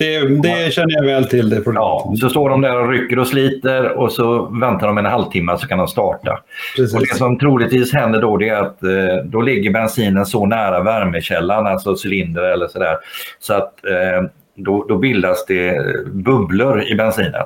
[0.00, 1.50] Det, det, känner jag väl till.
[1.50, 5.06] Det Ja, så står de där och rycker och sliter och så väntar de en
[5.06, 6.38] halvtimme så kan de starta.
[6.76, 6.94] Precis.
[6.94, 11.66] Och det som troligtvis händer då är att eh, då ligger bensinen så nära värmekällan,
[11.66, 12.96] alltså cylinder eller sådär,
[13.40, 17.44] så att eh, då, då bildas det bubblor i bensinen.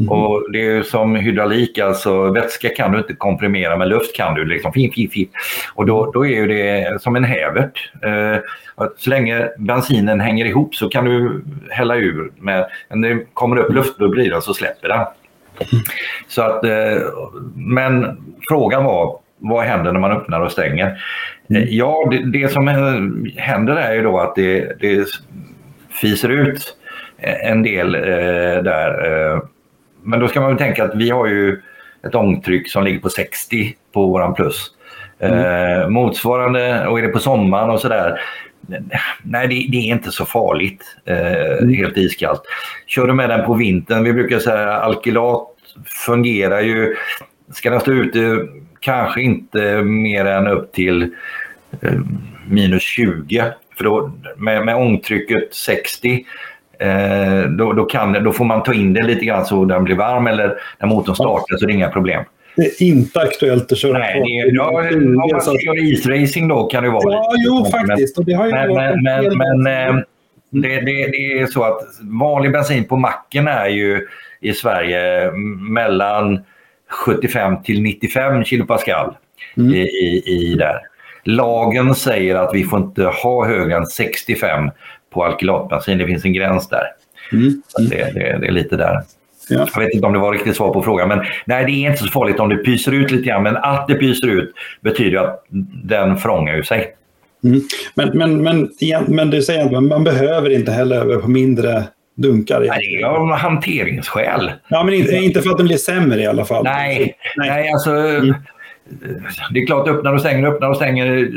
[0.00, 0.12] Mm.
[0.12, 4.44] Och det är som hydraulik, alltså vätska kan du inte komprimera men luft kan du.
[4.44, 5.28] Liksom, fim, fim, fim.
[5.74, 7.90] Och då, då är det som en hävert.
[8.02, 8.36] Eh,
[8.96, 12.32] så länge bensinen hänger ihop så kan du hälla ur.
[12.36, 15.06] Med, när det kommer upp luftbubblor i den så släpper den.
[16.28, 17.02] Så att, eh,
[17.54, 18.16] men
[18.48, 21.02] frågan var, vad händer när man öppnar och stänger?
[21.50, 21.64] Mm.
[21.70, 22.68] Ja, det, det, som
[23.36, 25.06] händer är ju då att det, det
[26.00, 26.76] fiser ut
[27.18, 29.40] en del eh, där.
[30.04, 31.60] Men då ska man väl tänka att vi har ju
[32.06, 34.70] ett ångtryck som ligger på 60 på våran plus.
[35.18, 35.38] Mm.
[35.38, 38.20] Eh, motsvarande, och är det på sommaren och sådär,
[39.22, 40.96] nej det, det, är inte så farligt.
[41.04, 41.74] Eh, mm.
[41.74, 42.42] Helt iskallt.
[42.86, 45.48] Kör du med den på vintern, vi brukar säga alkylat
[46.06, 46.96] fungerar ju,
[47.52, 48.48] ska den stå ute
[48.80, 51.02] kanske inte mer än upp till
[51.80, 52.00] eh,
[52.48, 53.44] minus 20.
[53.76, 56.24] För då, med, med ångtrycket 60
[56.84, 59.96] Eh, då, då, kan, då får man ta in det lite grann så den blir
[59.96, 62.24] varm eller när motorn startar så det är inga problem.
[62.56, 66.66] Det är inte aktuellt att köra Nej, det är, ja, om man kör isracing då
[66.66, 67.44] kan det vara Ja, lite.
[67.48, 68.18] jo faktiskt.
[68.26, 70.02] Men men, men, men eh,
[70.50, 74.06] det, det, det, är så att vanlig bensin på macken är ju
[74.40, 75.30] i Sverige
[75.70, 76.44] mellan
[76.90, 79.14] 75 till 95 kilopascal
[79.56, 79.74] mm.
[79.74, 80.80] i, i, i där.
[81.24, 84.70] Lagen säger att vi får inte ha högre än 65
[85.14, 85.98] på alkylatbensin.
[85.98, 86.84] Det finns en gräns där.
[87.32, 87.62] Mm.
[87.90, 89.02] Det, det, det, är lite där.
[89.48, 89.68] Ja.
[89.74, 92.02] Jag vet inte om det var riktigt svar på frågan, men nej, det är inte
[92.02, 93.42] så farligt om det pyser ut lite grann.
[93.42, 95.44] Men att det pyser ut betyder att
[95.84, 96.94] den frångar ju sig.
[97.44, 97.60] Mm.
[97.94, 98.70] Men, men, men,
[99.08, 101.84] men du säger att man behöver inte hälla över på mindre
[102.16, 102.60] dunkar?
[102.60, 104.52] Nej, det är av hanteringsskäl.
[104.68, 106.64] Ja, men inte, inte för att den blir sämre i alla fall.
[106.64, 107.50] Nej, nej.
[107.50, 108.34] nej alltså, mm
[109.50, 111.32] det är klart, öppnar och stänger, öppnar och stänger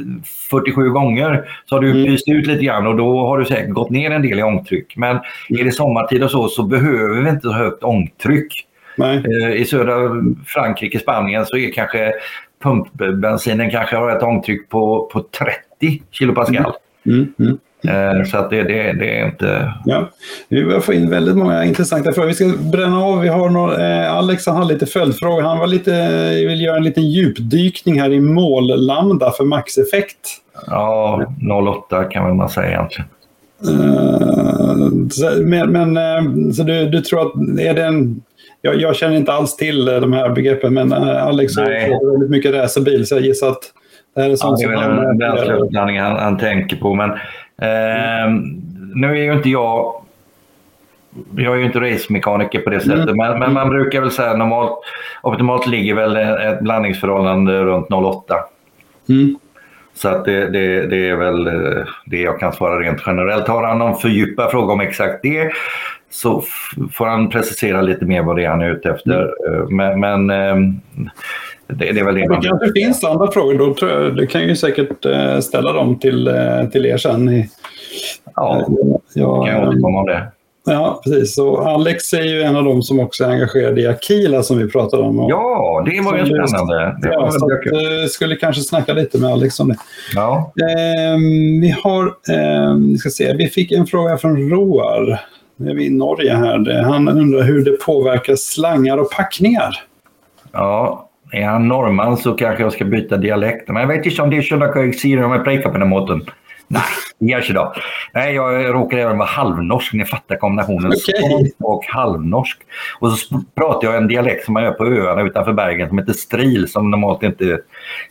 [0.49, 2.05] 47 gånger så har du mm.
[2.05, 4.97] pyst ut lite grann och då har du säkert gått ner en del i ångtryck.
[4.97, 5.61] Men mm.
[5.61, 8.67] är det sommartid och så så behöver vi inte så högt ångtryck.
[8.99, 12.13] Eh, I södra Frankrike, Spanien så är kanske
[12.63, 16.73] pumpbensinen kanske har ett ångtryck på, på 30 kilopascal.
[17.05, 17.33] Mm.
[17.39, 17.57] Mm.
[17.83, 19.73] Eh, så att det, det, det, är inte...
[19.85, 20.09] Ja,
[20.49, 22.27] vi börjar få in väldigt många intressanta frågor.
[22.27, 23.21] Vi ska bränna av.
[23.21, 25.41] Vi har några, eh, Alex har lite följdfrågor.
[25.41, 25.91] Han var lite,
[26.47, 30.17] vill göra en liten djupdykning här i mållambda för maxeffekt.
[30.67, 31.25] Ja,
[31.89, 33.09] 08 kan man säga egentligen.
[33.69, 38.21] Uh, så, men, men uh, så du, du tror att är det en...
[38.61, 43.07] Jag, jag känner inte alls till de här begreppen, men Alex har väldigt mycket racerbil,
[43.07, 43.61] så jag gissar att
[44.15, 46.95] det här är sånt ja, det är väl en bränsleuppladdning han, han tänker på.
[46.95, 47.11] Men
[47.61, 48.61] mm.
[48.95, 50.03] nu är ju inte jag
[51.35, 53.17] jag är ju inte racemekaniker på det sättet, mm.
[53.17, 54.79] men, men, man brukar väl säga normalt,
[55.21, 58.35] optimalt ligger väl ett blandningsförhållande runt 0,8.
[59.09, 59.35] Mm.
[59.93, 63.47] Så att det, det, det, är väl eh, det jag kan svara rent generellt.
[63.47, 65.51] Har han någon fördjupad fråga om exakt det
[66.09, 66.43] så
[66.93, 69.33] får han precisera lite mer vad det är han är ute efter.
[69.47, 69.59] Mm.
[69.59, 70.79] Eh, men, men ehm,
[71.67, 73.53] det, det, är väl det, det kanske finns andra frågor.
[73.57, 76.31] Då tror jag, du kan ju säkert eh, ställa dem till,
[76.71, 77.43] till er sen.
[78.35, 78.65] Ja,
[79.13, 80.31] jag kan jag återkomma om det.
[80.69, 81.35] Ja, precis.
[81.35, 84.69] Så Alex är ju en av dem som också är engagerad i Akila som vi
[84.69, 85.25] pratade om.
[85.29, 86.97] Ja, det var ju spännande.
[87.01, 89.75] Det ja, så att, uh, skulle kanske snacka lite med Alex om det.
[90.15, 90.53] Ja.
[90.61, 91.17] Uh,
[91.61, 95.19] vi har, uh, vi ska se, vi fick en fråga från Roar.
[95.55, 96.83] Nu är vi i Norge här.
[96.83, 99.83] Han undrar hur det påverkar slangar och packningar.
[100.51, 103.67] Ja, är han norrman så kanske jag ska byta dialekt.
[103.67, 105.77] Men jag vet inte om det är så att jag säger om jag prekar på
[105.77, 106.25] den måten.
[106.67, 106.83] Nej,
[107.19, 107.73] det görs idag.
[108.13, 109.93] Nej, jag råkar även vara halvnorsk.
[109.93, 111.51] Ni fattar kombinationen okay.
[111.59, 112.57] och halvnorsk.
[112.99, 116.13] Och så pratar jag en dialekt som man gör på öarna utanför Bergen som heter
[116.13, 117.45] stril som normalt inte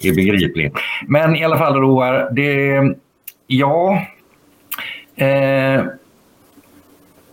[0.02, 0.72] är begriplig.
[1.06, 2.82] Men i alla fall Roar, det...
[3.46, 4.02] Ja...
[5.16, 5.84] Eh,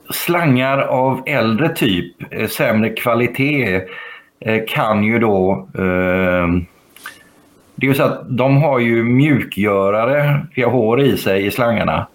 [0.09, 3.81] slangar av äldre typ, eh, sämre kvalitet,
[4.67, 6.47] kan ju då eh,
[7.75, 12.07] det är ju så att de har ju mjukgörare, pH i sig i slangarna.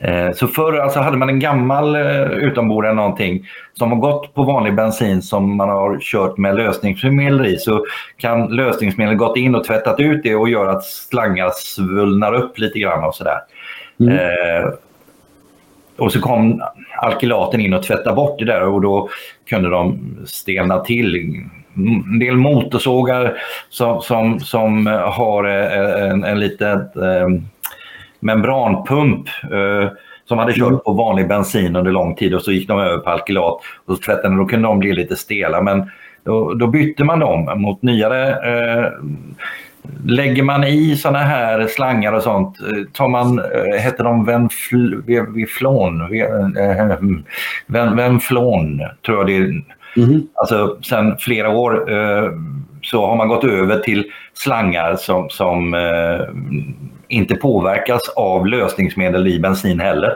[0.00, 4.34] Eh, så förr alltså hade man en gammal eh, utombord eller någonting som har gått
[4.34, 7.84] på vanlig bensin som man har kört med lösningsmedel i så
[8.16, 12.78] kan lösningsmedel gått in och tvättat ut det och gör att slangar svullnar upp lite
[12.78, 13.38] grann och sådär.
[14.00, 14.14] Mm.
[14.14, 14.68] Eh,
[16.02, 16.62] och så kom
[16.96, 19.08] alkylaten in och tvättade bort det där och då
[19.48, 21.16] kunde de stelna till.
[22.12, 23.34] En del motorsågar
[23.68, 27.28] som, som, som har eh, en, en liten eh,
[28.20, 29.90] membranpump eh,
[30.24, 33.10] som hade kört på vanlig bensin under lång tid och så gick de över på
[33.10, 35.62] alkylat och så tvättade då kunde de bli lite stela.
[35.62, 35.90] Men
[36.24, 38.92] då, då bytte man dem mot nyare eh,
[40.04, 46.08] Lägger man i såna här slangar och sånt, eh, tar man, eh, heter de venflon?
[47.96, 49.62] Venflon tror jag det är
[49.96, 50.22] Mm.
[50.34, 52.30] Alltså sen flera år eh,
[52.82, 54.04] så har man gått över till
[54.34, 56.20] slangar som, som eh,
[57.08, 60.14] inte påverkas av lösningsmedel i bensin heller.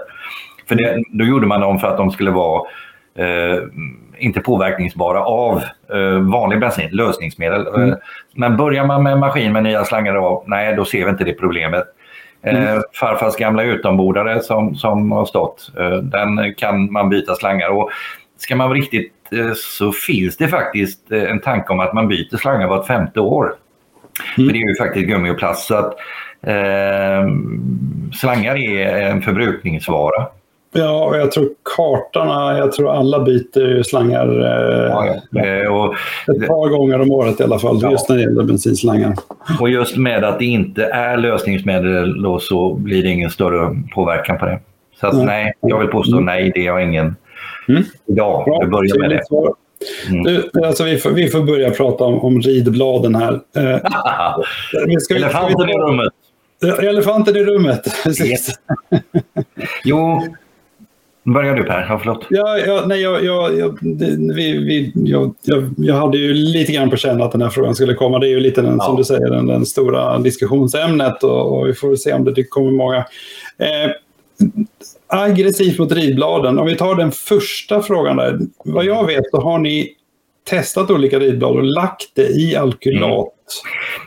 [0.68, 2.62] För det, då gjorde man dem för att de skulle vara
[3.16, 3.62] eh,
[4.18, 5.62] inte påverkningsbara av
[5.94, 7.66] eh, vanlig bensin, lösningsmedel.
[7.66, 7.90] Mm.
[7.90, 7.96] Eh,
[8.34, 11.32] men börjar man med maskin med nya slangar, då, nej då ser vi inte det
[11.32, 11.84] problemet.
[12.42, 12.82] Eh, mm.
[12.92, 15.72] farfars gamla utombordare som, som har stått,
[16.02, 17.68] den kan man byta slangar.
[17.68, 17.90] Och
[18.38, 19.12] ska man vara riktigt
[19.56, 23.54] så finns det faktiskt en tanke om att man byter slangar vart femte år.
[24.36, 24.48] Mm.
[24.48, 25.66] För det är ju faktiskt gummi och plast.
[25.66, 25.94] Så att,
[26.42, 27.26] eh,
[28.12, 30.26] slangar är en förbrukningsvara.
[30.76, 35.70] Ja, och jag tror kartorna, jag tror alla byter slangar eh, ja, ja.
[35.70, 35.94] Och,
[36.34, 37.90] ett par gånger om året i alla fall, ja.
[37.90, 39.14] just när det gäller bensinslangar.
[39.60, 44.38] Och just med att det inte är lösningsmedel då så blir det ingen större påverkan
[44.38, 44.60] på det.
[45.00, 47.16] Så att, nej, jag vill påstå nej, det har ingen
[47.68, 47.84] Mm.
[48.04, 48.60] Ja, Bra.
[48.62, 49.22] vi börjar med det.
[50.08, 50.22] Mm.
[50.22, 53.40] Du, alltså vi, får, vi får börja prata om, om ridbladen här.
[53.56, 56.12] Eh, ska, elefanten i rummet.
[56.78, 58.48] Elefanten i rummet, Yes.
[59.84, 60.22] jo,
[61.26, 61.86] Börjar du Per?
[61.88, 62.26] Ja, förlåt.
[62.30, 63.78] Ja, ja, nej, jag, jag, jag,
[64.34, 65.34] vi, vi, jag,
[65.76, 68.18] jag, hade ju lite grann på känn att den här frågan skulle komma.
[68.18, 68.84] Det är ju lite den, ja.
[68.84, 72.70] som du säger, den, den stora diskussionsämnet och, och, vi får se om det kommer
[72.70, 72.96] många.
[73.58, 73.90] Eh,
[75.06, 76.58] aggressivt mot ridbladen.
[76.58, 78.38] Om vi tar den första frågan där.
[78.64, 79.96] Vad jag vet så har ni
[80.50, 83.02] testat olika ridblad och lagt det i alkylat.
[83.02, 83.26] Mm.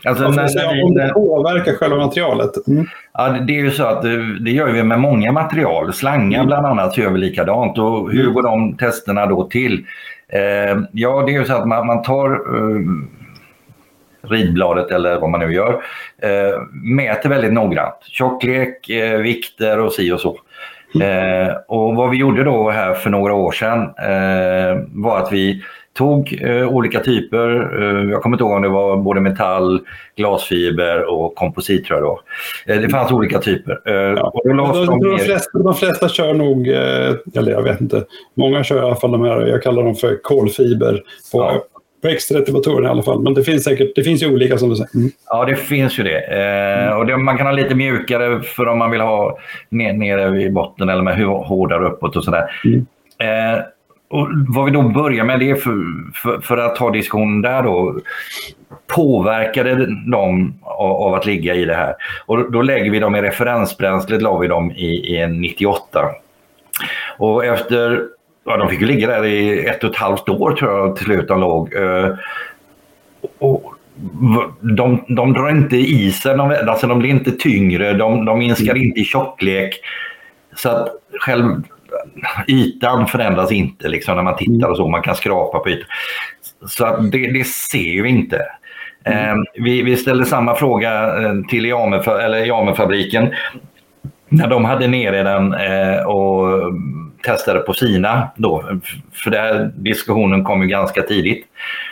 [0.06, 2.68] Alltså, när, när, om det påverkar själva materialet.
[2.68, 2.88] Mm.
[3.14, 5.94] Ja, det är ju så att det, det, gör vi med många material.
[5.94, 6.48] Slangar mm.
[6.48, 7.78] bland annat gör vi likadant.
[7.78, 8.34] Och hur mm.
[8.34, 9.86] går de testerna då till?
[10.30, 12.82] Eh, ja, det är ju så att man, man tar eh,
[14.30, 15.84] ridbladet eller vad man nu gör.
[16.22, 17.98] Eh, mäter väldigt noggrant.
[18.02, 20.40] Tjocklek, eh, vikter och si och så.
[21.04, 25.64] Eh, och vad vi gjorde då här för några år sedan eh, var att vi
[26.00, 27.50] tog eh, olika typer.
[27.82, 29.82] Eh, jag kommer inte ihåg om det var både metall,
[30.16, 32.22] glasfiber och komposit tror jag då.
[32.74, 33.82] Eh, det fanns olika typer.
[33.86, 34.32] Eh, ja.
[34.34, 38.04] och då de, de, de, flesta, de, flesta, kör nog, eh, eller jag vet inte,
[38.34, 41.64] många kör i alla fall de här, jag kallar dem för kolfiber på, ja.
[42.02, 43.22] på X-retivatorer i alla fall.
[43.22, 44.96] Men det finns säkert, det finns ju olika som du säger.
[44.96, 45.12] Mm.
[45.26, 46.20] Ja, det finns ju det.
[46.20, 49.40] Eh, och det, Man kan ha lite mjukare för om man vill ha
[49.70, 52.44] ner, nere i botten eller med hårdare uppåt och sådär.
[52.66, 52.86] Mm.
[54.10, 55.84] Och vad vi då börjar med det för,
[56.14, 58.00] för, för att ta diskussionen där då.
[58.96, 61.96] Påverkade de av, av, att ligga i det här?
[62.26, 66.06] Och då lägger vi dem i referensbränslet, la vi dem i, i en 98.
[67.18, 68.06] Och efter,
[68.46, 71.28] ja de fick ligga där i ett och ett halvt år tror jag till slut
[71.28, 71.74] de låg.
[71.74, 72.16] Eh,
[73.40, 73.74] och
[74.60, 78.72] de, de drar inte i sig, de, alltså de blir inte tyngre, de, de minskar
[78.72, 78.84] mm.
[78.84, 79.76] inte i tjocklek.
[80.56, 81.64] Så att själv
[82.48, 84.88] ytan förändras inte liksom, när man tittar och så.
[84.88, 85.88] Man kan skrapa på ytan.
[86.68, 88.46] Så det, det ser vi inte.
[89.04, 89.30] Mm.
[89.30, 91.66] Eh, vi, vi ställde samma fråga eh, till
[92.46, 93.34] Jamefabriken
[94.30, 96.74] när de hade nere den eh, och
[97.24, 98.64] testade på sina då.
[99.14, 101.46] För den diskussionen kom ju ganska tidigt.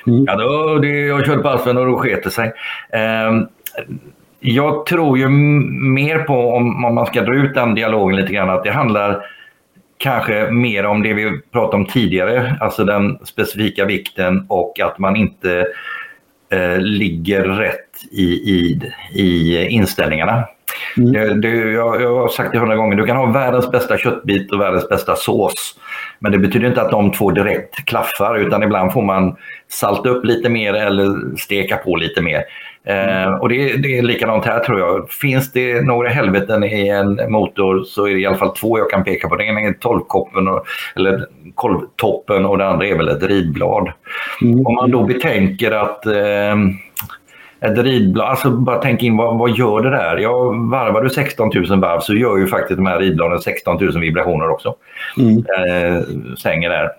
[0.08, 0.24] Mm.
[0.28, 2.54] Ja, då, det, jag körde på Aspen och då sket det sig.
[2.94, 3.32] Eh,
[4.40, 8.50] jag tror ju mer på, om, om man ska dra ut den dialogen lite grann,
[8.50, 9.26] att det handlar
[9.98, 15.16] kanske mer om det vi pratade om tidigare, alltså den specifika vikten och att man
[15.16, 15.66] inte
[16.52, 18.82] eh, ligger rätt i, i,
[19.14, 20.48] i inställningarna.
[20.98, 21.12] Mm.
[21.12, 24.52] Det, det, jag, jag, har sagt det hundra gånger, du kan ha världens bästa köttbit
[24.52, 25.76] och världens bästa sås.
[26.20, 29.36] Men det betyder inte att de två direkt klaffar utan ibland får man
[29.68, 32.44] salta upp lite mer eller steka på lite mer.
[32.88, 35.12] Eh, och det, det, är likadant här tror jag.
[35.12, 38.90] Finns det några helveten i en motor så är det i alla fall två jag
[38.90, 39.36] kan peka på.
[39.36, 40.64] Den ena är tolvkoppen och,
[40.96, 41.26] eller
[41.56, 43.92] kolvtoppen och det andra är väl ett ridblad.
[44.42, 44.68] Mm.
[44.68, 46.56] Om man då betänker att eh,
[47.60, 50.18] ett ridblad, alltså bara tänk in vad, vad gör det där?
[50.18, 50.38] Ja,
[50.72, 54.50] varvar du 16 000 varv så gör ju faktiskt de här ridbladen 16 000 vibrationer
[54.50, 54.76] också.
[55.18, 55.38] Mm.
[55.38, 56.02] Eh,
[56.38, 56.90] sängen där.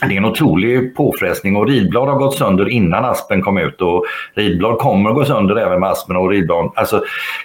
[0.00, 4.04] Det är en otrolig påfrestning och ridblad har gått sönder innan aspen kom ut och
[4.34, 6.70] ridblad kommer att gå sönder även med aspen och ridblad.
[6.74, 7.02] Alltså,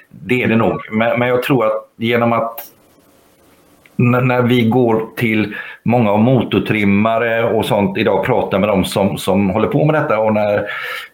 [0.10, 0.82] det är det nog.
[0.92, 2.60] Men, men jag tror att genom att
[4.12, 9.18] när vi går till många av motortrimmare och sånt idag och pratar med dem som,
[9.18, 10.58] som håller på med detta och när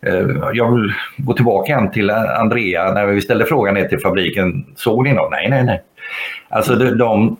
[0.05, 4.65] eh, jag vill gå tillbaka igen till Andrea när vi ställde frågan ner till fabriken.
[4.75, 5.31] Såg ni något?
[5.31, 5.81] Nej, nej, nej.
[6.49, 7.37] Alltså de, de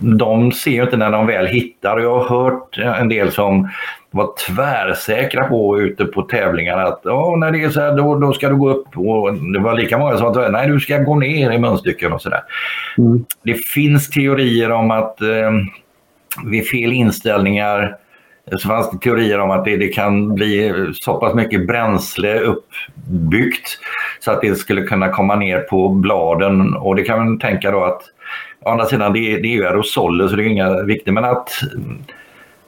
[0.00, 1.98] de ser inte när de väl hittar.
[1.98, 3.68] Jag har hört en del som
[4.10, 8.32] var tvärsäkra på ute på tävlingarna att ja, när det är så här då, då
[8.32, 8.98] ska du gå upp.
[8.98, 12.22] Och det var lika många som sa nej du ska gå ner i munstycken och
[12.22, 12.42] sådär.
[12.98, 13.24] Mm.
[13.42, 15.50] Det finns teorier om att eh,
[16.44, 17.96] vid fel inställningar
[18.50, 23.78] så fanns det teorier om att det, det, kan bli så pass mycket bränsle uppbyggt
[24.20, 27.84] så att det skulle kunna komma ner på bladen och det kan man tänka då
[27.84, 28.02] att
[28.60, 31.14] Å andra sidan, det är, det är ju aerosoler så det är inga viktigt.
[31.14, 31.50] Men att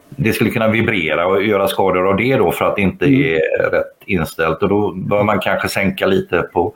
[0.09, 3.20] det skulle kunna vibrera och göra skador av det då för att det inte mm.
[3.20, 4.62] är rätt inställt.
[4.62, 6.73] Och då bör man kanske sänka lite på,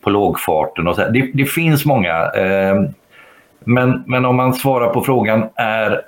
[0.00, 0.88] på lågfarten.
[0.88, 1.08] Och så.
[1.08, 2.30] Det, det finns många.
[2.30, 2.82] Eh,
[3.64, 6.02] men, men om man svarar på frågan, är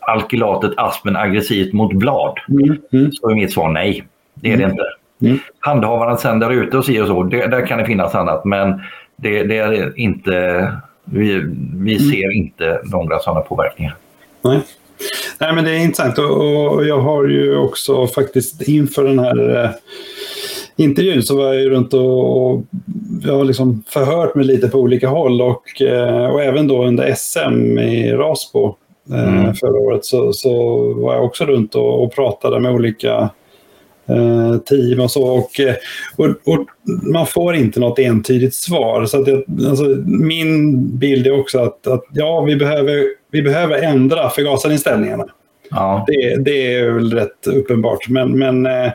[0.00, 2.38] alkylatet aspen aggressivt mot blad?
[2.48, 2.78] Mm.
[2.92, 3.12] Mm.
[3.12, 4.04] Så är mitt svar nej.
[4.34, 4.70] Det är det mm.
[4.70, 4.84] inte.
[5.22, 5.38] Mm.
[5.60, 8.44] Handhavaren sen där ute och säger så, det, där kan det finnas annat.
[8.44, 8.82] Men
[9.16, 10.72] det, det är inte
[11.12, 11.42] vi,
[11.74, 12.10] vi mm.
[12.10, 13.96] ser inte några sådana påverkningar.
[14.44, 14.60] Nej.
[15.38, 19.70] Nej, men det är intressant och, jag har ju också faktiskt inför den här eh,
[20.76, 22.62] intervjun så var jag ju runt och,
[23.24, 27.14] jag har liksom förhört mig lite på olika håll och, eh, och även då under
[27.14, 28.76] SM i Rasbo
[29.10, 29.54] eh, mm.
[29.54, 33.30] förra året så, så var jag också runt och, och pratade med olika
[34.66, 35.22] team och så.
[35.22, 35.74] Och, eh,
[36.16, 36.66] och, och,
[37.12, 39.04] man får inte något entydigt svar.
[39.04, 43.82] Så att jag, alltså, min bild är också att, att ja, vi behöver, vi behöver
[43.82, 45.26] ändra förgasarinställningarna.
[45.70, 46.04] Ja.
[46.06, 48.08] Det, det är väl rätt uppenbart.
[48.08, 48.92] Men, men eh,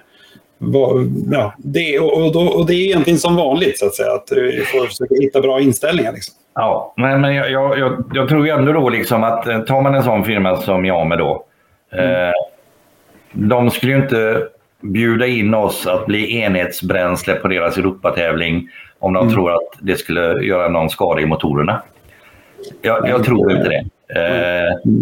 [1.32, 4.12] ja, det, och, och, och, det är egentligen som vanligt så att säga.
[4.12, 6.12] Att vi får försöka hitta bra inställningar.
[6.14, 6.36] Liksom.
[6.56, 10.24] Ja, men, men jag, jag, jag, tror ändå då liksom att tar man en sån
[10.24, 11.46] firma som jag med då.
[11.92, 12.28] Mm.
[12.28, 12.32] Eh,
[13.34, 14.48] de skulle ju inte
[14.84, 18.70] bjuda in oss att bli enhetsbränsle på deras Europatävling
[19.00, 19.34] om de mm.
[19.34, 21.82] tror att det skulle göra någon skada i motorerna.
[22.82, 23.86] Jag, jag tror inte det.
[24.20, 24.94] Eh,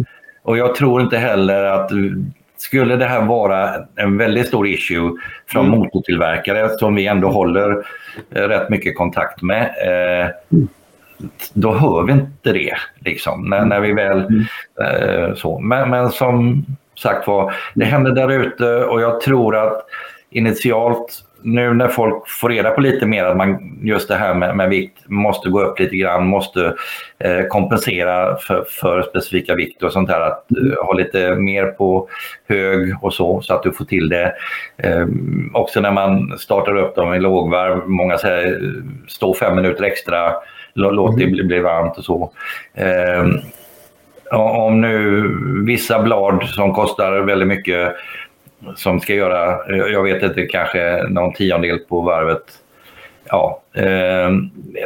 [0.43, 1.91] och jag tror inte heller att
[2.57, 5.11] skulle det här vara en väldigt stor issue
[5.47, 5.79] från mm.
[5.79, 7.85] motortillverkare som vi ändå håller
[8.35, 9.61] eh, rätt mycket kontakt med.
[9.61, 10.29] Eh,
[11.53, 12.73] då hör vi inte det.
[12.99, 14.45] Liksom, när, när vi väl, mm.
[14.81, 15.59] eh, så.
[15.59, 16.65] Men, men som
[17.01, 19.85] sagt var, det händer där ute och jag tror att
[20.29, 24.55] initialt nu när folk får reda på lite mer att man just det här med,
[24.55, 26.75] med vikt måste gå upp lite grann, måste
[27.19, 30.21] eh, kompensera för, för specifika vikt och sånt där.
[30.21, 32.07] Att eh, ha lite mer på
[32.47, 34.33] hög och så, så att du får till det.
[34.77, 35.07] Eh,
[35.53, 38.73] också när man startar upp dem i lågvarv, många säger
[39.07, 40.33] stå fem minuter extra,
[40.73, 42.31] låt det bli, bli varmt och så.
[44.31, 45.27] Om nu
[45.65, 47.95] vissa blad som kostar väldigt mycket
[48.75, 52.43] som ska göra, jag vet inte, kanske någon tiondel på varvet.
[53.29, 54.29] Ja, eh,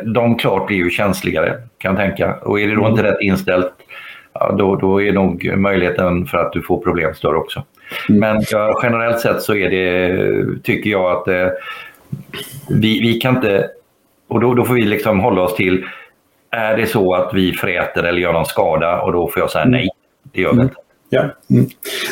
[0.03, 2.35] de klart blir ju känsligare kan jag tänka.
[2.35, 2.91] Och är det då mm.
[2.91, 3.71] inte rätt inställt,
[4.57, 7.63] då, då är nog möjligheten för att du får problem större också.
[8.09, 8.19] Mm.
[8.19, 8.43] Men
[8.83, 11.47] generellt sett så är det, tycker jag att eh,
[12.69, 13.69] vi, vi kan inte,
[14.27, 15.85] och då, då får vi liksom hålla oss till,
[16.55, 19.63] är det så att vi fräter eller gör någon skada och då får jag säga
[19.63, 19.71] mm.
[19.71, 19.89] nej,
[20.33, 20.75] det gör vi inte.
[21.09, 21.21] Ja.
[21.49, 21.65] Mm.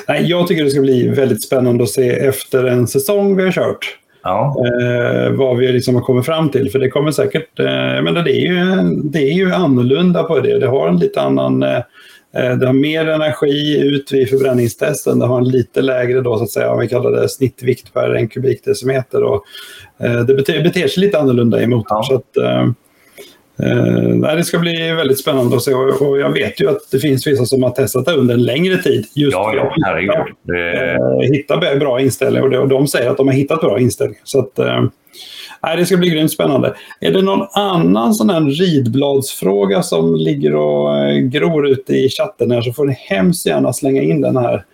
[0.08, 3.52] Nej, jag tycker det ska bli väldigt spännande att se efter en säsong vi har
[3.52, 3.98] kört.
[4.24, 4.56] Ja.
[4.66, 6.72] Eh, vad vi liksom har kommit fram till.
[6.72, 7.60] För det kommer säkert...
[7.60, 10.60] Eh, men det, är ju, det är ju annorlunda på det.
[10.60, 11.64] Det har en lite annan...
[11.64, 11.78] Eh,
[12.36, 15.20] eh, det har mer energi ut vid förbränningstesten.
[15.20, 18.16] Det har en lite lägre då, så att säga, om vi kallar det snittvikt per
[18.16, 19.24] en kubikdecimeter.
[19.24, 19.44] Och,
[20.00, 21.98] eh, det beter, beter sig lite annorlunda i motorn.
[21.98, 22.04] Ja.
[22.04, 22.72] Så att, eh,
[23.60, 27.28] Eh, det ska bli väldigt spännande att se och jag vet ju att det finns
[27.28, 29.06] vissa som har testat det under en längre tid.
[29.16, 30.36] Just ja, ja, herregud.
[30.44, 30.92] Det...
[30.94, 34.22] Eh, hitta bra inställningar och, de säger att de har hittat bra inställningar.
[34.24, 34.84] Så att, eh,
[35.78, 36.76] det ska bli grymt spännande.
[37.00, 42.52] Är det någon annan sån här ridbladsfråga som ligger och eh, gror ute i chatten
[42.52, 44.66] här så får ni hemskt gärna slänga in den här.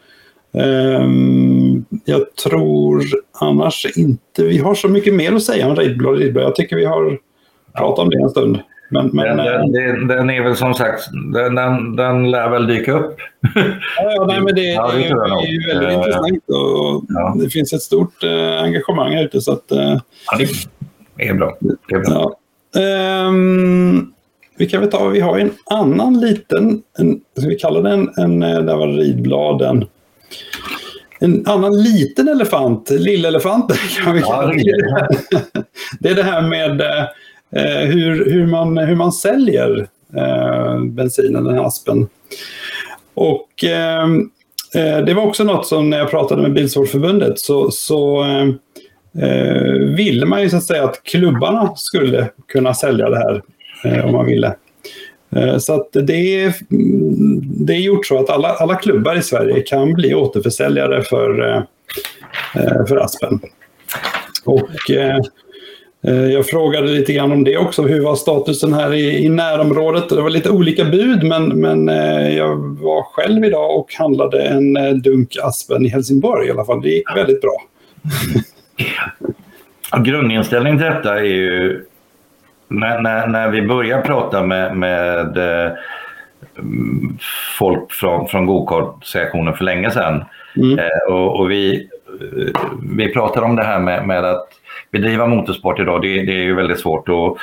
[0.51, 3.03] Um, jag tror
[3.33, 6.45] annars inte vi har så mycket mer att säga om ridblad och ridblad.
[6.45, 7.17] Jag tycker vi har
[7.77, 8.59] pratat om det en stund.
[8.91, 12.67] Men, men, den, eh, den, den, är väl som sagt, den, den, den lär väl
[12.67, 13.17] dyka upp.
[13.55, 13.61] ja,
[13.97, 17.35] ja nej, men det, ja, det, är, är väldigt uh, intressant och ja.
[17.43, 19.41] det finns ett stort uh, engagemang här ute.
[19.41, 19.97] Så att, uh,
[20.31, 21.57] ja, det är bra.
[21.59, 22.33] Det är bra.
[22.73, 23.27] Ja.
[23.27, 24.13] Um,
[24.57, 28.43] vi kan väl ta, vi har en annan liten, en, ska vi kalla den en,
[28.43, 29.85] en där var ridbladen.
[31.19, 34.63] En annan liten elefant, lillelefanten kan vi kalla det.
[35.99, 37.05] det är det här med eh,
[37.55, 42.07] Eh, hur, hur, man, hur man säljer eh, bensinen, den här aspen.
[43.13, 44.29] Och ehm,
[44.75, 48.47] eh, det var också något som när jag pratade med Bilsportförbundet så, så eh,
[49.23, 53.41] eh ville man ju så att säga att klubbarna skulle kunna sälja det här
[53.85, 54.55] eh, om man ville.
[55.59, 56.53] Så att det är,
[57.65, 61.65] det är gjort så att alla, alla klubbar i Sverige kan bli återförsäljare för,
[62.87, 63.39] för Aspen.
[64.45, 65.19] Och Eh,
[66.01, 67.83] jag frågade lite grann om det också.
[67.83, 70.09] Hur var statusen här i, i närområdet?
[70.09, 74.77] Det var lite olika bud, men, men eh, jag var själv idag och handlade en
[74.77, 76.81] eh, dunk Aspen i Helsingborg i alla fall.
[76.81, 77.61] Det gick väldigt bra.
[79.97, 81.85] Grundinställningen till detta är ju
[82.67, 85.37] när, när, när vi börjar prata med, med
[87.57, 90.23] folk från, från gokart-sektionen för länge sedan
[90.57, 90.79] mm.
[91.09, 91.89] och, och, vi,
[92.91, 94.58] vi pratade om det här med, med att
[94.91, 97.09] bedriva motorsport idag, det, det är ju väldigt svårt.
[97.09, 97.37] Och,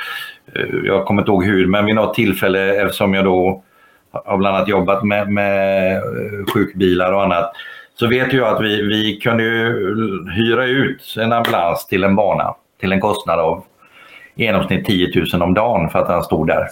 [0.55, 3.63] eh, jag kommer inte ihåg hur, men vid något tillfälle eftersom jag då
[4.11, 6.01] har bland annat jobbat med, med eh,
[6.53, 7.51] sjukbilar och annat
[7.99, 9.43] så vet jag att vi, vi kunde
[10.35, 13.63] hyra ut en ambulans till en bana till en kostnad av
[14.35, 16.67] i genomsnitt 10 000 om dagen för att den stod där.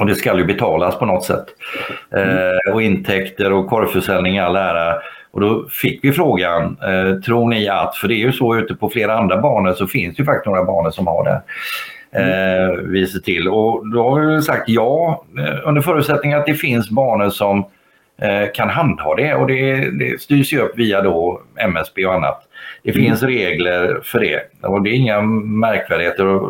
[0.00, 1.44] Och det ska ju betalas på något sätt.
[2.12, 2.28] Mm.
[2.28, 4.94] Eh, och intäkter och korvförsäljning i all ära.
[5.32, 8.74] Och då fick vi frågan, eh, tror ni att, för det är ju så ute
[8.74, 11.42] på flera andra banor så finns det ju faktiskt några banor som har det.
[12.12, 13.48] Eh, vi ser till.
[13.48, 17.58] Och då har vi sagt ja, eh, under förutsättning att det finns banor som
[18.22, 22.42] eh, kan handha det och det, det styrs ju upp via då MSB och annat.
[22.82, 23.04] Det mm.
[23.04, 26.40] finns regler för det och det är inga märkvärdigheter.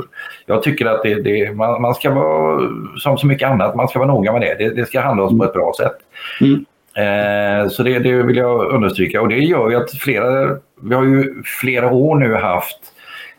[0.47, 3.99] Jag tycker att det, det, man, man, ska vara, som så mycket annat, man ska
[3.99, 4.55] vara noga med det.
[4.59, 5.39] Det, det ska handlas mm.
[5.39, 5.97] på ett bra sätt.
[6.41, 6.65] Mm.
[6.95, 11.05] Eh, så det, det, vill jag understryka och det gör ju att flera, vi har
[11.05, 12.79] ju flera år nu haft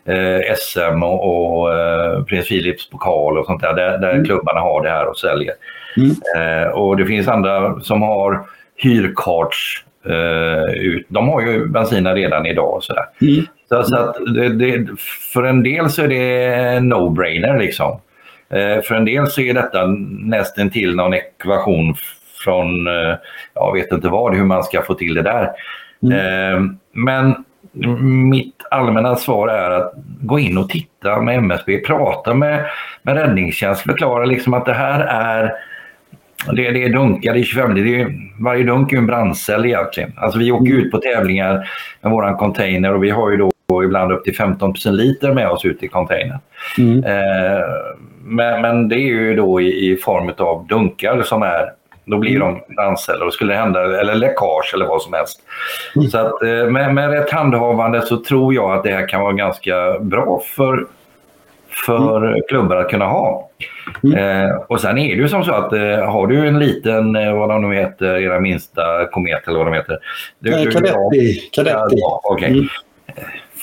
[0.04, 4.24] eh, SM och, och eh, Prins Philips pokal och sånt där, där, där mm.
[4.24, 5.54] klubbarna har det här och säljer.
[5.96, 6.72] Mm.
[6.72, 8.46] Och det finns andra som har
[8.76, 9.84] hyrkarts
[10.74, 11.06] ut.
[11.08, 12.82] De har ju bensinen redan idag.
[12.82, 13.46] Så, mm.
[13.68, 14.86] så, så att det, det,
[15.32, 18.00] för en del så är det no-brainer liksom.
[18.84, 19.86] För en del så är detta
[20.18, 21.94] nästan till någon ekvation
[22.44, 23.16] från, eh,
[23.54, 25.50] jag vet inte vad, hur man ska få till det där.
[26.02, 26.18] Mm.
[26.18, 27.34] Eh, men
[28.30, 32.66] mitt allmänna svar är att gå in och titta med MSB, prata med,
[33.02, 35.52] med räddningstjänst, förklara liksom att det här är
[36.46, 40.12] det, det är dunkar, det är 25 det är, Varje dunk är en brandcell egentligen.
[40.16, 41.70] Alltså vi åker ut på tävlingar
[42.00, 45.48] med våran container och vi har ju då ibland upp till 15 000 liter med
[45.48, 46.38] oss ut i containern.
[46.78, 47.04] Mm.
[47.04, 47.64] Eh,
[48.24, 51.70] men, men, det är ju då i, i form av dunkar som är
[52.04, 55.40] då blir de brandceller och skulle det hända, eller läckage eller vad som helst.
[55.96, 56.08] Mm.
[56.08, 59.32] Så att, eh, med, med rätt handhavande så tror jag att det här kan vara
[59.32, 60.86] ganska bra för,
[61.86, 62.40] för mm.
[62.48, 63.48] klubbar att kunna ha.
[64.04, 64.46] Mm.
[64.46, 67.38] Eh, och sen är det ju som så att eh, har du en liten, eh,
[67.38, 69.98] vad de nu heter, era minsta komet eller vad de heter.
[70.38, 71.50] Du, kadetti.
[71.52, 71.96] kadetti.
[71.96, 72.50] Ja, okay.
[72.50, 72.68] Mm.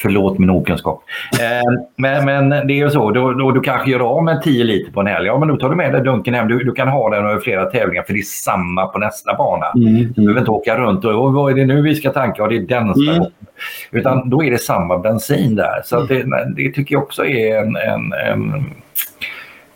[0.01, 1.03] Förlåt min okunskap.
[1.39, 4.63] Eh, men, men det är ju så, då, då, du kanske gör av med 10
[4.63, 5.27] liter på en helg.
[5.27, 6.47] Ja, men då tar du med dig dunken hem.
[6.47, 9.65] Du, du kan ha den över flera tävlingar för det är samma på nästa bana.
[9.75, 10.13] Mm.
[10.15, 12.41] Du behöver inte åka runt och vad är det nu vi ska tanka?
[12.41, 13.25] Ja, det är den mm.
[13.91, 15.81] Utan då är det samma bensin där.
[15.85, 18.65] Så det, det tycker jag också är en, en, en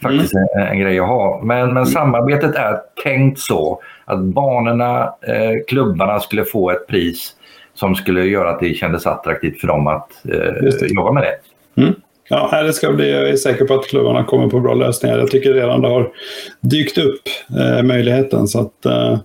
[0.02, 0.48] faktiskt mm.
[0.58, 1.42] en, en, grej att ha.
[1.44, 7.36] Men, men samarbetet är tänkt så att banorna, eh, klubbarna skulle få ett pris
[7.74, 11.82] som skulle göra att det kändes attraktivt för dem att eh, jobba med det.
[11.82, 11.94] Mm.
[12.30, 15.18] Ja, det ska bli, jag är säker på att klubbarna kommer på bra lösningar.
[15.18, 16.10] Jag tycker redan det har
[16.60, 17.22] dykt upp
[17.60, 18.48] eh, möjligheten.
[18.48, 19.20] Så att, eh...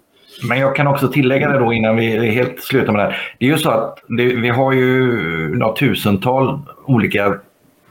[0.48, 3.34] Men jag kan också tillägga det då innan vi helt slutar med det här.
[3.38, 5.06] Det är ju så att det, vi har ju
[5.54, 7.34] några tusental olika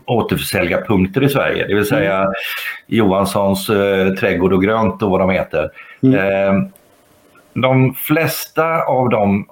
[0.06, 1.68] återförsäljarpunkter i Sverige.
[1.68, 2.34] Det vill säga mm.
[2.88, 5.70] Johanssons eh, trädgård och grönt och vad de heter.
[6.04, 6.16] Mm.
[6.16, 6.70] Eh,
[7.54, 9.46] de flesta av de eh,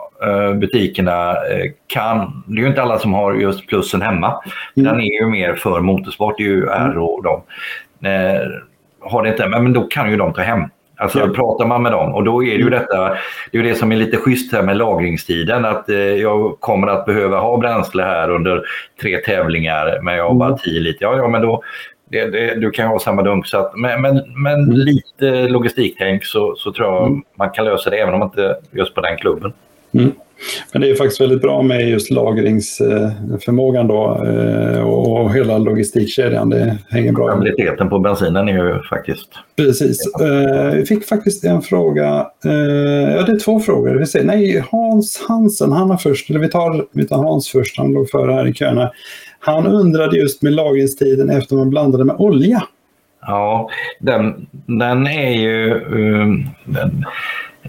[0.54, 4.42] butikerna eh, kan, det är ju inte alla som har just plussen hemma.
[4.78, 4.92] Mm.
[4.92, 7.42] Den är ju mer för motorsport, det är ju R och de.
[8.10, 8.42] Eh,
[9.02, 10.64] har det inte, men då kan ju de ta hem.
[10.98, 11.28] Alltså ja.
[11.28, 12.80] pratar man med dem och då är det ju mm.
[12.80, 13.18] detta,
[13.52, 17.06] det är det som är lite schysst här med lagringstiden att eh, jag kommer att
[17.06, 18.64] behöva ha bränsle här under
[19.02, 20.84] tre tävlingar men jag har bara 10 mm.
[20.84, 21.06] liter.
[21.06, 21.64] Ja, ja men då,
[22.10, 23.48] det, det, du kan ha samma dunk.
[23.48, 24.72] Så att, men men, men mm.
[24.72, 27.24] lite logistiktänk så, så tror jag mm.
[27.38, 29.54] man kan lösa det även om inte just på den klubben.
[29.94, 30.12] Mm.
[30.74, 36.50] Men det är faktiskt väldigt bra med just lagringsförmågan då eh, och hela logistikkedjan.
[36.50, 37.28] Det hänger bra.
[37.28, 39.30] Stabiliteten på bensinen är ju faktiskt...
[39.56, 40.16] Precis.
[40.22, 42.28] Eh, vi fick faktiskt en fråga.
[42.46, 43.96] Eh, ja, det är två frågor.
[43.96, 46.30] Vi säger, nej, Hans Hansen, han har först.
[46.30, 48.92] Eller vi tar, vi tar Hans först, han låg före här i köerna.
[49.40, 52.64] Han undrade just med lagringstiden efter man blandade med olja.
[53.22, 55.80] Ja, den, den är ju...
[56.66, 57.06] Den,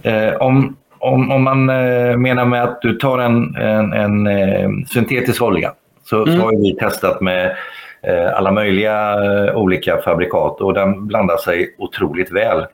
[0.03, 4.69] eh, om, om, om man eh, menar med att du tar en, en, en eh,
[4.89, 5.73] syntetisk olja
[6.05, 6.37] så, mm.
[6.37, 7.57] så har vi testat med
[8.03, 9.17] eh, alla möjliga
[9.55, 12.67] olika fabrikat och den blandar sig otroligt väl.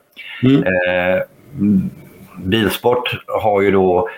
[0.43, 0.63] Mm.
[0.63, 1.23] Eh,
[2.37, 4.09] Bilsport har ju då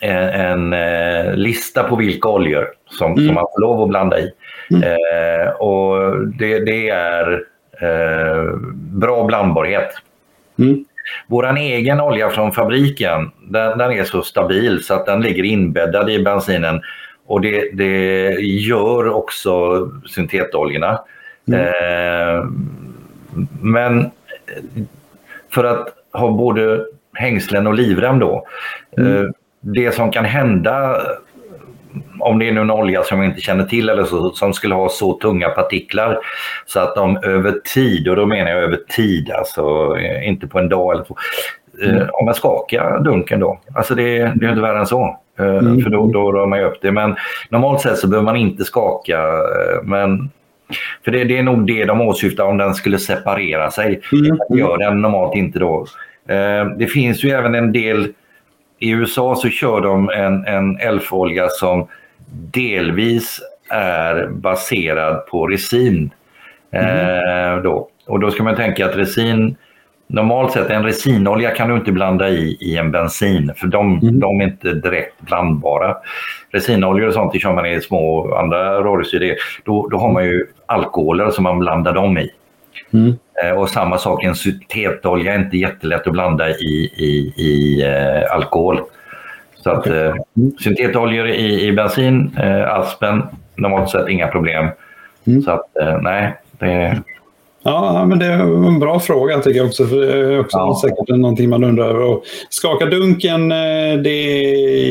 [0.00, 3.26] en, en lista på vilka oljor som, mm.
[3.26, 4.32] som man får lov att blanda i.
[4.70, 4.82] Mm.
[4.82, 7.44] Eh, och det, det är
[7.80, 9.90] eh, bra blandbarhet.
[10.58, 10.84] Mm.
[11.26, 16.10] Vår egen olja från fabriken den, den, är så stabil så att den ligger inbäddad
[16.10, 16.82] i bensinen
[17.26, 21.00] och det, det gör också syntetoljorna.
[21.48, 21.60] Mm.
[21.60, 22.44] Eh,
[23.60, 24.10] men
[25.50, 26.84] för att ha både
[27.14, 28.46] hängslen och livrem då.
[28.96, 29.16] Mm.
[29.16, 29.30] Eh,
[29.60, 31.00] det som kan hända
[32.18, 34.88] om det är en olja som vi inte känner till eller så, som skulle ha
[34.88, 36.18] så tunga partiklar
[36.66, 40.58] så att de över tid, och då menar jag över tid, alltså eh, inte på
[40.58, 41.16] en dag eller två,
[41.82, 42.08] eh, mm.
[42.12, 45.18] om man skakar dunken då, alltså det, det är inte värre än så.
[45.38, 45.82] Eh, mm.
[45.82, 46.92] För då, då rör man ju upp det.
[46.92, 47.16] Men
[47.48, 49.18] normalt sett så behöver man inte skaka.
[49.82, 50.30] Men
[51.04, 54.00] för det, det är nog det de åsyftar om den skulle separera sig.
[54.12, 54.38] Mm.
[54.48, 55.86] Det gör den normalt inte då.
[56.78, 58.12] Det finns ju även en del
[58.80, 61.86] i USA så kör de en, en elfolja som
[62.52, 63.40] delvis
[63.70, 66.10] är baserad på resin.
[66.72, 67.56] Mm.
[67.56, 67.88] Eh, då.
[68.06, 69.56] Och då ska man tänka att resin,
[70.06, 74.20] normalt sett en resinolja kan du inte blanda i i en bensin för de, mm.
[74.20, 75.96] de är inte direkt blandbara.
[76.50, 79.36] Resinoljor och sånt det kör man i små andra rörelser.
[79.64, 82.30] Då, då har man ju alkoholer som man blandar dem i.
[82.90, 83.18] Mm.
[83.44, 88.34] Eh, och samma sak, en syntetolja är inte jättelätt att blanda i, i, i eh,
[88.34, 88.80] alkohol.
[89.56, 90.14] Så att eh,
[90.60, 93.22] syntetoljor i, i bensin, eh, aspen,
[93.54, 94.68] normalt sett inga problem.
[95.26, 95.42] Mm.
[95.42, 97.02] Så att eh, nej, det...
[97.62, 99.86] Ja, men det är en bra fråga tycker jag också.
[99.86, 100.80] För det är också ja.
[100.82, 102.02] säkert någonting man undrar över.
[102.02, 104.22] Och skaka dunken, eh, det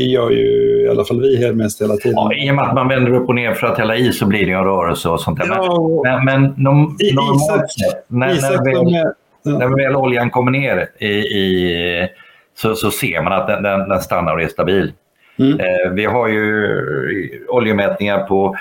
[0.01, 2.15] gör ju i alla fall vi här mest hela tiden.
[2.15, 4.25] Ja, I och med att man vänder upp och ner för att hälla i så
[4.25, 5.47] blir det en rörelse och sånt där.
[5.47, 9.13] Ja, men, men nom, normalt sett, när, när, väl,
[9.43, 12.09] när väl oljan kommer ner i, i
[12.57, 14.93] så, så ser man att den, den, den stannar och är stabil.
[15.39, 15.59] Mm.
[15.59, 18.55] Eh, vi har ju oljemätningar på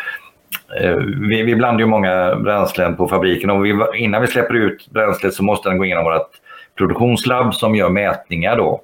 [1.28, 5.34] vi, vi, blandar ju många bränslen på fabriken och vi, innan vi släpper ut bränslet
[5.34, 6.30] så måste den gå igenom vårt
[6.78, 8.80] produktionslabb som gör mätningar då.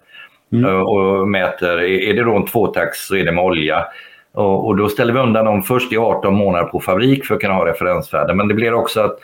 [0.52, 0.82] Mm.
[0.82, 3.86] Och mäter, är det då en tvåtakts så är det med olja.
[4.32, 7.40] Och, och, då ställer vi undan dem först i 18 månader på fabrik för att
[7.40, 8.36] kunna ha referensvärden.
[8.36, 9.18] Men det blir också att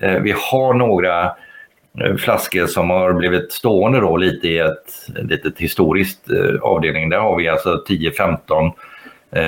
[0.00, 1.24] eh, vi har några
[2.00, 7.08] eh, flaskor som har blivit stående då lite i ett litet historiskt eh, avdelning.
[7.08, 8.72] Där har vi alltså 10-15 eh,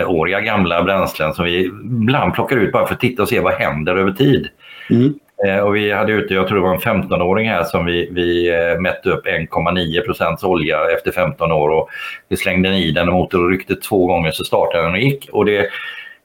[0.07, 3.53] åriga gamla bränslen som vi ibland plockar ut bara för att titta och se vad
[3.53, 4.49] händer över tid.
[4.91, 5.15] Mm.
[5.47, 8.49] Eh, och vi hade ute, jag tror det var en 15-åring här som vi, vi
[8.49, 11.89] eh, mätte upp 1,9 procents olja efter 15 år och
[12.29, 15.29] vi slängde den i motor och ryckte två gånger så startade den och gick.
[15.33, 15.67] Och det,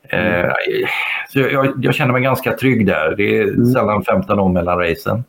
[0.09, 0.45] mm.
[0.45, 0.51] eh,
[1.29, 3.15] så jag, jag, känner mig ganska trygg där.
[3.17, 3.65] Det är mm.
[3.65, 5.23] sällan 15 år mellan racen.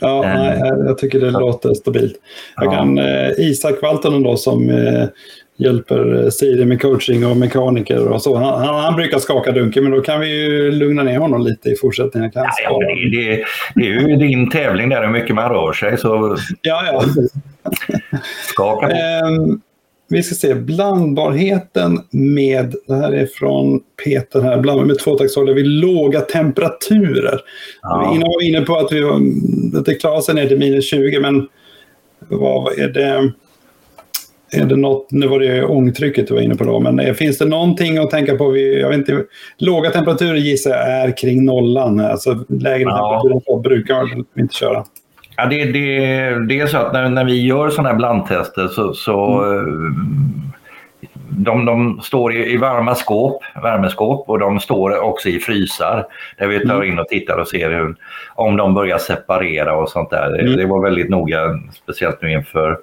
[0.00, 0.34] Ja, eh.
[0.34, 2.14] nej, jag tycker det låter stabilt.
[2.56, 2.70] Jag ja.
[2.70, 5.04] kan, eh, Isak Valtonen då som eh,
[5.60, 8.36] hjälper eh, Siri med coaching och mekaniker och så.
[8.36, 11.68] Han, han, han, brukar skaka dunken, men då kan vi ju lugna ner honom lite
[11.68, 12.30] i fortsättningen.
[12.30, 15.72] Kan ja, ja, det, det, det, är ju din tävling där hur mycket man rör
[15.72, 15.98] sig.
[15.98, 16.36] Så...
[16.62, 17.04] Ja, ja.
[18.48, 18.92] skaka på.
[19.26, 19.60] Um,
[20.12, 25.66] vi ska se, blandbarheten med, det här är från Peter här, blandbar med tvåtaktsolja vid
[25.66, 27.40] låga temperaturer.
[27.82, 28.12] Ja.
[28.14, 29.02] Innan var vi inne på att, vi
[29.78, 31.48] att det klarar sig ner till minus 20, men
[32.28, 33.32] vad är det?
[34.52, 37.44] Är det något, nu var det ångtrycket du var inne på då, men finns det
[37.44, 38.56] någonting att tänka på?
[38.56, 39.24] Jag vet inte,
[39.58, 42.00] låga temperaturer gissar jag är kring nollan.
[42.00, 43.22] Alltså lägre ja.
[43.22, 44.84] temperaturer brukar man inte köra.
[45.36, 45.88] Ja, det, det,
[46.48, 49.94] det är så att när, när vi gör sådana här blandtester så, så mm.
[51.28, 56.06] de, de står i, i, varma skåp, värmeskåp och de står också i frysar
[56.38, 56.92] där vi tar mm.
[56.92, 57.94] in och tittar och ser hur,
[58.34, 60.40] om de börjar separera och sånt där.
[60.40, 60.46] Mm.
[60.46, 61.38] Det, det var väldigt noga,
[61.72, 62.78] speciellt nu inför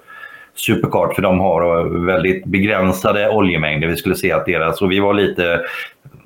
[0.58, 3.88] Superkart för de har väldigt begränsade oljemängder.
[3.88, 5.60] Vi skulle se att deras, och vi var lite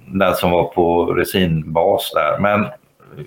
[0.07, 2.39] den som var på resinbas där.
[2.39, 2.67] Men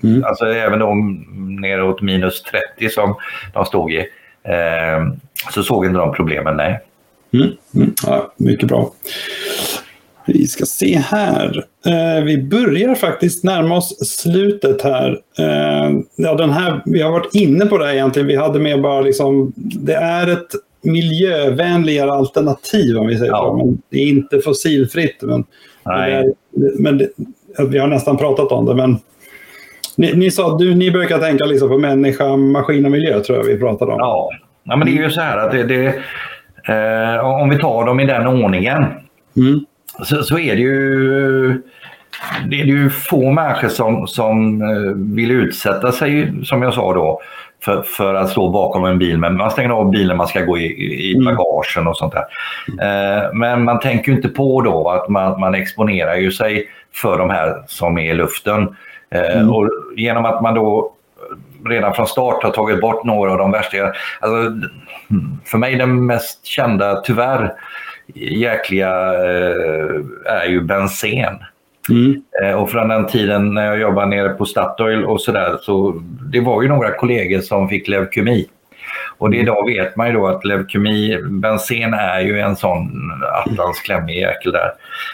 [0.03, 0.23] mm.
[0.23, 1.26] alltså även de
[1.61, 2.44] neråt minus
[2.77, 3.15] 30 som
[3.53, 3.99] de stod i
[4.44, 5.15] eh,
[5.52, 6.80] så såg inte de problemen, nej.
[7.34, 7.48] Mm.
[7.76, 7.94] Mm.
[8.06, 8.91] Ja, mycket bra.
[10.27, 11.65] Vi ska se här.
[11.86, 15.19] Eh, vi börjar faktiskt närma oss slutet här.
[15.40, 16.82] Eh, ja, den här.
[16.86, 18.27] Vi har varit inne på det här egentligen.
[18.27, 20.48] Vi hade med bara liksom, det är ett
[20.86, 23.38] miljövänligare alternativ om vi säger ja.
[23.38, 23.57] så.
[23.57, 25.18] Men det är inte fossilfritt.
[25.22, 25.44] Men,
[25.86, 26.34] Nej.
[26.52, 27.10] Det men det,
[27.70, 28.76] vi har nästan pratat om det.
[28.76, 28.98] Men
[29.95, 33.45] ni, ni, sa, du, ni brukar tänka liksom på människa, maskin och miljö tror jag
[33.45, 33.99] vi pratade om.
[33.99, 34.30] Ja,
[34.64, 35.88] ja men det är ju så här att det, det
[36.74, 38.86] eh, om vi tar dem i den ordningen
[39.38, 39.66] mm.
[40.03, 41.62] så, så är det ju
[42.49, 47.22] det är ju få människor som, som eh, vill utsätta sig, som jag sa då,
[47.66, 49.18] för, för att stå bakom en bil.
[49.18, 50.66] Men man stänger av bilen, man ska gå i,
[51.10, 51.26] i mm.
[51.26, 52.26] bagagen och sånt där.
[52.68, 57.30] Eh, men man tänker inte på då att man, man exponerar ju sig för de
[57.30, 58.76] här som är i luften.
[59.10, 59.50] Eh, mm.
[59.50, 60.92] Och genom att man då
[61.66, 63.78] redan från start har tagit bort några av de värsta.
[64.20, 64.68] Alltså,
[65.46, 67.54] för mig den mest kända, tyvärr,
[68.16, 71.36] jäkliga eh, är ju bensen.
[71.90, 72.22] Mm.
[72.44, 76.40] Eh, och från den tiden när jag jobbade nere på Statoil och sådär så det
[76.40, 78.48] var ju några kollegor som fick leukemi.
[79.18, 83.12] Och det idag vet man ju då att leukemi, bensen är ju en sån
[83.45, 84.72] attans klämmig jäkel där.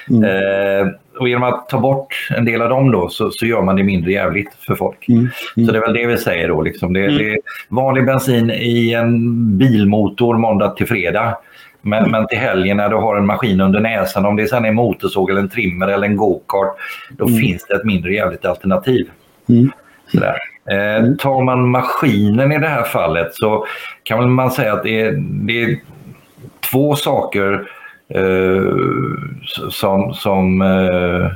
[0.10, 0.24] Mm.
[0.24, 3.76] Eh, och genom att ta bort en del av dem då så, så gör man
[3.76, 5.10] det mindre jävligt för folk.
[5.10, 5.20] Mm.
[5.58, 5.68] Mm.
[5.68, 6.62] Så det är väl det vi säger då.
[6.62, 6.94] Liksom.
[6.94, 7.18] Det, mm.
[7.18, 7.40] det, är
[7.70, 11.38] vanlig bensin i en bilmotor måndag till fredag.
[11.82, 14.72] Men, men till helgen när du har en maskin under näsan, om det sen är
[14.72, 16.76] motorsåg eller en trimmer eller en go-kart,
[17.10, 17.40] då mm.
[17.40, 19.10] finns det ett mindre jävligt alternativ.
[19.50, 19.72] Mm.
[20.08, 20.38] Sådär.
[20.66, 23.66] Eh, tar man maskinen i det här fallet så
[24.04, 25.80] kan man säga att det är, det är
[26.72, 27.70] två saker
[28.10, 28.64] eh,
[29.70, 31.32] som, som eh,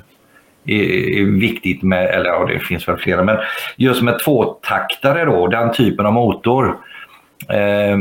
[0.66, 3.38] är, är, viktigt med, eller ja det finns väl flera, men
[3.76, 6.78] just med tvåtaktare då, den typen av motor.
[7.50, 7.98] Eh,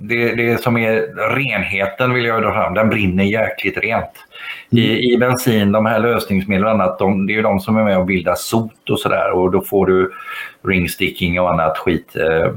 [0.00, 0.92] det, det som är
[1.34, 4.10] renheten vill jag dra fram, den brinner jäkligt rent.
[4.72, 4.84] Mm.
[4.84, 7.84] I, I bensin, de här lösningsmedlen och annat, de, det är ju de som är
[7.84, 10.12] med och bildar sot och sådär och då får du
[10.68, 12.16] ringsticking och annat skit.
[12.16, 12.52] Eh,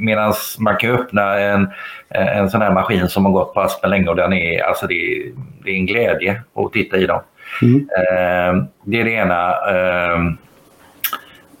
[0.00, 1.68] Medan man kan öppna en,
[2.08, 4.94] en sån här maskin som har gått på aspen länge och den är, alltså det,
[4.94, 5.32] är,
[5.64, 7.20] det är en glädje att titta i dem.
[7.62, 7.76] Mm.
[7.76, 9.54] Eh, det är det ena.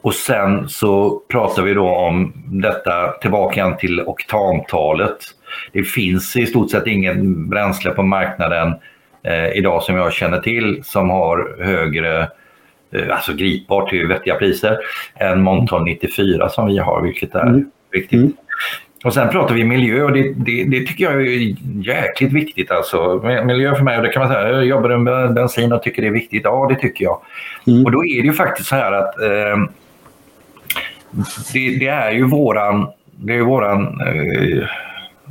[0.04, 5.16] Och sen så pratar vi då om detta tillbaka till oktantalet.
[5.72, 8.74] Det finns i stort sett ingen bränsle på marknaden
[9.22, 12.28] eh, idag som jag känner till som har högre,
[12.92, 14.78] eh, alltså gripbart till vettiga priser,
[15.14, 17.70] än Monton 94 som vi har, vilket är mm.
[17.92, 18.20] viktigt.
[18.20, 18.32] Mm.
[19.04, 21.56] Och sen pratar vi miljö och det, det, det, tycker jag är
[21.86, 22.70] jäkligt viktigt.
[22.70, 23.22] Alltså.
[23.44, 26.08] Miljö för mig, och det kan man säga, jag jobbar med bensin och tycker det
[26.08, 26.42] är viktigt.
[26.44, 27.20] Ja, det tycker jag.
[27.66, 27.84] Mm.
[27.84, 29.56] Och då är det ju faktiskt så här att eh,
[31.52, 32.86] det, det, är ju våran
[33.16, 34.00] det är våran...
[34.00, 34.68] Eh,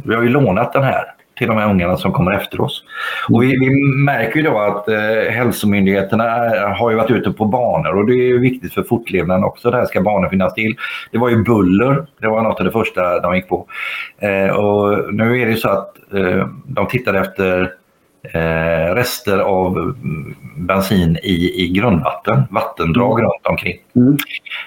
[0.06, 1.04] vi har ju lånat den här
[1.38, 2.84] till de här ungarna som kommer efter oss.
[3.30, 3.70] Och vi, vi
[4.06, 8.14] märker ju då att eh, hälsomyndigheterna eh, har ju varit ute på banor och det
[8.14, 9.72] är viktigt för fortlevnaden också.
[9.72, 10.76] Där ska banor finnas till.
[11.12, 13.66] Det var ju buller, det var något av det första de gick på.
[14.20, 17.72] Eh, och nu är det så att eh, de tittar efter
[18.24, 19.96] eh, rester av
[20.56, 23.24] bensin i, i grundvatten, vattendrag mm.
[23.24, 23.78] runt omkring.
[23.96, 24.18] Mm.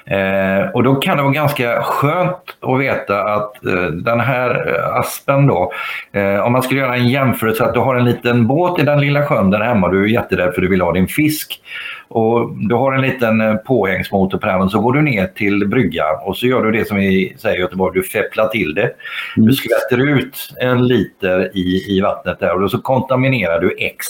[0.07, 5.47] Eh, och då kan det vara ganska skönt att veta att eh, den här aspen
[5.47, 5.73] då,
[6.13, 9.01] eh, om man skulle göra en jämförelse att du har en liten båt i den
[9.01, 11.61] lilla sjön där hemma, du är jätterädd för du vill ha din fisk
[12.09, 16.17] och du har en liten eh, påhängsmotor på den så går du ner till bryggan
[16.23, 18.91] och så gör du det som vi säger i Göteborg, du fepplar till det.
[19.37, 19.49] Mm.
[19.49, 24.07] Du skvätter ut en liter i, i vattnet där och så kontaminerar du X,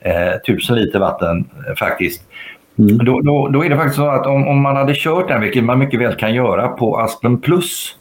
[0.00, 2.22] eh, tusen liter vatten eh, faktiskt.
[2.78, 2.98] Mm.
[2.98, 5.64] Då, då, då, är det faktiskt så att om, om, man hade kört den, vilket
[5.64, 7.96] man mycket väl kan göra på Aspen Plus,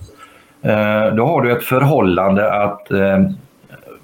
[0.62, 3.20] eh, då har du ett förhållande att eh,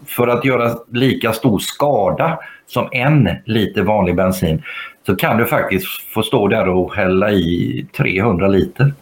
[0.07, 4.63] för att göra lika stor skada som en liter vanlig bensin
[5.05, 8.93] så kan du faktiskt få stå där och hälla i 300 liter.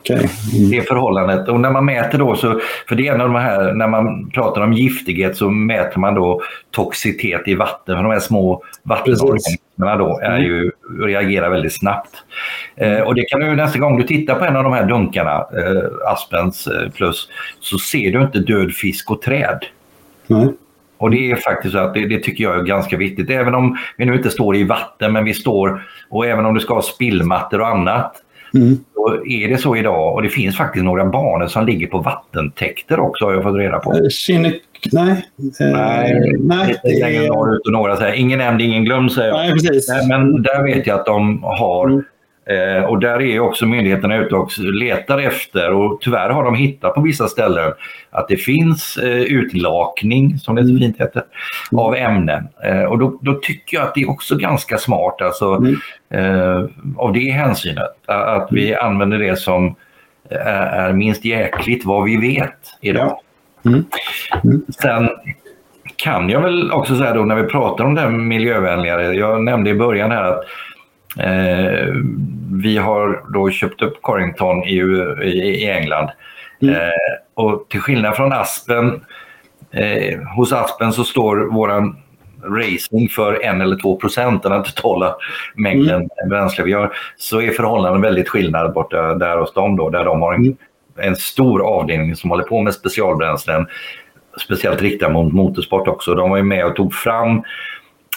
[0.00, 0.28] Okay.
[0.58, 0.70] Mm.
[0.70, 1.48] Det förhållandet.
[1.48, 4.30] Och när man mäter då, så, för det är en av de här, när man
[4.30, 6.40] pratar om giftighet så mäter man då
[6.70, 7.96] toxicitet i vatten.
[7.96, 12.10] För de här små vattenorganismerna då är ju, reagerar väldigt snabbt.
[12.76, 15.36] Eh, och det kan du nästa gång du tittar på en av de här dunkarna,
[15.36, 17.28] eh, Aspens eh, plus,
[17.60, 19.58] så ser du inte död fisk och träd.
[20.26, 20.48] Nej.
[20.98, 23.30] Och det är faktiskt så att det, det, tycker jag är ganska viktigt.
[23.30, 26.60] Även om vi nu inte står i vatten, men vi står och även om du
[26.60, 28.22] ska ha spillmattor och annat.
[28.54, 28.78] Mm.
[28.94, 33.00] Så är det så idag och det finns faktiskt några banor som ligger på vattentäkter
[33.00, 33.92] också har jag fått reda på.
[33.92, 34.62] Eh, Kinnik,
[34.92, 35.26] nej.
[35.60, 36.80] Nej, eh, nej.
[36.84, 39.36] Lite längre norrut och några säger ingen nämnd, ingen glömd säger jag.
[39.36, 39.90] Nej, precis.
[40.08, 42.02] Men där vet jag att de har mm
[42.50, 46.94] Eh, och där är också myndigheterna ute och letar efter och tyvärr har de hittat
[46.94, 47.72] på vissa ställen
[48.10, 50.80] att det finns eh, utlakning, som det så mm.
[50.80, 51.22] fint heter,
[51.76, 52.48] av ämnen.
[52.64, 55.76] Eh, och då, då, tycker jag att det är också ganska smart alltså, mm.
[56.10, 56.64] eh,
[56.96, 57.90] av det hänsynet.
[58.06, 58.86] Att vi mm.
[58.86, 59.74] använder det som
[60.30, 63.18] är, är minst jäkligt vad vi vet idag.
[63.64, 63.84] Mm.
[64.44, 64.62] Mm.
[64.82, 65.08] Sen
[65.96, 69.74] kan jag väl också säga då när vi pratar om det miljövänligare, jag nämnde i
[69.74, 70.44] början här att
[71.18, 71.94] Eh,
[72.52, 74.78] vi har då köpt upp Corrington i,
[75.24, 76.10] i England.
[76.62, 76.74] Mm.
[76.74, 76.90] Eh,
[77.34, 79.04] och till skillnad från Aspen,
[79.70, 81.96] eh, hos Aspen så står våran
[82.44, 85.16] racing för en eller två procent av den totala
[85.54, 86.28] mängden mm.
[86.28, 86.92] bränsle vi har.
[87.16, 90.56] Så är förhållandena väldigt skillnad borta där hos dem då, där de har en, mm.
[90.96, 93.66] en stor avdelning som håller på med specialbränslen
[94.40, 96.14] speciellt riktad mot motorsport också.
[96.14, 97.42] De var ju med och tog fram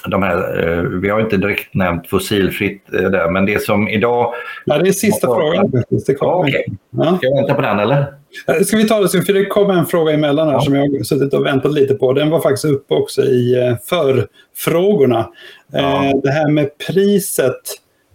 [0.07, 4.33] de här, eh, vi har inte direkt nämnt fossilfritt eh, där, men det som idag...
[4.65, 5.71] Ja, det är sista frågan.
[5.71, 6.63] Det ja, okay.
[6.91, 7.17] ja.
[7.17, 8.13] Ska jag vänta på den eller?
[8.47, 10.61] Eh, ska vi ta det, för det kom en fråga emellan här ja.
[10.61, 12.13] som jag har suttit och väntat lite på.
[12.13, 15.29] Den var faktiskt uppe också i förfrågorna.
[15.71, 16.21] Ja.
[16.23, 17.61] Det här med priset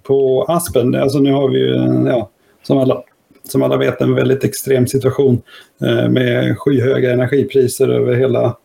[0.02, 1.74] på Aspen, alltså nu har vi ju,
[2.06, 2.30] ja,
[2.62, 3.02] som alla,
[3.48, 5.42] som alla vet, en väldigt extrem situation
[6.08, 8.56] med skyhöga energipriser över hela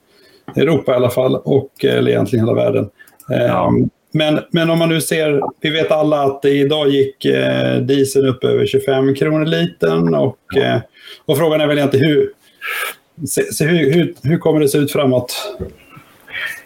[0.55, 2.89] Europa i alla fall, och, eller egentligen hela världen.
[3.29, 3.67] Ja.
[3.67, 8.27] Ehm, men, men om man nu ser, vi vet alla att idag gick eh, dieseln
[8.27, 10.79] upp över 25 kronor litern och, eh,
[11.25, 12.29] och frågan är väl egentligen hur,
[13.27, 15.57] se, se, hur, hur, hur kommer det se ut framåt?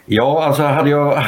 [0.06, 1.22] Ja, alltså hade jag,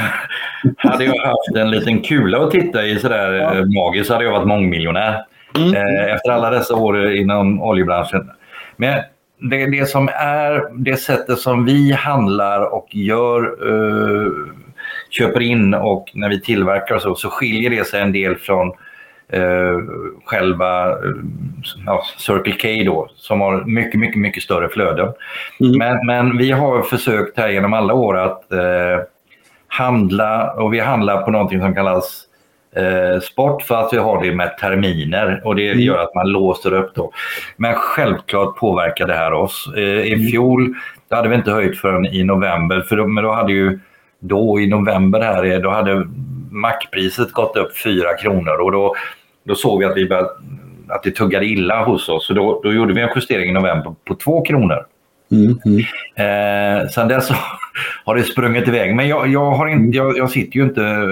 [0.77, 3.55] hade jag haft en liten kula att titta i sådär ja.
[3.55, 5.25] Eh, magiskt så hade jag varit mångmiljonär.
[5.57, 5.75] Mm.
[5.75, 8.31] Eh, efter alla dessa år inom oljebranschen.
[8.77, 9.03] Men
[9.51, 14.33] det, det som är det sättet som vi handlar och gör eh,
[15.11, 18.73] köper in och när vi tillverkar så, så skiljer det sig en del från
[19.29, 19.79] eh,
[20.25, 20.97] själva eh,
[21.87, 25.13] ja, Circle K då, som har mycket, mycket, mycket större flöden.
[25.61, 25.79] Mm.
[25.79, 29.01] Men, men, vi har försökt här genom alla år att eh,
[29.69, 32.23] handla och vi handlar på någonting som kallas
[32.77, 35.81] eh, sport för att vi har det med terminer och det mm.
[35.81, 37.13] gör att man låser upp då.
[37.57, 39.73] Men självklart påverkar det här oss.
[39.77, 40.27] Eh, I mm.
[40.27, 40.75] fjol
[41.09, 43.79] det hade vi inte höjt förrän i november, för då, men då hade ju
[44.21, 46.07] då i november här, då hade
[46.51, 48.95] mackpriset gått upp 4 kronor och då,
[49.45, 50.29] då såg vi att, vi började,
[50.89, 52.27] att det tuggade illa hos oss.
[52.27, 54.87] Så då, då gjorde vi en justering i november på 2 kronor.
[55.31, 55.81] Mm, mm.
[56.17, 57.31] Eh, sen dess
[58.05, 58.95] har det sprungit iväg.
[58.95, 61.07] Men jag, jag, har inte, jag, jag sitter ju inte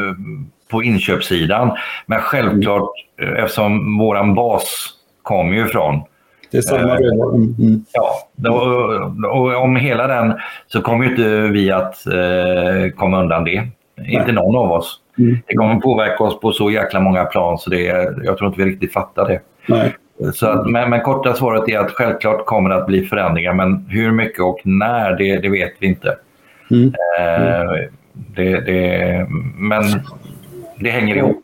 [0.70, 1.76] på inköpssidan.
[2.06, 2.90] Men självklart,
[3.22, 3.34] mm.
[3.34, 4.90] eftersom våran bas
[5.22, 6.02] kommer ju ifrån
[6.54, 7.84] det är samma eh, mm.
[7.92, 10.34] Ja, och, och, om hela den
[10.66, 13.62] så kommer ju inte vi att eh, komma undan det.
[13.96, 14.14] Nej.
[14.14, 15.00] Inte någon av oss.
[15.18, 15.38] Mm.
[15.46, 17.82] Det kommer påverka oss på så jäkla många plan så det,
[18.24, 19.40] jag tror inte vi riktigt fattar det.
[19.66, 19.94] Nej.
[20.34, 23.86] Så att, men, men korta svaret är att självklart kommer det att bli förändringar, men
[23.88, 26.16] hur mycket och när, det, det vet vi inte.
[26.70, 26.86] Mm.
[27.18, 29.26] Eh, det, det,
[29.56, 29.82] men
[30.76, 31.42] det hänger ihop.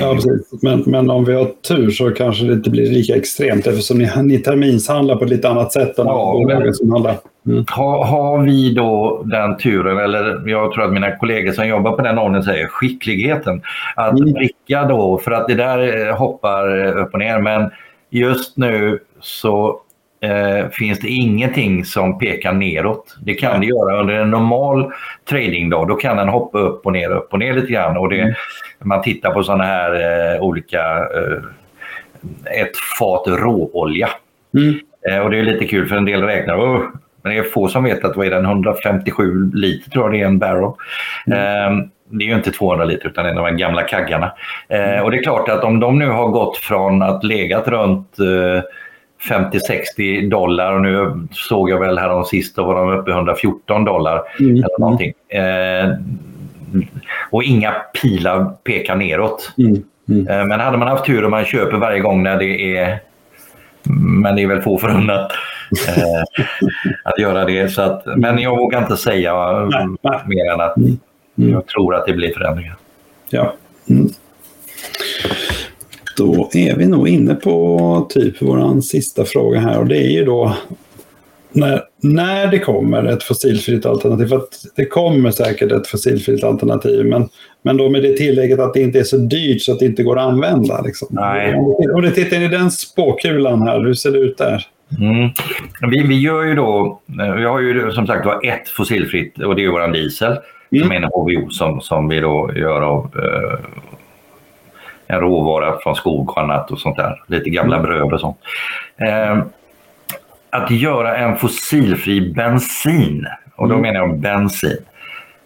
[0.00, 0.62] Ja, precis.
[0.62, 4.10] Men, men om vi har tur så kanske det inte blir lika extremt eftersom ni,
[4.22, 7.16] ni terminshandlar på ett lite annat sätt än ja, bolagen som handlar.
[7.46, 7.64] Mm.
[7.68, 12.02] Har, har, vi då den turen, eller jag tror att mina kollegor som jobbar på
[12.02, 13.62] den ordningen säger skickligheten,
[13.96, 14.34] att mm.
[14.34, 17.70] pricka då, för att det där eh, hoppar upp och ner, men
[18.10, 19.80] just nu så
[20.20, 23.16] eh, finns det ingenting som pekar neråt.
[23.22, 24.92] Det kan det göra under en normal
[25.28, 25.88] tradingdag.
[25.88, 27.96] Då kan den hoppa upp och ner, upp och ner lite grann.
[27.96, 28.34] Och det, mm.
[28.78, 29.92] Man tittar på sådana här
[30.34, 30.98] eh, olika...
[30.98, 31.42] Eh,
[32.44, 34.08] ett fat råolja.
[34.54, 34.80] Mm.
[35.10, 36.56] Eh, och det är lite kul för en del räknar.
[37.22, 40.20] Men det är få som vet att vad är den, 157 liter tror jag det
[40.20, 40.72] är en barrel.
[41.26, 41.38] Mm.
[41.38, 44.32] Eh, det är ju inte 200 liter utan en av de gamla kaggarna.
[44.68, 48.18] Eh, och det är klart att om de nu har gått från att legat runt
[48.18, 48.62] eh,
[49.28, 53.84] 50-60 dollar och nu såg jag väl här de sista var de uppe i 114
[53.84, 54.22] dollar.
[54.40, 54.54] Mm.
[54.56, 55.12] eller någonting.
[55.28, 55.88] Eh,
[57.30, 57.72] och inga
[58.02, 59.52] pilar pekar neråt.
[59.58, 59.82] Mm.
[60.08, 60.28] Mm.
[60.28, 63.00] Eh, men hade man haft tur och man köper varje gång när det är
[64.22, 65.32] men det är väl få förunnat
[65.88, 66.22] eh,
[67.04, 67.68] att göra det.
[67.68, 70.20] Så att, men jag vågar inte säga nej, nej.
[70.26, 70.98] mer än att mm.
[71.38, 71.50] Mm.
[71.50, 72.76] jag tror att det blir förändringar.
[73.30, 73.54] Ja.
[76.20, 80.24] Då är vi nog inne på typ vår sista fråga här och det är ju
[80.24, 80.54] då
[81.52, 87.06] när, när det kommer ett fossilfritt alternativ, för att det kommer säkert ett fossilfritt alternativ,
[87.06, 87.28] men,
[87.62, 90.02] men då med det tillägget att det inte är så dyrt så att det inte
[90.02, 90.82] går att använda.
[90.82, 91.08] Liksom.
[91.10, 91.54] Nej.
[91.94, 94.66] Om du tittar i den spåkulan här, hur ser det ut där?
[94.98, 95.30] Mm.
[95.90, 97.00] Vi, vi gör ju då,
[97.36, 100.38] vi har ju som sagt var ett fossilfritt och det är vår diesel
[100.72, 100.82] mm.
[100.82, 103.58] som är en HVO som, som vi då gör av eh,
[105.10, 107.22] en råvara från skog och annat och sånt där.
[107.26, 107.88] Lite gamla mm.
[107.88, 108.38] bröd och sånt.
[108.96, 109.38] Eh,
[110.50, 113.26] att göra en fossilfri bensin,
[113.56, 113.82] och då mm.
[113.82, 114.78] menar jag bensin.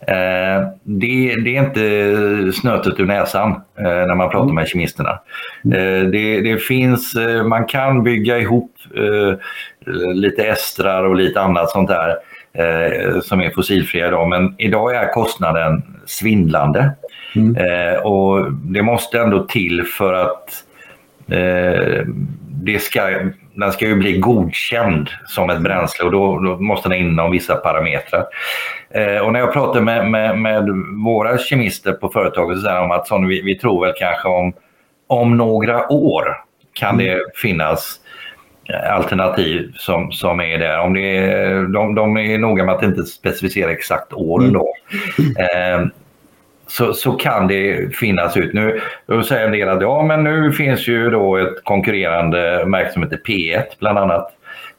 [0.06, 4.54] Eh, det, det, är inte snötet ur näsan eh, när man pratar mm.
[4.54, 5.18] med kemisterna.
[5.64, 5.78] Mm.
[5.78, 9.38] Eh, det, det, finns, eh, man kan bygga ihop eh,
[10.14, 12.16] lite estrar och lite annat sånt där
[12.54, 14.28] eh, som är fossilfria idag.
[14.28, 16.90] Men idag är kostnaden svindlande.
[17.36, 17.56] Mm.
[17.56, 20.64] Eh, och det måste ändå till för att
[21.28, 22.06] eh,
[22.64, 26.98] det ska, den ska ju bli godkänd som ett bränsle och då, då måste den
[26.98, 28.26] inom vissa parametrar.
[28.90, 30.68] Eh, och när jag pratar med, med, med,
[31.04, 34.52] våra kemister på företaget så säger de att sån, vi, vi tror väl kanske om,
[35.06, 36.24] om några år
[36.72, 37.24] kan det mm.
[37.34, 38.00] finnas
[38.90, 40.80] alternativ som, som är där.
[40.80, 44.74] Om det är, de, de är noga med att inte specificera exakt åren då.
[45.18, 45.82] Mm.
[45.82, 45.88] Eh,
[46.74, 48.52] så, så kan det finnas ut.
[48.52, 52.92] Nu då säger en del att ja, men nu finns ju då ett konkurrerande märke
[52.92, 54.30] som heter P1 bland annat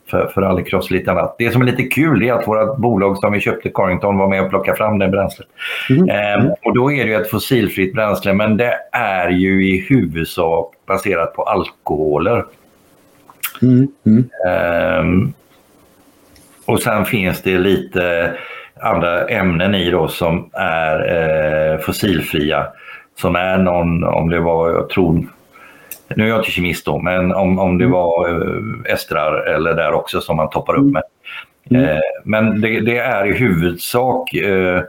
[0.09, 1.35] för, för rallycross och lite annat.
[1.37, 4.43] Det som är lite kul är att våra bolag som vi köpte, Carrington, var med
[4.43, 5.47] och plockade fram det bränslet.
[5.89, 6.09] Mm.
[6.09, 11.33] Ehm, och då är det ett fossilfritt bränsle, men det är ju i huvudsak baserat
[11.33, 12.45] på alkoholer.
[13.61, 13.87] Mm.
[14.05, 14.29] Mm.
[14.47, 15.33] Ehm,
[16.65, 18.33] och sen finns det lite
[18.81, 20.97] andra ämnen i då som är
[21.73, 22.67] eh, fossilfria.
[23.17, 25.25] Som är någon, om det var, jag tror,
[26.15, 27.93] nu är jag inte kemist då, men om, om det mm.
[27.93, 31.03] var eh, estrar eller där också som man toppar upp med.
[31.69, 31.83] Mm.
[31.83, 34.81] Eh, men det, det, är i huvudsak eh,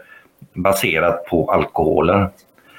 [0.54, 2.28] baserat på alkoholer.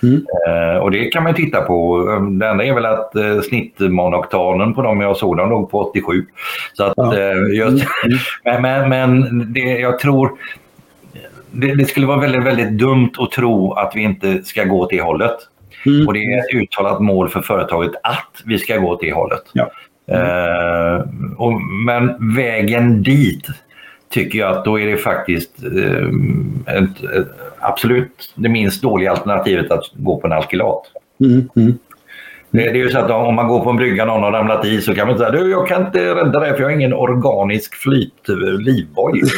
[0.04, 0.26] Mm.
[0.48, 2.06] Eh, och det kan man titta på.
[2.40, 6.26] Det enda är väl att eh, snittmonoktanen på dem jag såg, de låg på 87.
[6.74, 7.18] Så att, ja.
[7.18, 8.18] eh, just, mm.
[8.62, 10.32] men men, men det, jag tror
[11.58, 14.90] det, det, skulle vara väldigt, väldigt dumt att tro att vi inte ska gå åt
[14.90, 15.38] det hållet.
[15.86, 16.08] Mm.
[16.08, 19.44] Och det är ett uttalat mål för företaget att vi ska gå åt det hållet.
[19.54, 19.70] Ja.
[20.12, 21.02] Uh,
[21.38, 23.48] och, men vägen dit
[24.10, 26.10] tycker jag att då är det faktiskt uh,
[26.68, 27.28] ett, ett,
[27.60, 30.82] absolut det minst dåliga alternativet att gå på en alkylat.
[31.20, 31.50] Mm.
[31.56, 31.78] Mm.
[32.52, 34.66] Det, är ju så att om man går på en brygga och någon har ramlat
[34.66, 36.94] i så kan man säga du jag kan inte rädda dig för jag har ingen
[36.94, 38.28] organisk flyt
[38.60, 39.22] livboj.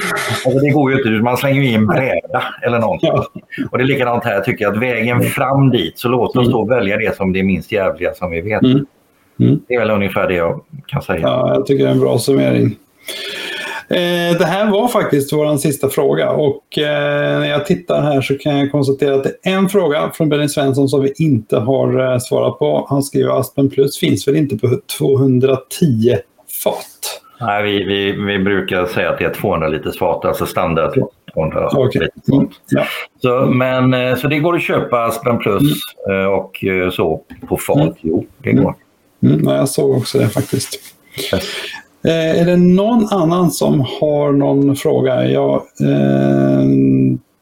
[0.45, 3.03] Alltså, det går ju inte, man slänger i en bräda eller något.
[3.71, 6.65] Och det är likadant här, jag tycker att vägen fram dit så låt oss då
[6.65, 8.63] välja det som det minst jävliga som vi vet.
[8.63, 8.85] Mm.
[9.39, 9.59] Mm.
[9.67, 11.19] Det är väl ungefär det jag kan säga.
[11.21, 12.75] Ja, jag tycker det är en bra summering.
[13.89, 18.37] Eh, det här var faktiskt vår sista fråga och eh, när jag tittar här så
[18.37, 22.13] kan jag konstatera att det är en fråga från Benny Svensson som vi inte har
[22.13, 22.87] eh, svarat på.
[22.89, 26.17] Han skriver Aspen Plus finns väl inte på 210
[26.63, 27.21] fat?
[27.41, 30.93] Nej, vi, vi, vi brukar säga att det är 200 liters fat, alltså standard.
[31.33, 32.07] 200 okay.
[32.33, 32.83] mm, ja.
[33.21, 35.63] så, men, så det går att köpa Aspen Plus
[36.09, 36.29] mm.
[36.29, 36.63] och
[36.93, 37.93] så på fat, mm.
[38.01, 38.75] jo det går.
[39.23, 40.79] Mm, jag såg också det faktiskt.
[42.03, 45.29] Eh, är det någon annan som har någon fråga?
[45.29, 46.65] Jag, eh,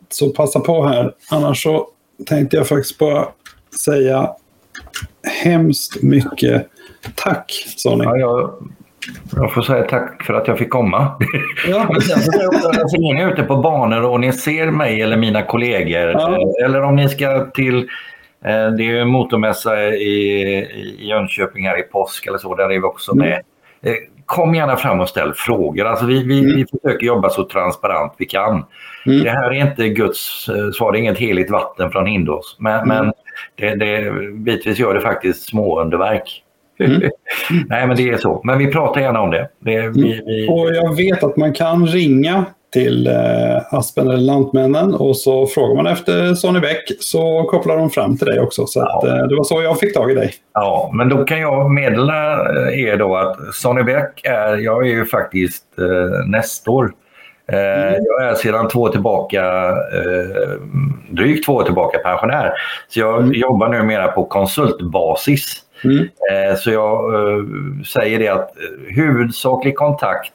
[0.09, 1.13] så passa på här.
[1.31, 1.87] Annars så
[2.25, 3.27] tänkte jag faktiskt bara
[3.83, 4.29] säga
[5.43, 6.67] hemskt mycket
[7.15, 8.03] tack, Sonny.
[8.03, 8.53] Ja, jag,
[9.35, 11.11] jag får säga tack för att jag fick komma.
[11.67, 11.87] Ja.
[12.87, 16.37] så ni är ute på banor och ni ser mig eller mina kollegor ja.
[16.63, 17.77] Eller om ni ska till
[18.45, 20.07] eh, det är ju en motormässa i,
[20.75, 23.29] i Jönköping här i påsk eller så, där är vi också mm.
[23.29, 23.41] med.
[23.81, 23.97] Mm.
[24.27, 25.85] Kom gärna fram och ställ frågor.
[25.85, 26.55] Alltså vi, vi, mm.
[26.55, 28.65] vi försöker jobba så transparent vi kan.
[29.05, 29.23] Mm.
[29.23, 30.45] Det här är inte Guds
[30.77, 32.55] svar, det är inget heligt vatten från Hindås.
[32.59, 32.87] Men, mm.
[32.87, 33.13] men
[33.55, 36.43] det, det, bitvis gör det faktiskt små underverk.
[36.79, 37.01] Mm.
[37.69, 38.41] Nej, men det är så.
[38.43, 39.49] Men vi pratar gärna om det.
[39.59, 40.25] det vi, mm.
[40.25, 40.47] vi...
[40.49, 45.75] Och jag vet att man kan ringa till eh, Aspen eller Lantmännen och så frågar
[45.75, 48.65] man efter Sonny Bäck så kopplar de fram till dig också.
[48.67, 48.97] Så ja.
[48.97, 50.33] att, eh, det var så jag fick tag i dig.
[50.53, 54.91] Ja, men då kan jag meddela eh, er då att Sonny Bäck är, jag är
[54.91, 56.93] ju faktiskt eh, nästor.
[57.51, 58.03] Eh, mm.
[58.05, 60.59] Jag är sedan två tillbaka, eh,
[61.09, 62.53] drygt två år tillbaka pensionär.
[62.87, 63.33] Så jag mm.
[63.33, 65.63] jobbar numera på konsultbasis.
[65.83, 65.97] Mm.
[65.99, 66.99] Eh, så jag
[67.85, 68.51] säger det att
[68.87, 70.33] huvudsaklig kontakt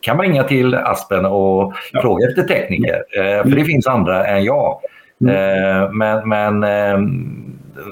[0.00, 2.00] kan man ringa till Aspen och ja.
[2.00, 3.02] fråga efter tekniker.
[3.18, 3.50] Mm.
[3.50, 4.80] För det finns andra än jag.
[5.20, 5.98] Mm.
[5.98, 6.64] Men, men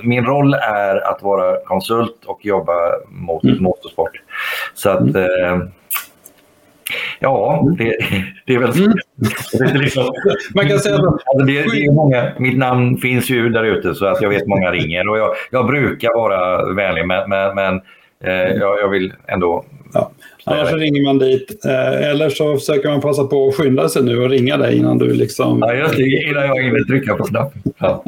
[0.02, 2.74] min roll är att vara konsult och jobba
[3.08, 3.62] mot mm.
[3.62, 4.22] motorsport.
[4.74, 5.70] Så att mm.
[7.20, 7.98] Ja, det,
[8.46, 8.84] det är väl så.
[8.84, 8.96] Mm.
[9.52, 10.14] Det, liksom,
[10.54, 13.94] Man kan säga att alltså det, det är många, mitt namn finns ju där ute
[13.94, 17.80] så att jag vet många ringer och jag, jag brukar vara vänlig men, men, men
[18.24, 19.64] eh, jag, jag, vill ändå...
[19.94, 20.10] Ja.
[20.48, 24.02] Annars så ringer man dit eh, eller så försöker man passa på att skynda sig
[24.02, 25.58] nu och ringa dig innan du liksom...
[25.60, 27.62] Ja, just det, innan jag hinner trycka på knappen.
[27.78, 28.04] Ja.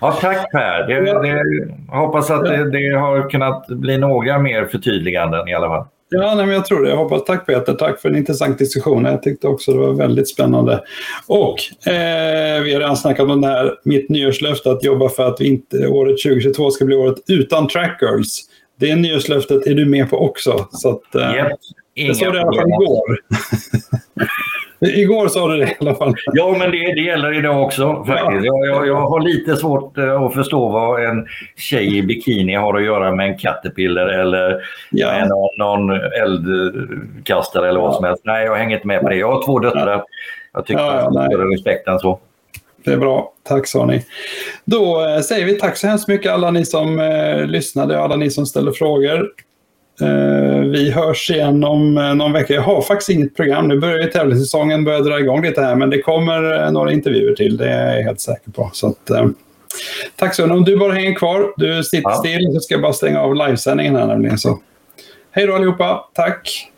[0.00, 0.86] ja tack Per.
[0.86, 1.42] Det, det,
[1.88, 5.84] jag hoppas att det, det har kunnat bli några mer förtydliganden i alla fall.
[6.08, 6.90] Ja, nej, men jag tror det.
[6.90, 7.24] Jag hoppas.
[7.24, 9.04] Tack Peter, tack för en intressant diskussion.
[9.04, 10.82] Jag tyckte också det var väldigt spännande.
[11.26, 15.40] Och eh, vi har redan snackat om det här, mitt nyårslöfte att jobba för att
[15.40, 18.40] vi inte, året 2022 ska bli året utan trackgirls.
[18.78, 20.66] Det nyårslöftet är du med på också.
[20.70, 21.52] Så att, eh, yep.
[21.94, 23.18] Inga det sa du i alla fall igår.
[24.80, 26.14] Igår sa du det i alla fall.
[26.32, 28.04] Ja, men det, det gäller idag också.
[28.04, 28.44] faktiskt.
[28.44, 31.26] Jag, jag, jag har lite svårt eh, att förstå vad en
[31.56, 35.12] tjej i bikini har att göra med en caterpillar eller ja.
[35.12, 38.22] med någon, någon eldkastare eller vad som helst.
[38.24, 39.16] Nej, jag hänger inte med på det.
[39.16, 40.04] Jag har två döttrar.
[40.52, 42.18] Jag tycker ja, ja, större respekt än så.
[42.86, 43.32] Det är bra.
[43.42, 44.02] Tack Sani.
[44.64, 48.16] Då eh, säger vi tack så hemskt mycket alla ni som eh, lyssnade och alla
[48.16, 49.30] ni som ställde frågor.
[50.00, 52.54] Eh, vi hörs igen om eh, någon vecka.
[52.54, 53.68] Jag har faktiskt inget program.
[53.68, 57.34] Nu börjar ju tävlingssäsongen börja dra igång lite här, men det kommer eh, några intervjuer
[57.34, 57.56] till.
[57.56, 58.70] Det är jag helt säker på.
[58.72, 59.10] Så att,
[60.16, 60.52] tack så.
[60.52, 62.16] Om du bara hänger kvar, du sitter ja.
[62.16, 64.38] still, så ska jag bara stänga av livesändningen här nämligen.
[64.38, 64.60] Så.
[65.30, 66.08] Hej då allihopa.
[66.14, 66.70] Tack!